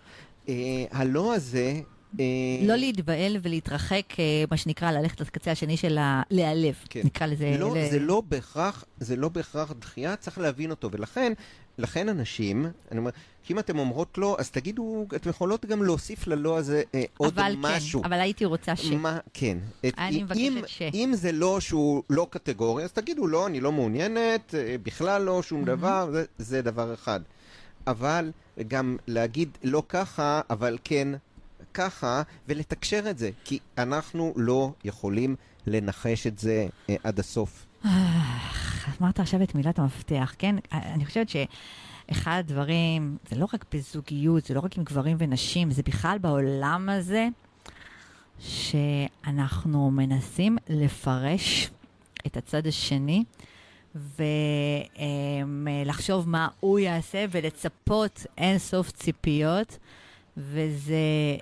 [0.50, 1.82] אה, הלא הזה...
[2.20, 2.26] אה,
[2.62, 6.22] לא להתבהל ולהתרחק, אה, מה שנקרא, ללכת לקצה השני של ה...
[6.32, 6.76] להיעלב.
[6.90, 7.02] כן.
[7.04, 7.56] נקרא לזה...
[7.60, 11.34] לא, ל- זה לא בהכרח, זה לא בהכרח דחייה, צריך להבין אותו, ולכן,
[11.78, 13.12] לכן אנשים, אני אומר,
[13.44, 17.40] כי אם אתן אומרות לא, אז תגידו, אתן יכולות גם להוסיף ללא הזה אה, עוד
[17.40, 18.02] אבל משהו.
[18.02, 18.86] כן, אבל הייתי רוצה ש...
[18.92, 19.58] מה, כן.
[19.88, 23.60] את, אני אם, מבקשת ש- אם זה לא שהוא לא קטגורי, אז תגידו לא, אני
[23.60, 27.20] לא מעוניינת, אה, בכלל לא, שום דבר, זה, זה דבר אחד.
[27.88, 28.32] אבל
[28.68, 31.08] גם להגיד לא ככה, אבל כן
[31.74, 35.36] ככה, ולתקשר את זה, כי אנחנו לא יכולים
[35.68, 37.66] לנחש את זה אה, עד הסוף.
[39.02, 40.56] אמרת עכשיו את מילת המפתח, כן?
[40.72, 45.84] אני חושבת שאחד הדברים, זה לא רק בזוגיות, זה לא רק עם גברים ונשים, זה
[45.84, 47.28] בכלל בעולם הזה,
[48.40, 51.70] שאנחנו מנסים לפרש
[52.26, 53.24] את הצד השני.
[55.86, 59.78] ולחשוב מה הוא יעשה ולצפות אין סוף ציפיות,
[60.40, 60.94] וזה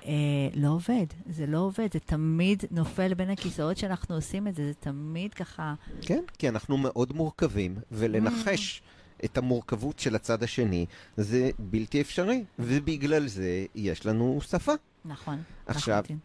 [0.06, 0.11] אה,
[0.56, 4.74] לא עובד, זה לא עובד, זה תמיד נופל בין הכיסאות שאנחנו עושים את זה, זה
[4.80, 5.74] תמיד ככה...
[6.02, 8.82] כן, כי אנחנו מאוד מורכבים, ולנחש
[9.26, 10.86] את המורכבות של הצד השני
[11.18, 14.74] זה בלתי אפשרי, ובגלל זה יש לנו שפה.
[15.06, 15.41] נכון.
[15.68, 16.18] עכשיו, לחלוטין.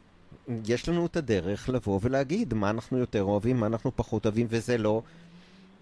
[0.67, 4.79] יש לנו את הדרך לבוא ולהגיד מה אנחנו יותר אוהבים, מה אנחנו פחות אוהבים, וזה
[4.79, 5.03] לא,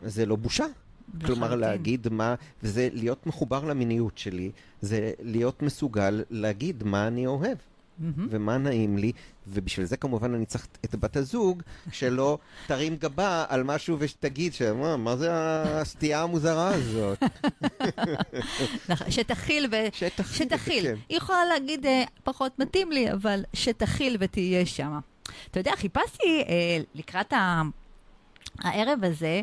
[0.03, 0.67] זה לא בושה.
[1.27, 1.55] כלומר.
[1.55, 4.51] להגיד מה, וזה להיות מחובר למיניות שלי,
[4.81, 7.57] זה להיות מסוגל להגיד מה אני אוהב.
[8.01, 8.29] מהמם.
[8.31, 9.13] ומה נעים לי,
[9.47, 11.63] ובשביל זה כמובן אני צריך את בת הזוג
[11.93, 17.19] שלא תרים גבה על משהו ושתגיד שמה, מה זה הסטייה המוזרה הזאת?
[18.89, 19.77] נכון, שתכיל ו...
[19.93, 20.49] שתכיל.
[20.49, 20.85] שתכיל.
[20.85, 20.95] כן.
[21.09, 24.99] היא יכולה להגיד, אה, פחות מתאים לי, אבל שתכיל ותהיה שם.
[25.51, 27.63] אתה יודע, חיפשתי אה, לקראת ה...
[28.59, 29.41] הערב הזה,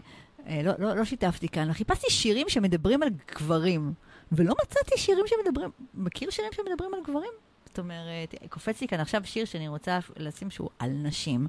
[0.64, 3.94] לא, לא, לא שיתפתי כאן, חיפשתי שירים שמדברים על גברים,
[4.32, 7.32] ולא מצאתי שירים שמדברים, מכיר שירים שמדברים על גברים?
[7.66, 11.48] זאת אומרת, קופץ לי כאן עכשיו שיר שאני רוצה לשים שהוא על נשים,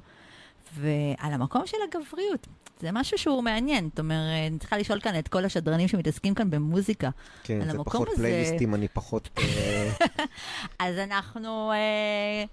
[0.75, 2.47] ועל המקום של הגבריות.
[2.79, 6.49] זה משהו שהוא מעניין, זאת אומרת, אני צריכה לשאול כאן את כל השדרנים שמתעסקים כאן
[6.49, 7.09] במוזיקה.
[7.43, 9.29] כן, זה פחות הזה- פלייליסטים, אני פחות...
[9.37, 9.91] אה,
[10.85, 12.43] אז אנחנו אה,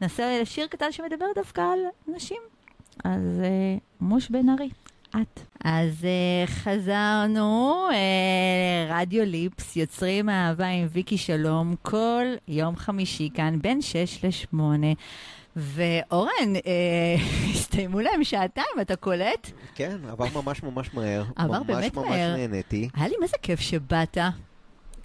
[0.00, 1.78] נעשה שיר קטן שמדבר דווקא על
[2.16, 2.40] נשים.
[3.04, 4.70] אז אה, מוש בן ארי,
[5.20, 5.40] את.
[5.64, 13.58] אז אה, חזרנו, אה, רדיו ליפס, יוצרים אהבה עם ויקי שלום, כל יום חמישי כאן,
[13.62, 14.60] בין 6 ל-8.
[15.56, 17.16] ואורן, אה,
[17.54, 19.50] הסתיימו להם שעתיים, אתה קולט?
[19.74, 21.24] כן, עבר ממש ממש מהר.
[21.36, 22.30] עבר באמת ממש מהר.
[22.30, 22.88] ממש נהניתי.
[22.94, 24.18] היה לי מזה כיף שבאת.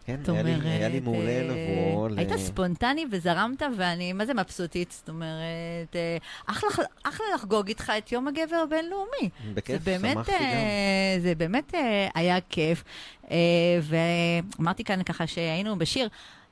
[0.08, 2.10] כן, היה לי- היה לי מעולה אה, לבוא.
[2.10, 4.92] ל- היית ספונטני וזרמת, ואני, מה זה מבסוטית?
[4.92, 6.70] זאת אומרת, אה, אחלה,
[7.04, 9.30] אחלה לחגוג איתך את יום הגבר הבינלאומי.
[9.54, 10.40] בכיף, זה באמת, שמחתי גם.
[10.42, 12.84] אה, זה באמת אה, היה כיף.
[13.32, 13.38] אה,
[13.82, 16.08] ואמרתי כאן ככה שהיינו בשיר.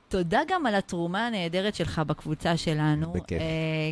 [0.08, 3.12] תודה גם על התרומה הנהדרת שלך בקבוצה שלנו.
[3.12, 3.40] בכיף.
[3.40, 3.46] אה,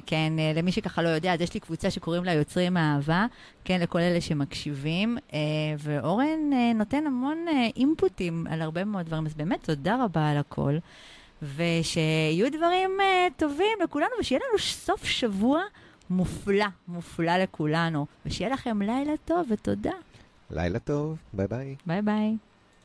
[0.07, 3.27] כן, אה, למי שככה לא יודע, אז יש לי קבוצה שקוראים לה יוצרים אהבה,
[3.65, 5.39] כן, לכל אלה שמקשיבים, אה,
[5.79, 10.37] ואורן אה, נותן המון אה, אינפוטים על הרבה מאוד דברים, אז באמת תודה רבה על
[10.37, 10.77] הכל,
[11.43, 15.63] ושיהיו דברים אה, טובים לכולנו, ושיהיה לנו סוף שבוע
[16.11, 19.93] מופלא, מופלא לכולנו, ושיהיה לכם לילה טוב ותודה.
[20.51, 21.77] לילה טוב, ביי ביי.
[21.87, 22.37] ביי ביי.